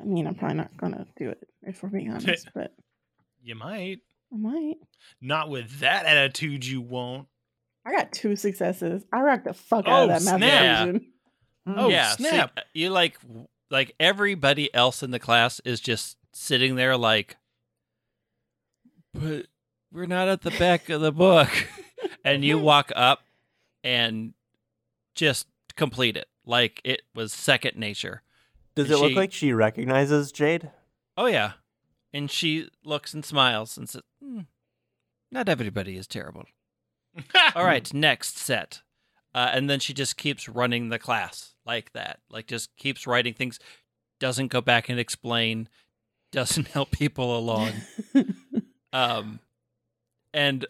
I 0.00 0.04
mean, 0.04 0.26
I'm 0.26 0.34
probably 0.34 0.56
not 0.58 0.76
gonna 0.76 1.06
do 1.16 1.28
it 1.30 1.46
if 1.62 1.82
we're 1.82 1.88
being 1.90 2.10
honest, 2.14 2.48
but 2.54 2.72
You 3.42 3.54
might. 3.54 4.00
I 4.32 4.36
might. 4.36 4.76
Not 5.20 5.50
with 5.50 5.80
that 5.80 6.06
attitude, 6.06 6.64
you 6.64 6.80
won't. 6.80 7.26
I 7.84 7.92
got 7.92 8.12
two 8.12 8.36
successes. 8.36 9.04
I 9.12 9.20
rocked 9.22 9.44
the 9.44 9.54
fuck 9.54 9.88
out 9.88 10.00
Oh, 10.00 10.02
of 10.04 10.08
that 10.08 10.22
math 10.22 10.38
snap. 10.38 10.88
equation. 10.88 11.12
Mm. 11.68 11.74
Oh, 11.78 11.88
yeah. 11.88 12.10
so 12.10 12.24
snap. 12.24 12.52
Uh, 12.56 12.60
you 12.74 12.90
like 12.90 13.18
like 13.70 13.94
everybody 14.00 14.72
else 14.74 15.02
in 15.02 15.10
the 15.10 15.18
class 15.18 15.60
is 15.64 15.80
just 15.80 16.16
sitting 16.32 16.74
there 16.76 16.96
like 16.96 17.36
but 19.14 19.46
we're 19.92 20.06
not 20.06 20.28
at 20.28 20.42
the 20.42 20.50
back 20.52 20.88
of 20.88 21.00
the 21.00 21.12
book. 21.12 21.48
and 22.24 22.44
you 22.44 22.58
walk 22.58 22.92
up 22.94 23.22
and 23.82 24.34
just 25.14 25.46
complete 25.76 26.16
it. 26.16 26.26
Like 26.46 26.80
it 26.84 27.02
was 27.14 27.32
second 27.32 27.76
nature. 27.76 28.22
Does 28.82 28.90
And 28.90 28.98
it 29.00 29.02
look 29.02 29.16
like 29.16 29.32
she 29.32 29.52
recognizes 29.52 30.32
Jade? 30.32 30.70
Oh 31.16 31.26
yeah. 31.26 31.52
And 32.12 32.30
she 32.30 32.68
looks 32.84 33.14
and 33.14 33.24
smiles 33.24 33.76
and 33.76 33.88
says, 33.88 34.02
"Hmm, 34.22 34.40
"Not 35.30 35.48
everybody 35.48 35.96
is 35.96 36.06
terrible." 36.06 36.46
All 37.54 37.64
right, 37.64 37.92
next 37.94 38.38
set. 38.38 38.82
Uh, 39.34 39.50
and 39.52 39.70
then 39.70 39.78
she 39.78 39.94
just 39.94 40.16
keeps 40.16 40.48
running 40.48 40.88
the 40.88 40.98
class 40.98 41.54
like 41.64 41.92
that. 41.92 42.20
Like 42.30 42.46
just 42.46 42.74
keeps 42.76 43.06
writing 43.06 43.34
things, 43.34 43.60
doesn't 44.18 44.48
go 44.48 44.60
back 44.60 44.88
and 44.88 44.98
explain, 44.98 45.68
doesn't 46.32 46.68
help 46.76 46.90
people 46.90 47.36
along. 47.36 47.72
Um, 48.92 49.38
and 50.34 50.66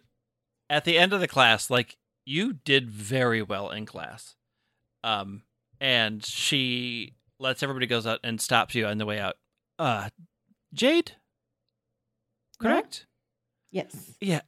at 0.69 0.85
the 0.85 0.99
end 0.99 1.13
of 1.13 1.21
the 1.21 1.29
class, 1.29 1.71
like 1.71 1.97
you 2.25 2.53
did 2.53 2.91
very 2.91 3.43
well 3.43 3.71
in 3.71 3.87
class. 3.87 4.37
Um, 5.03 5.43
and 5.81 6.25
she 6.25 7.15
lets 7.41 7.63
everybody 7.63 7.87
goes 7.87 8.07
out 8.07 8.21
and 8.23 8.41
stops 8.41 8.75
you 8.75 8.87
on 8.87 8.99
the 8.99 9.07
way 9.07 9.19
out. 9.19 9.35
Uh, 9.79 10.11
Jade, 10.73 11.13
correct? 12.61 13.07
yes. 13.73 14.15
Yeah. 14.21 14.43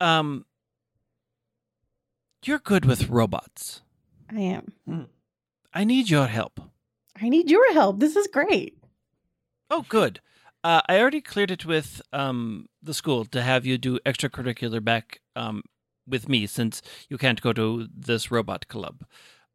Um, 0.00 0.46
you're 2.44 2.58
good 2.58 2.84
with 2.84 3.08
robots. 3.08 3.82
I 4.30 4.40
am. 4.40 5.08
I 5.74 5.84
need 5.84 6.08
your 6.08 6.26
help. 6.26 6.60
I 7.20 7.28
need 7.28 7.50
your 7.50 7.72
help. 7.74 8.00
This 8.00 8.16
is 8.16 8.26
great. 8.26 8.78
Oh, 9.70 9.84
good. 9.88 10.20
Uh, 10.64 10.80
I 10.88 10.98
already 11.00 11.20
cleared 11.20 11.50
it 11.50 11.66
with 11.66 12.00
um, 12.12 12.66
the 12.82 12.94
school 12.94 13.24
to 13.26 13.42
have 13.42 13.66
you 13.66 13.78
do 13.78 13.98
extracurricular 14.06 14.82
back 14.82 15.20
um, 15.36 15.62
with 16.06 16.28
me 16.28 16.46
since 16.46 16.82
you 17.08 17.18
can't 17.18 17.40
go 17.42 17.52
to 17.52 17.88
this 17.94 18.30
robot 18.30 18.68
club. 18.68 19.04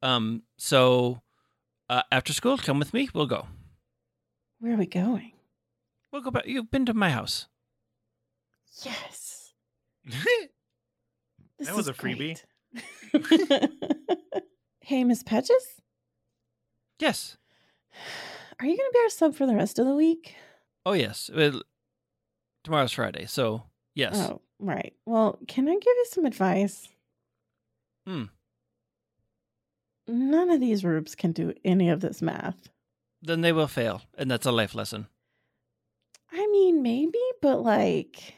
Um, 0.02 0.44
so 0.58 1.22
uh, 1.90 2.04
after 2.12 2.34
school, 2.34 2.58
come 2.58 2.80
with 2.80 2.94
me. 2.94 3.10
We'll 3.14 3.26
go. 3.28 3.48
Where 4.60 4.74
are 4.74 4.78
we 4.78 4.86
going? 4.88 5.34
We'll 6.12 6.22
go 6.22 6.32
back. 6.32 6.48
You've 6.48 6.72
been 6.72 6.86
to 6.86 6.94
my 6.94 7.10
house. 7.10 7.48
Yes. 8.84 9.54
That 11.60 11.76
was 11.76 11.88
a 11.88 11.94
freebie. 11.94 12.40
hey, 14.82 15.04
Miss 15.04 15.24
Patches, 15.24 15.82
Yes. 17.00 17.38
are 18.60 18.66
you 18.68 18.78
going 18.78 18.90
to 18.90 18.94
be 18.94 19.00
our 19.00 19.10
sub 19.10 19.34
for 19.34 19.48
the 19.48 19.56
rest 19.56 19.80
of 19.80 19.88
the 19.88 19.96
week? 19.96 20.36
Oh, 20.86 20.94
yes. 20.94 21.32
Well, 21.36 21.64
tomorrow's 22.64 22.92
Friday, 22.92 23.26
so 23.26 23.64
yes. 23.96 24.16
Oh, 24.18 24.42
right. 24.60 24.94
Well, 25.08 25.40
can 25.48 25.68
I 25.68 25.74
give 25.74 25.82
you 25.86 26.06
some 26.12 26.26
advice? 26.28 26.90
Hmm. 28.06 28.26
None 30.08 30.50
of 30.50 30.60
these 30.62 30.84
rubes 30.86 31.16
can 31.16 31.32
do 31.32 31.54
any 31.66 31.90
of 31.90 32.00
this 32.02 32.22
math. 32.22 32.70
Then 33.22 33.42
they 33.42 33.52
will 33.52 33.68
fail, 33.68 34.02
and 34.18 34.30
that's 34.32 34.46
a 34.46 34.52
life 34.52 34.74
lesson. 34.76 35.08
I 36.32 36.46
mean, 36.48 36.82
maybe, 36.82 37.20
but 37.42 37.62
like, 37.62 38.36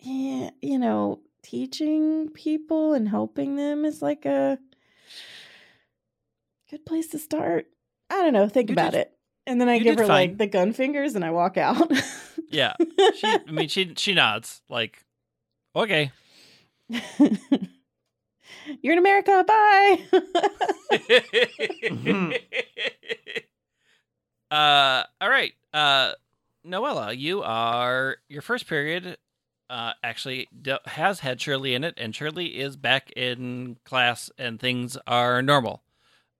yeah, 0.00 0.50
you 0.60 0.78
know, 0.78 1.20
teaching 1.42 2.28
people 2.30 2.92
and 2.94 3.08
helping 3.08 3.56
them 3.56 3.84
is 3.84 4.02
like 4.02 4.24
a 4.26 4.58
good 6.70 6.84
place 6.84 7.08
to 7.08 7.18
start. 7.18 7.66
I 8.10 8.22
don't 8.22 8.32
know. 8.32 8.48
Think 8.48 8.70
You 8.70 8.74
about 8.74 8.92
did- 8.92 9.00
it. 9.02 9.12
And 9.46 9.58
then 9.58 9.68
I 9.70 9.78
give 9.78 9.96
her 9.98 10.02
fine. 10.06 10.30
like 10.30 10.38
the 10.38 10.46
gun 10.46 10.74
fingers 10.74 11.14
and 11.14 11.24
I 11.24 11.30
walk 11.30 11.56
out. 11.56 11.90
Yeah. 12.50 12.74
She, 13.14 13.26
I 13.26 13.50
mean, 13.50 13.68
she 13.68 13.92
she 13.96 14.14
nods 14.14 14.62
like, 14.70 15.04
okay. 15.76 16.12
You're 18.82 18.92
in 18.94 18.98
America. 18.98 19.44
Bye. 19.46 20.00
uh, 24.50 25.04
all 25.20 25.30
right. 25.30 25.52
Uh, 25.72 26.12
Noella, 26.66 27.16
you 27.16 27.42
are 27.42 28.16
your 28.28 28.42
first 28.42 28.66
period. 28.66 29.16
Uh, 29.70 29.92
actually 30.02 30.48
d- 30.62 30.78
has 30.86 31.20
had 31.20 31.40
Shirley 31.40 31.74
in 31.74 31.84
it, 31.84 31.94
and 31.98 32.14
Shirley 32.14 32.58
is 32.58 32.76
back 32.76 33.10
in 33.14 33.76
class, 33.84 34.30
and 34.38 34.58
things 34.58 34.96
are 35.06 35.42
normal. 35.42 35.82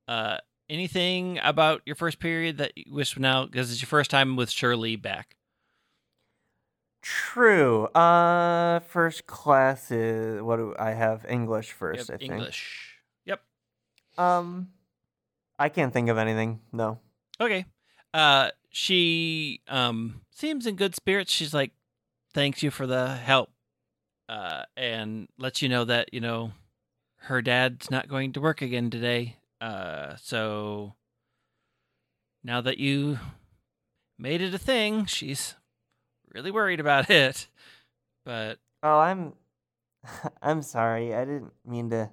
Uh, 0.06 0.38
anything 0.70 1.38
about 1.42 1.82
your 1.84 1.96
first 1.96 2.20
period 2.20 2.56
that 2.58 2.72
you 2.76 2.92
wish 2.92 3.18
now 3.18 3.44
because 3.44 3.70
it's 3.70 3.82
your 3.82 3.88
first 3.88 4.10
time 4.10 4.36
with 4.36 4.50
Shirley 4.50 4.96
back? 4.96 5.36
True. 7.02 7.84
Uh, 7.86 8.80
first 8.80 9.26
class 9.26 9.90
is 9.90 10.42
what 10.42 10.56
do 10.56 10.74
I 10.78 10.90
have? 10.90 11.24
English 11.28 11.72
first, 11.72 12.08
Yep, 12.08 12.14
I 12.14 12.18
think. 12.18 12.32
English. 12.32 12.96
Yep. 13.24 13.40
Um, 14.18 14.68
I 15.58 15.68
can't 15.68 15.92
think 15.92 16.08
of 16.08 16.18
anything. 16.18 16.60
No. 16.72 16.98
Okay. 17.40 17.64
Uh 18.14 18.50
she 18.70 19.60
um 19.68 20.22
seems 20.30 20.66
in 20.66 20.76
good 20.76 20.94
spirits. 20.94 21.32
She's 21.32 21.52
like 21.54 21.72
thanks 22.34 22.62
you 22.62 22.70
for 22.70 22.86
the 22.86 23.14
help. 23.14 23.50
Uh 24.28 24.62
and 24.76 25.28
lets 25.38 25.62
you 25.62 25.68
know 25.68 25.84
that, 25.84 26.12
you 26.12 26.20
know, 26.20 26.52
her 27.22 27.42
dad's 27.42 27.90
not 27.90 28.08
going 28.08 28.32
to 28.32 28.40
work 28.40 28.62
again 28.62 28.90
today. 28.90 29.36
Uh 29.60 30.16
so 30.16 30.94
now 32.42 32.60
that 32.60 32.78
you 32.78 33.18
made 34.18 34.40
it 34.40 34.54
a 34.54 34.58
thing, 34.58 35.04
she's 35.06 35.54
really 36.38 36.50
worried 36.52 36.80
about 36.80 37.10
it. 37.24 37.48
But 38.24 38.58
Oh, 38.82 38.98
I'm. 38.98 39.32
I'm 40.42 40.62
sorry. 40.62 41.14
I 41.14 41.24
didn't 41.24 41.52
mean 41.66 41.90
to. 41.90 42.10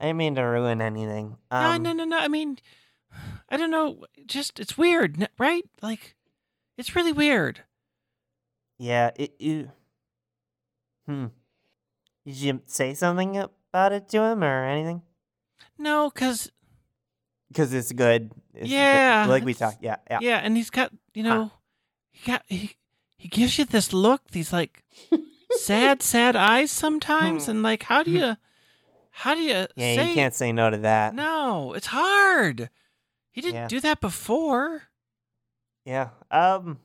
I 0.00 0.04
didn't 0.06 0.16
mean 0.18 0.34
to 0.36 0.42
ruin 0.42 0.80
anything. 0.80 1.36
Um, 1.50 1.82
no, 1.82 1.92
no, 1.92 2.04
no, 2.04 2.16
no. 2.16 2.18
I 2.18 2.28
mean, 2.28 2.58
I 3.50 3.56
don't 3.56 3.70
know. 3.70 4.04
Just 4.26 4.58
it's 4.58 4.76
weird, 4.78 5.28
right? 5.38 5.64
Like, 5.82 6.16
it's 6.78 6.96
really 6.96 7.12
weird. 7.12 7.60
Yeah. 8.78 9.10
It. 9.16 9.34
You. 9.38 9.70
Hmm. 11.06 11.26
Did 12.26 12.36
you 12.36 12.60
say 12.66 12.94
something 12.94 13.36
about 13.36 13.92
it 13.92 14.08
to 14.10 14.22
him 14.22 14.42
or 14.42 14.64
anything? 14.64 15.02
No, 15.78 16.08
because 16.10 16.50
Because 17.48 17.74
it's 17.74 17.92
good. 17.92 18.30
It's 18.54 18.62
good- 18.62 18.70
Yeah, 18.70 19.26
Like 19.28 19.44
we 19.44 19.52
talked. 19.52 19.82
Yeah. 19.82 19.96
Yeah. 20.10 20.18
Yeah, 20.22 20.38
and 20.38 20.56
he's 20.56 20.70
got 20.70 20.90
you 21.12 21.22
Huh. 21.24 21.34
know, 21.34 21.50
he 22.10 22.30
got 22.32 22.42
he 22.48 22.74
he 23.24 23.28
gives 23.28 23.56
you 23.58 23.64
this 23.64 23.90
look, 23.94 24.20
these 24.32 24.52
like 24.52 24.84
sad, 25.56 26.02
sad 26.12 26.36
eyes 26.36 26.70
sometimes, 26.70 27.46
Hmm. 27.46 27.50
and 27.52 27.62
like 27.62 27.84
how 27.84 28.02
do 28.02 28.10
you 28.10 28.36
how 29.24 29.34
do 29.34 29.40
you 29.40 29.64
Yeah. 29.76 29.96
say 29.96 30.08
You 30.08 30.14
can't 30.14 30.34
say 30.34 30.52
no 30.52 30.68
to 30.68 30.76
that. 30.84 31.14
no? 31.14 31.72
It's 31.72 31.86
hard. 31.86 32.68
He 33.32 33.40
didn't 33.40 33.54
Yeah. 33.54 33.68
do 33.68 33.80
that 33.80 34.00
before. 34.00 34.82
Yeah. 35.86 36.10
Um. 36.30 36.80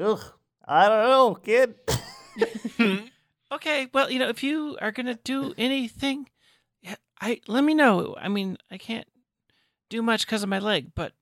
Ugh. 0.00 0.20
I 0.66 0.88
don't 0.88 1.08
know, 1.08 1.34
kid. 1.36 1.74
Okay, 3.52 3.86
well, 3.94 4.10
you 4.10 4.18
know, 4.18 4.28
if 4.28 4.42
you 4.42 4.76
are 4.80 4.90
gonna 4.90 5.14
do 5.22 5.54
anything, 5.56 6.28
I 7.20 7.40
let 7.46 7.62
me 7.62 7.72
know. 7.72 8.16
I 8.18 8.26
mean, 8.28 8.58
I 8.68 8.78
can't 8.78 9.06
do 9.88 10.02
much 10.02 10.26
because 10.26 10.42
of 10.42 10.48
my 10.48 10.58
leg, 10.58 10.90
but 10.96 11.12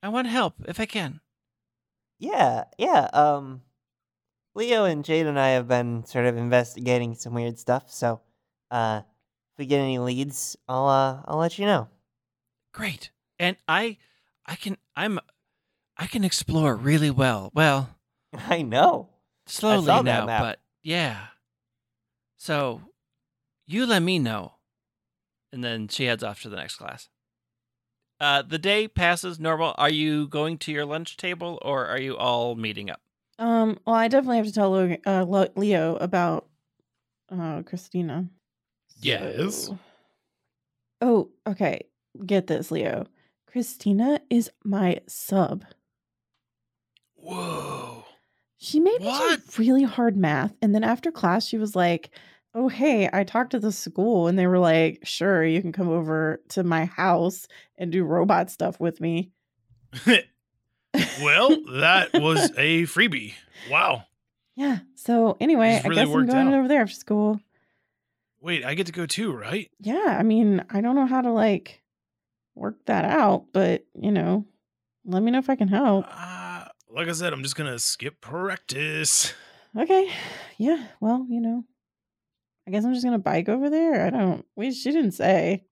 I 0.00 0.08
want 0.08 0.28
help 0.28 0.54
if 0.68 0.78
I 0.78 0.86
can. 0.86 1.20
Yeah, 2.20 2.64
yeah. 2.78 3.08
Um, 3.12 3.62
Leo 4.54 4.84
and 4.84 5.04
Jade 5.04 5.26
and 5.26 5.38
I 5.40 5.50
have 5.50 5.66
been 5.66 6.04
sort 6.04 6.26
of 6.26 6.36
investigating 6.36 7.14
some 7.14 7.32
weird 7.34 7.58
stuff. 7.58 7.90
So, 7.90 8.20
uh, 8.70 9.00
if 9.04 9.58
we 9.58 9.66
get 9.66 9.78
any 9.80 9.98
leads, 9.98 10.56
I'll 10.68 10.86
uh, 10.86 11.22
I'll 11.24 11.38
let 11.38 11.58
you 11.58 11.64
know. 11.64 11.88
Great. 12.72 13.10
And 13.38 13.56
I 13.66 13.96
I 14.46 14.54
can 14.54 14.76
I'm 14.94 15.18
I 15.96 16.06
can 16.06 16.22
explore 16.22 16.76
really 16.76 17.10
well. 17.10 17.50
Well, 17.54 17.96
I 18.34 18.62
know. 18.62 19.08
slowly 19.46 19.86
that 19.86 20.04
now, 20.04 20.26
but 20.26 20.60
yeah. 20.82 21.18
So 22.36 22.82
you 23.66 23.86
let 23.86 24.02
me 24.02 24.18
know. 24.18 24.54
And 25.52 25.64
then 25.64 25.88
she 25.88 26.04
heads 26.04 26.22
off 26.22 26.42
to 26.42 26.48
the 26.48 26.56
next 26.56 26.76
class. 26.76 27.08
Uh, 28.20 28.42
the 28.42 28.58
day 28.58 28.86
passes 28.86 29.40
normal. 29.40 29.74
Are 29.78 29.90
you 29.90 30.28
going 30.28 30.58
to 30.58 30.72
your 30.72 30.84
lunch 30.84 31.16
table 31.16 31.58
or 31.62 31.86
are 31.86 32.00
you 32.00 32.16
all 32.16 32.54
meeting 32.54 32.90
up? 32.90 33.00
Um, 33.38 33.78
well, 33.86 33.96
I 33.96 34.08
definitely 34.08 34.36
have 34.36 34.46
to 34.46 34.52
tell 34.52 34.70
Lo- 34.70 34.96
uh, 35.06 35.46
Leo 35.56 35.96
about 35.96 36.46
uh, 37.30 37.62
Christina. 37.62 38.26
Yes. 39.00 39.66
So- 39.66 39.78
Oh, 41.02 41.30
okay. 41.46 41.86
Get 42.26 42.46
this, 42.46 42.70
Leo. 42.70 43.06
Christina 43.46 44.20
is 44.28 44.50
my 44.64 45.00
sub. 45.08 45.64
Whoa. 47.14 48.04
She 48.58 48.80
made 48.80 49.00
me 49.00 49.06
do 49.06 49.38
really 49.56 49.84
hard 49.84 50.16
math. 50.16 50.54
And 50.60 50.74
then 50.74 50.84
after 50.84 51.10
class, 51.10 51.46
she 51.46 51.56
was 51.56 51.74
like, 51.74 52.10
Oh, 52.54 52.68
hey, 52.68 53.08
I 53.12 53.22
talked 53.24 53.50
to 53.52 53.60
the 53.60 53.70
school 53.72 54.26
and 54.26 54.38
they 54.38 54.46
were 54.46 54.58
like, 54.58 55.00
Sure, 55.04 55.44
you 55.44 55.60
can 55.62 55.72
come 55.72 55.88
over 55.88 56.40
to 56.50 56.64
my 56.64 56.86
house 56.86 57.46
and 57.78 57.92
do 57.92 58.04
robot 58.04 58.50
stuff 58.50 58.80
with 58.80 59.00
me. 59.00 59.30
well, 61.22 61.50
that 61.74 62.10
was 62.14 62.50
a 62.56 62.82
freebie. 62.84 63.34
Wow. 63.70 64.04
Yeah. 64.56 64.78
So, 64.96 65.36
anyway, 65.40 65.74
This 65.76 65.84
I 65.84 65.88
guess 65.90 66.08
I'm 66.08 66.26
going 66.26 66.48
out. 66.48 66.54
over 66.54 66.68
there 66.68 66.82
after 66.82 66.94
school. 66.94 67.40
Wait, 68.40 68.64
I 68.64 68.74
get 68.74 68.86
to 68.86 68.92
go 68.92 69.06
too, 69.06 69.32
right? 69.32 69.70
Yeah. 69.80 70.16
I 70.18 70.22
mean, 70.22 70.64
I 70.70 70.80
don't 70.80 70.96
know 70.96 71.06
how 71.06 71.20
to 71.20 71.30
like 71.30 71.82
work 72.54 72.76
that 72.86 73.04
out, 73.04 73.46
but 73.52 73.84
you 73.94 74.10
know, 74.10 74.44
let 75.04 75.22
me 75.22 75.30
know 75.30 75.38
if 75.38 75.50
I 75.50 75.56
can 75.56 75.68
help. 75.68 76.04
Uh, 76.08 76.64
like 76.90 77.08
I 77.08 77.12
said, 77.12 77.32
I'm 77.32 77.42
just 77.42 77.54
gonna 77.56 77.78
skip 77.78 78.20
practice. 78.20 79.34
Okay. 79.78 80.10
Yeah. 80.58 80.88
Well, 81.00 81.26
you 81.30 81.40
know, 81.40 81.64
I 82.66 82.70
guess 82.70 82.84
I'm 82.84 82.92
just 82.92 83.04
going 83.04 83.14
to 83.18 83.22
bike 83.22 83.48
over 83.48 83.68
there. 83.70 84.06
I 84.06 84.10
don't, 84.10 84.44
we, 84.56 84.72
she 84.72 84.92
didn't 84.92 85.12
say. 85.12 85.64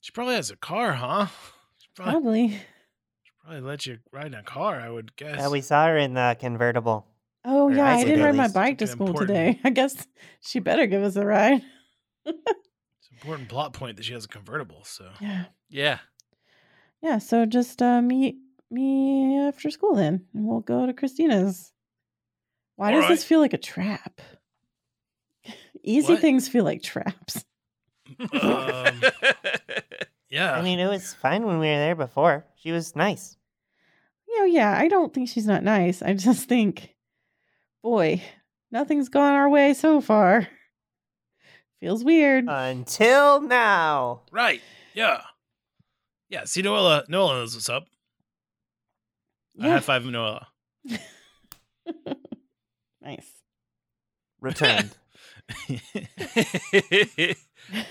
She 0.00 0.12
probably 0.12 0.34
has 0.36 0.50
a 0.50 0.56
car, 0.56 0.92
huh? 0.92 1.26
She 1.78 1.88
probably, 1.94 2.48
Probably. 2.48 2.48
she 3.24 3.32
probably 3.42 3.60
let 3.60 3.86
you 3.86 3.98
ride 4.12 4.26
in 4.26 4.34
a 4.34 4.42
car, 4.42 4.80
I 4.80 4.88
would 4.88 5.14
guess. 5.16 5.36
Yeah, 5.38 5.48
we 5.50 5.60
saw 5.60 5.86
her 5.86 5.96
in 5.98 6.14
the 6.14 6.36
convertible. 6.40 7.06
Oh 7.44 7.68
Or 7.68 7.72
yeah, 7.72 7.84
I 7.86 7.98
I 7.98 8.04
didn't 8.04 8.24
ride 8.24 8.34
my 8.36 8.48
bike 8.48 8.78
to 8.78 8.86
school 8.86 9.08
important. 9.08 9.28
today. 9.28 9.60
I 9.64 9.70
guess 9.70 10.06
she 10.40 10.60
better 10.60 10.86
give 10.86 11.02
us 11.02 11.16
a 11.16 11.26
ride. 11.26 11.62
It's 12.26 13.10
an 13.10 13.16
important 13.20 13.48
plot 13.50 13.74
point 13.74 13.96
that 13.98 14.04
she 14.04 14.14
has 14.14 14.24
a 14.24 14.28
convertible. 14.28 14.82
So 14.84 15.10
Yeah. 15.20 15.44
Yeah. 15.68 15.98
Yeah. 17.02 17.18
So 17.18 17.44
just 17.44 17.82
uh, 17.82 18.00
meet 18.00 18.36
me 18.70 19.38
after 19.38 19.70
school 19.70 19.94
then, 19.94 20.24
and 20.32 20.46
we'll 20.46 20.60
go 20.60 20.86
to 20.86 20.94
Christina's. 20.94 21.72
Why 22.76 22.92
does 22.92 23.08
this 23.08 23.24
feel 23.24 23.40
like 23.40 23.52
a 23.52 23.58
trap? 23.58 24.20
Easy 25.84 26.14
What? 26.14 26.22
things 26.22 26.48
feel 26.48 26.64
like 26.64 26.82
traps. 26.82 27.44
um, 28.18 28.30
yeah. 30.30 30.52
I 30.52 30.62
mean, 30.62 30.78
it 30.80 30.88
was 30.88 31.12
fine 31.14 31.44
when 31.44 31.58
we 31.58 31.66
were 31.68 31.76
there 31.76 31.94
before. 31.94 32.46
She 32.56 32.72
was 32.72 32.96
nice. 32.96 33.36
You 34.26 34.38
know, 34.38 34.44
yeah, 34.46 34.76
I 34.76 34.88
don't 34.88 35.12
think 35.12 35.28
she's 35.28 35.46
not 35.46 35.62
nice. 35.62 36.00
I 36.02 36.14
just 36.14 36.48
think, 36.48 36.94
boy, 37.82 38.22
nothing's 38.72 39.10
gone 39.10 39.34
our 39.34 39.48
way 39.48 39.74
so 39.74 40.00
far. 40.00 40.48
Feels 41.80 42.02
weird. 42.02 42.46
Until 42.48 43.42
now. 43.42 44.22
right. 44.32 44.62
Yeah. 44.94 45.20
Yeah. 46.30 46.44
See, 46.44 46.62
Noella. 46.62 47.06
Noella 47.08 47.34
knows 47.40 47.54
what's 47.54 47.68
up. 47.68 47.86
I 49.60 49.66
yeah. 49.66 49.72
high 49.74 49.80
five 49.80 50.02
Noella. 50.04 50.46
nice. 53.02 53.30
Returned. 54.40 54.96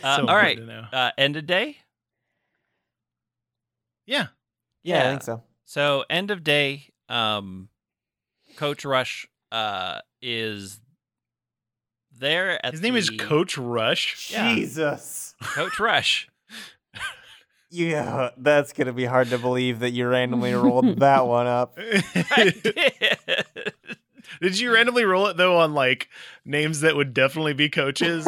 Uh, 0.04 0.18
So 0.18 0.28
all 0.28 0.36
right. 0.36 0.58
important 0.58 0.92
to 0.92 0.98
know. 0.98 0.98
Uh, 0.98 1.12
end 1.18 1.36
of 1.36 1.48
day. 1.48 1.78
Yeah. 4.06 4.28
yeah, 4.84 5.06
I 5.08 5.10
think 5.10 5.24
so. 5.24 5.42
So 5.66 6.06
end 6.10 6.30
of 6.30 6.44
day. 6.44 6.90
Um, 7.10 7.70
Coach 8.56 8.86
Rush 8.86 9.28
uh 9.52 10.00
is 10.22 10.80
there 12.20 12.64
at 12.66 12.74
His 12.74 12.82
name 12.82 12.96
is 12.96 13.10
Coach 13.10 13.58
Rush. 13.58 14.30
Yeah. 14.32 14.54
Jesus. 14.56 15.36
Coach 15.42 15.80
Rush. 15.80 16.28
Yeah, 17.76 18.30
that's 18.38 18.72
gonna 18.72 18.94
be 18.94 19.06
hard 19.06 19.32
to 19.32 19.40
believe 19.40 19.80
that 19.80 19.90
you 19.94 20.08
randomly 20.08 20.54
rolled 20.54 21.00
that 21.00 21.26
one 21.26 21.48
up. 21.48 21.76
I 22.16 22.54
did. 22.64 23.96
Did 24.42 24.60
you 24.60 24.74
randomly 24.74 25.06
roll 25.06 25.28
it 25.28 25.38
though 25.38 25.58
on 25.58 25.74
like 25.74 26.10
names 26.46 26.82
that 26.82 26.96
would 26.96 27.14
definitely 27.14 27.54
be 27.54 27.70
coaches? 27.70 28.28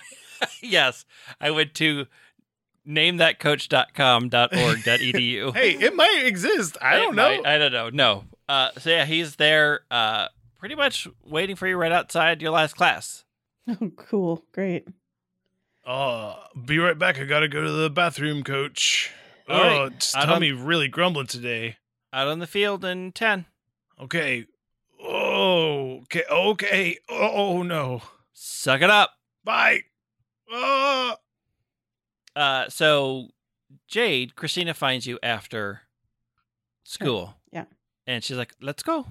yes, 0.62 1.04
I 1.40 1.50
went 1.50 1.74
to 1.74 2.06
namethatcoach.com.org.edu. 2.88 5.54
hey, 5.58 5.70
it 5.72 5.94
might 5.94 6.22
exist. 6.24 6.78
I 6.80 6.96
It 6.96 7.00
don't 7.00 7.16
know. 7.16 7.36
might- 7.42 7.46
I 7.46 7.58
don't 7.58 7.72
know. 7.72 7.90
No. 7.90 8.24
Uh, 8.48 8.70
so 8.78 8.90
yeah, 8.90 9.04
he's 9.04 9.36
there, 9.36 9.80
uh, 9.90 10.28
pretty 10.58 10.74
much 10.76 11.08
waiting 11.24 11.56
for 11.56 11.66
you 11.66 11.76
right 11.76 11.92
outside 11.92 12.40
your 12.40 12.52
last 12.52 12.76
class. 12.76 13.24
Oh, 13.68 13.90
cool. 13.96 14.44
Great. 14.52 14.86
Oh, 15.84 16.36
be 16.64 16.78
right 16.78 16.98
back. 16.98 17.18
I 17.18 17.24
gotta 17.24 17.48
go 17.48 17.62
to 17.62 17.70
the 17.70 17.90
bathroom, 17.90 18.44
coach. 18.44 19.10
All 19.48 19.60
oh, 19.60 19.82
right. 19.84 19.92
it's 19.92 20.14
I 20.14 20.20
don't- 20.20 20.28
tummy 20.34 20.52
really 20.52 20.88
grumbling 20.88 21.26
today. 21.26 21.76
Out 22.12 22.28
on 22.28 22.38
the 22.38 22.46
field 22.46 22.84
in 22.84 23.10
ten. 23.12 23.46
Okay. 24.00 24.46
Okay. 26.06 26.24
Okay. 26.30 26.98
Oh, 27.08 27.30
oh 27.34 27.62
no. 27.62 28.02
Suck 28.32 28.80
it 28.82 28.90
up. 28.90 29.10
Bye. 29.44 29.80
Oh. 30.50 31.14
Uh, 32.34 32.68
so 32.68 33.28
Jade, 33.88 34.34
Christina 34.36 34.74
finds 34.74 35.06
you 35.06 35.18
after 35.22 35.80
school. 36.84 37.34
Yeah. 37.52 37.64
And 38.06 38.22
she's 38.22 38.36
like, 38.36 38.54
"Let's 38.60 38.82
go." 38.82 39.06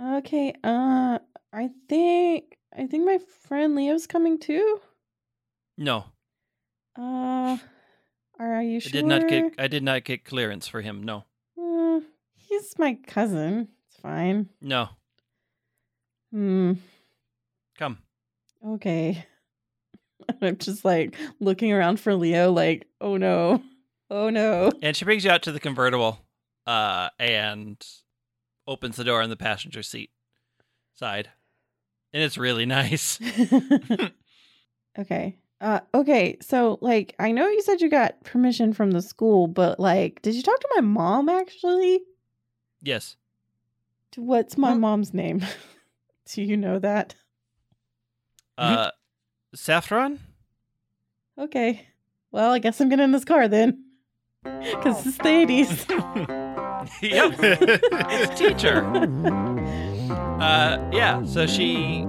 Okay. 0.00 0.54
Uh, 0.62 1.18
I 1.52 1.70
think 1.88 2.56
I 2.76 2.86
think 2.86 3.04
my 3.04 3.18
friend 3.48 3.74
Leo's 3.74 4.06
coming 4.06 4.38
too. 4.38 4.80
No, 5.78 6.04
Uh, 6.96 7.58
are 8.38 8.62
you 8.62 8.76
I 8.76 8.78
sure? 8.80 8.92
did 8.92 9.06
not 9.06 9.28
get. 9.28 9.54
I 9.58 9.66
did 9.68 9.82
not 9.82 10.04
get 10.04 10.24
clearance 10.24 10.68
for 10.68 10.80
him. 10.82 11.02
No, 11.02 11.24
Uh, 11.60 12.00
he's 12.34 12.78
my 12.78 12.94
cousin. 13.06 13.68
It's 13.90 14.00
fine. 14.00 14.48
no. 14.60 14.88
Hmm. 16.36 16.72
Come. 17.78 17.96
Okay. 18.62 19.24
I'm 20.42 20.58
just 20.58 20.84
like 20.84 21.16
looking 21.40 21.72
around 21.72 21.98
for 21.98 22.14
Leo, 22.14 22.52
like, 22.52 22.86
oh 23.00 23.16
no, 23.16 23.62
oh 24.10 24.28
no. 24.28 24.70
And 24.82 24.94
she 24.94 25.06
brings 25.06 25.24
you 25.24 25.30
out 25.30 25.44
to 25.44 25.52
the 25.52 25.60
convertible, 25.60 26.18
uh, 26.66 27.08
and 27.18 27.82
opens 28.66 28.96
the 28.96 29.04
door 29.04 29.22
on 29.22 29.30
the 29.30 29.36
passenger 29.36 29.82
seat 29.82 30.10
side, 30.92 31.30
and 32.12 32.22
it's 32.22 32.36
really 32.36 32.66
nice. 32.66 33.18
okay. 34.98 35.38
Uh 35.62 35.80
okay, 35.94 36.36
so 36.42 36.76
like 36.82 37.14
I 37.18 37.32
know 37.32 37.48
you 37.48 37.62
said 37.62 37.80
you 37.80 37.88
got 37.88 38.22
permission 38.24 38.74
from 38.74 38.90
the 38.90 39.00
school, 39.00 39.46
but 39.46 39.80
like 39.80 40.20
did 40.20 40.34
you 40.34 40.42
talk 40.42 40.60
to 40.60 40.68
my 40.74 40.82
mom 40.82 41.30
actually? 41.30 42.02
Yes. 42.82 43.16
What's 44.16 44.58
my 44.58 44.74
mom's 44.74 45.14
name? 45.14 45.42
Do 46.26 46.42
you 46.42 46.56
know 46.56 46.78
that? 46.78 47.14
Uh, 48.58 48.90
Saffron. 49.54 50.18
Okay. 51.38 51.86
Well, 52.32 52.52
I 52.52 52.58
guess 52.58 52.80
I'm 52.80 52.88
getting 52.88 53.04
in 53.04 53.12
this 53.12 53.24
car 53.24 53.48
then. 53.48 53.84
Cuz 54.44 55.06
it's 55.06 55.18
the 55.18 55.24
80s. 55.24 55.88
yep. 57.02 57.34
it's 57.40 58.38
teacher. 58.38 58.82
Uh, 60.36 60.90
yeah. 60.92 61.24
So 61.24 61.46
she, 61.46 62.04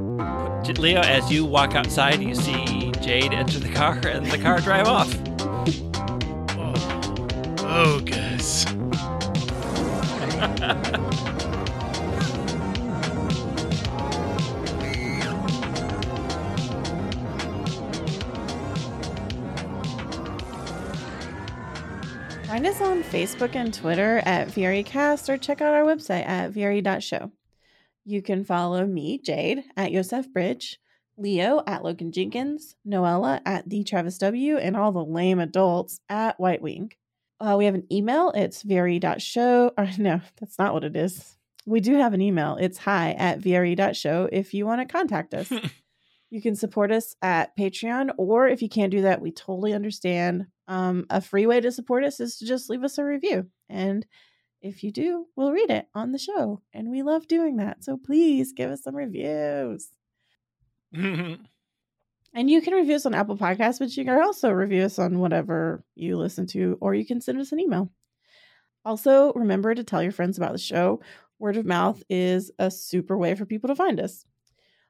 Leo, 0.78 1.00
as 1.00 1.32
you 1.32 1.46
walk 1.46 1.76
outside, 1.76 2.22
you 2.22 2.36
see 2.36 2.92
Jade 3.02 3.34
enter 3.34 3.58
the 3.58 3.72
car 3.72 4.00
and 4.06 4.26
the 4.26 4.38
car 4.38 4.60
drive 4.60 4.86
off. 4.86 5.16
Oh, 7.60 8.02
guys. 8.02 8.66
Facebook 23.08 23.56
and 23.56 23.74
Twitter 23.74 24.22
at 24.26 24.50
VREcast 24.50 25.30
or 25.30 25.38
check 25.38 25.62
out 25.62 25.74
our 25.74 25.84
website 25.84 26.28
at 26.28 26.52
VRE.show. 26.52 27.32
You 28.04 28.22
can 28.22 28.44
follow 28.44 28.86
me, 28.86 29.18
Jade, 29.18 29.64
at 29.78 29.92
Yosef 29.92 30.32
Bridge, 30.32 30.80
Leo 31.18 31.64
at 31.66 31.84
Logan 31.84 32.12
Jenkins, 32.12 32.76
Noella 32.86 33.42
at 33.46 33.70
the 33.70 33.84
Travis 33.84 34.18
W, 34.18 34.58
and 34.58 34.76
all 34.76 34.92
the 34.92 35.04
lame 35.04 35.40
adults 35.40 36.02
at 36.10 36.40
White 36.40 36.62
Wing. 36.62 36.92
Uh, 37.40 37.56
we 37.58 37.66
have 37.66 37.76
an 37.76 37.88
email. 37.92 38.32
It's 38.32 38.64
VRE.show. 38.64 39.72
Or 39.78 39.90
no, 39.98 40.22
that's 40.40 40.60
not 40.60 40.74
what 40.74 40.84
it 40.84 40.96
is. 40.96 41.38
We 41.66 41.80
do 41.80 41.96
have 41.96 42.14
an 42.14 42.22
email. 42.22 42.58
It's 42.60 42.78
hi 42.78 43.12
at 43.12 43.40
VRE.show 43.40 44.30
if 44.32 44.54
you 44.54 44.66
want 44.66 44.82
to 44.82 44.92
contact 44.92 45.34
us. 45.34 45.52
you 46.30 46.42
can 46.42 46.56
support 46.56 46.92
us 46.92 47.16
at 47.22 47.56
Patreon, 47.58 48.12
or 48.18 48.48
if 48.48 48.62
you 48.62 48.70
can't 48.70 48.92
do 48.92 49.04
that, 49.04 49.22
we 49.22 49.32
totally 49.32 49.74
understand. 49.74 50.48
Um, 50.68 51.06
a 51.10 51.22
free 51.22 51.46
way 51.46 51.62
to 51.62 51.72
support 51.72 52.04
us 52.04 52.20
is 52.20 52.38
to 52.38 52.46
just 52.46 52.70
leave 52.70 52.84
us 52.84 52.98
a 52.98 53.04
review. 53.06 53.48
And 53.70 54.06
if 54.62 54.84
you 54.84 54.92
do, 54.92 55.28
we'll 55.36 55.52
read 55.52 55.70
it 55.70 55.88
on 55.96 56.12
the 56.12 56.18
show. 56.18 56.62
And 56.74 56.90
we 56.90 57.04
love 57.04 57.28
doing 57.28 57.58
that. 57.58 57.84
So 57.84 57.98
please 57.98 58.54
give 58.54 58.70
us 58.72 58.84
some 58.84 58.96
reviews. 58.96 59.90
And 62.34 62.52
you 62.52 62.62
can 62.62 62.76
review 62.76 62.94
us 62.94 63.06
on 63.08 63.16
Apple 63.16 63.36
Podcasts, 63.36 63.80
but 63.80 63.98
you 63.98 64.06
can 64.06 64.22
also 64.22 64.52
review 64.52 64.84
us 64.84 65.00
on 65.00 65.18
whatever 65.18 65.84
you 65.96 66.18
listen 66.18 66.46
to, 66.48 66.78
or 66.82 66.94
you 66.94 67.04
can 67.04 67.20
send 67.20 67.40
us 67.40 67.52
an 67.52 67.60
email. 67.60 67.92
Also, 68.86 69.34
remember 69.34 69.74
to 69.74 69.84
tell 69.84 70.04
your 70.04 70.12
friends 70.12 70.38
about 70.38 70.52
the 70.52 70.60
show. 70.60 71.02
Word 71.40 71.58
of 71.58 71.66
mouth 71.66 72.04
is 72.12 72.52
a 72.60 72.70
super 72.70 73.18
way 73.18 73.34
for 73.34 73.48
people 73.48 73.70
to 73.70 73.76
find 73.76 74.00
us. 74.00 74.24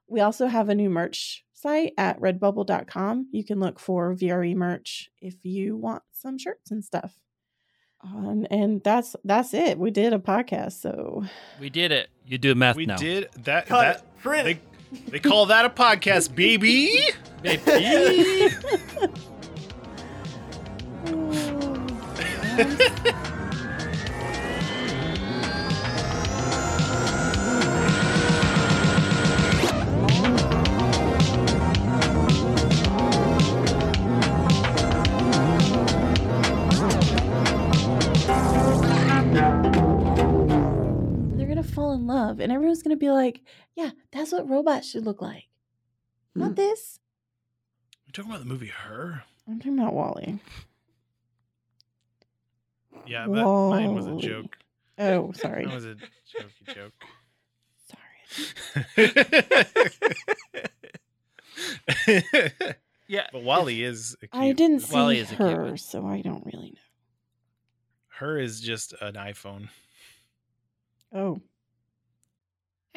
We 0.10 0.20
also 0.20 0.48
have 0.48 0.68
a 0.68 0.76
new 0.76 0.90
merch 0.90 1.46
site 1.58 1.94
at 1.98 2.20
redbubble.com. 2.22 3.30
You 3.32 3.44
can 3.44 3.60
look 3.60 3.80
for 3.80 4.14
VRE 4.14 4.56
merch 4.56 5.10
if 5.22 5.44
you 5.44 5.76
want 5.76 6.04
some 6.14 6.38
shirts 6.38 6.70
and 6.70 6.86
stuff. 6.86 7.16
Um, 8.04 8.46
and 8.52 8.84
that's 8.84 9.16
that's 9.24 9.56
it. 9.56 9.80
We 9.80 9.90
did 9.90 10.14
a 10.14 10.20
podcast, 10.20 10.74
so 10.74 11.26
We 11.60 11.72
did 11.72 11.92
it. 11.92 12.10
You 12.28 12.38
do 12.38 12.54
math 12.54 12.76
we 12.76 12.86
now. 12.86 12.96
did 12.96 13.30
that. 13.44 13.66
Cut 13.66 13.82
that 13.82 13.96
it. 13.98 14.04
Print 14.22 14.46
they, 14.46 14.60
they 15.10 15.20
call 15.20 15.48
that 15.48 15.66
a 15.66 15.70
podcast, 15.70 16.36
baby. 16.36 17.00
Baby. 17.42 17.62
they're 22.58 23.37
and 42.48 42.54
everyone's 42.54 42.82
gonna 42.82 42.96
be 42.96 43.12
like, 43.12 43.42
"Yeah, 43.76 43.92
that's 44.12 44.32
what 44.32 44.48
robots 44.50 44.90
should 44.90 45.06
look 45.06 45.22
like." 45.22 45.50
Not 46.34 46.50
Hmm. 46.52 46.54
this. 46.56 47.00
You 48.06 48.14
talking 48.14 48.32
about 48.32 48.40
the 48.44 48.48
movie 48.50 48.68
Her? 48.68 49.24
I'm 49.48 49.60
talking 49.60 49.78
about 49.78 49.94
WALL-E. 49.94 50.40
Yeah, 53.06 53.28
but 53.28 53.44
mine 53.70 53.94
was 53.94 54.08
a 54.08 54.16
joke. 54.18 54.58
Oh, 54.98 55.32
sorry. 55.34 55.66
That 55.66 55.74
was 55.76 55.86
a 55.86 55.96
jokey 55.96 56.74
joke. 56.74 56.94
sorry. 58.96 59.14
yeah. 63.08 63.28
but 63.32 63.44
WALL-E 63.44 63.84
is. 63.84 64.16
A 64.24 64.28
I 64.38 64.46
cute- 64.46 64.58
didn't 64.58 64.80
see 64.82 64.96
WALL-E 64.96 65.20
is 65.20 65.30
her, 65.32 65.64
one. 65.66 65.78
so 65.78 66.06
I 66.08 66.22
don't 66.22 66.46
really 66.46 66.72
know. 66.72 66.82
Her 68.20 68.40
is 68.40 68.62
just 68.62 68.94
an 69.02 69.14
iPhone. 69.16 69.70
Oh, 71.14 71.42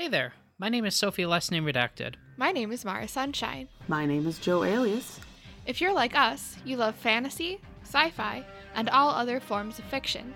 Hey 0.00 0.08
there, 0.08 0.32
my 0.56 0.70
name 0.70 0.86
is 0.86 0.94
Sophie 0.94 1.26
Last 1.26 1.50
Name 1.50 1.66
Redacted. 1.66 2.14
My 2.38 2.52
name 2.52 2.72
is 2.72 2.86
Mara 2.86 3.06
Sunshine. 3.06 3.68
My 3.86 4.06
name 4.06 4.26
is 4.26 4.38
Joe 4.38 4.64
Alias. 4.64 5.20
If 5.66 5.78
you're 5.78 5.92
like 5.92 6.16
us, 6.16 6.56
you 6.64 6.78
love 6.78 6.94
fantasy, 6.94 7.60
sci 7.82 8.08
fi, 8.08 8.42
and 8.74 8.88
all 8.88 9.10
other 9.10 9.40
forms 9.40 9.78
of 9.78 9.84
fiction. 9.84 10.32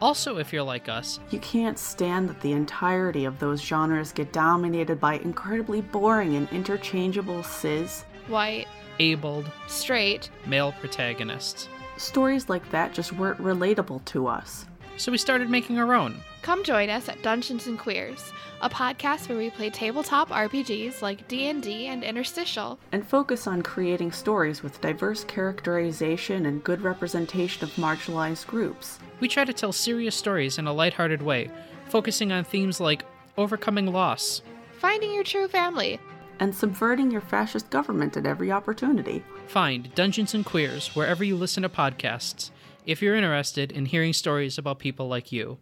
Also, 0.00 0.38
if 0.38 0.52
you're 0.52 0.62
like 0.62 0.88
us, 0.88 1.18
You 1.32 1.40
can't 1.40 1.80
stand 1.80 2.28
that 2.28 2.40
the 2.40 2.52
entirety 2.52 3.24
of 3.24 3.40
those 3.40 3.60
genres 3.60 4.12
get 4.12 4.32
dominated 4.32 5.00
by 5.00 5.14
incredibly 5.14 5.80
boring 5.80 6.36
and 6.36 6.48
interchangeable 6.52 7.42
cis. 7.42 8.04
White, 8.28 8.68
abled, 9.00 9.50
straight, 9.66 10.30
male 10.46 10.70
protagonists. 10.78 11.68
Stories 11.96 12.48
like 12.48 12.70
that 12.70 12.94
just 12.94 13.12
weren't 13.14 13.40
relatable 13.40 14.04
to 14.04 14.28
us. 14.28 14.64
So 14.96 15.10
we 15.10 15.18
started 15.18 15.50
making 15.50 15.76
our 15.80 15.92
own. 15.92 16.22
Come 16.42 16.64
join 16.64 16.90
us 16.90 17.08
at 17.08 17.22
Dungeons 17.22 17.66
and 17.66 17.78
Queers, 17.78 18.32
a 18.60 18.70
podcast 18.70 19.28
where 19.28 19.38
we 19.38 19.50
play 19.50 19.70
tabletop 19.70 20.30
RPGs 20.30 21.02
like 21.02 21.26
D&D 21.28 21.86
and 21.86 22.02
Interstitial. 22.02 22.78
And 22.92 23.06
focus 23.06 23.46
on 23.46 23.62
creating 23.62 24.12
stories 24.12 24.62
with 24.62 24.80
diverse 24.80 25.24
characterization 25.24 26.46
and 26.46 26.64
good 26.64 26.80
representation 26.80 27.64
of 27.64 27.70
marginalized 27.74 28.46
groups. 28.46 28.98
We 29.20 29.28
try 29.28 29.44
to 29.44 29.52
tell 29.52 29.72
serious 29.72 30.16
stories 30.16 30.58
in 30.58 30.66
a 30.66 30.72
lighthearted 30.72 31.22
way, 31.22 31.50
focusing 31.88 32.32
on 32.32 32.44
themes 32.44 32.80
like 32.80 33.04
overcoming 33.36 33.92
loss. 33.92 34.42
Finding 34.78 35.12
your 35.12 35.24
true 35.24 35.48
family. 35.48 36.00
And 36.40 36.54
subverting 36.54 37.10
your 37.10 37.20
fascist 37.20 37.70
government 37.70 38.16
at 38.16 38.26
every 38.26 38.52
opportunity. 38.52 39.24
Find 39.48 39.92
Dungeons 39.94 40.34
and 40.34 40.44
Queers 40.44 40.94
wherever 40.94 41.24
you 41.24 41.36
listen 41.36 41.62
to 41.64 41.68
podcasts 41.68 42.50
if 42.86 43.02
you're 43.02 43.16
interested 43.16 43.70
in 43.70 43.84
hearing 43.84 44.14
stories 44.14 44.56
about 44.56 44.78
people 44.78 45.08
like 45.08 45.30
you. 45.30 45.58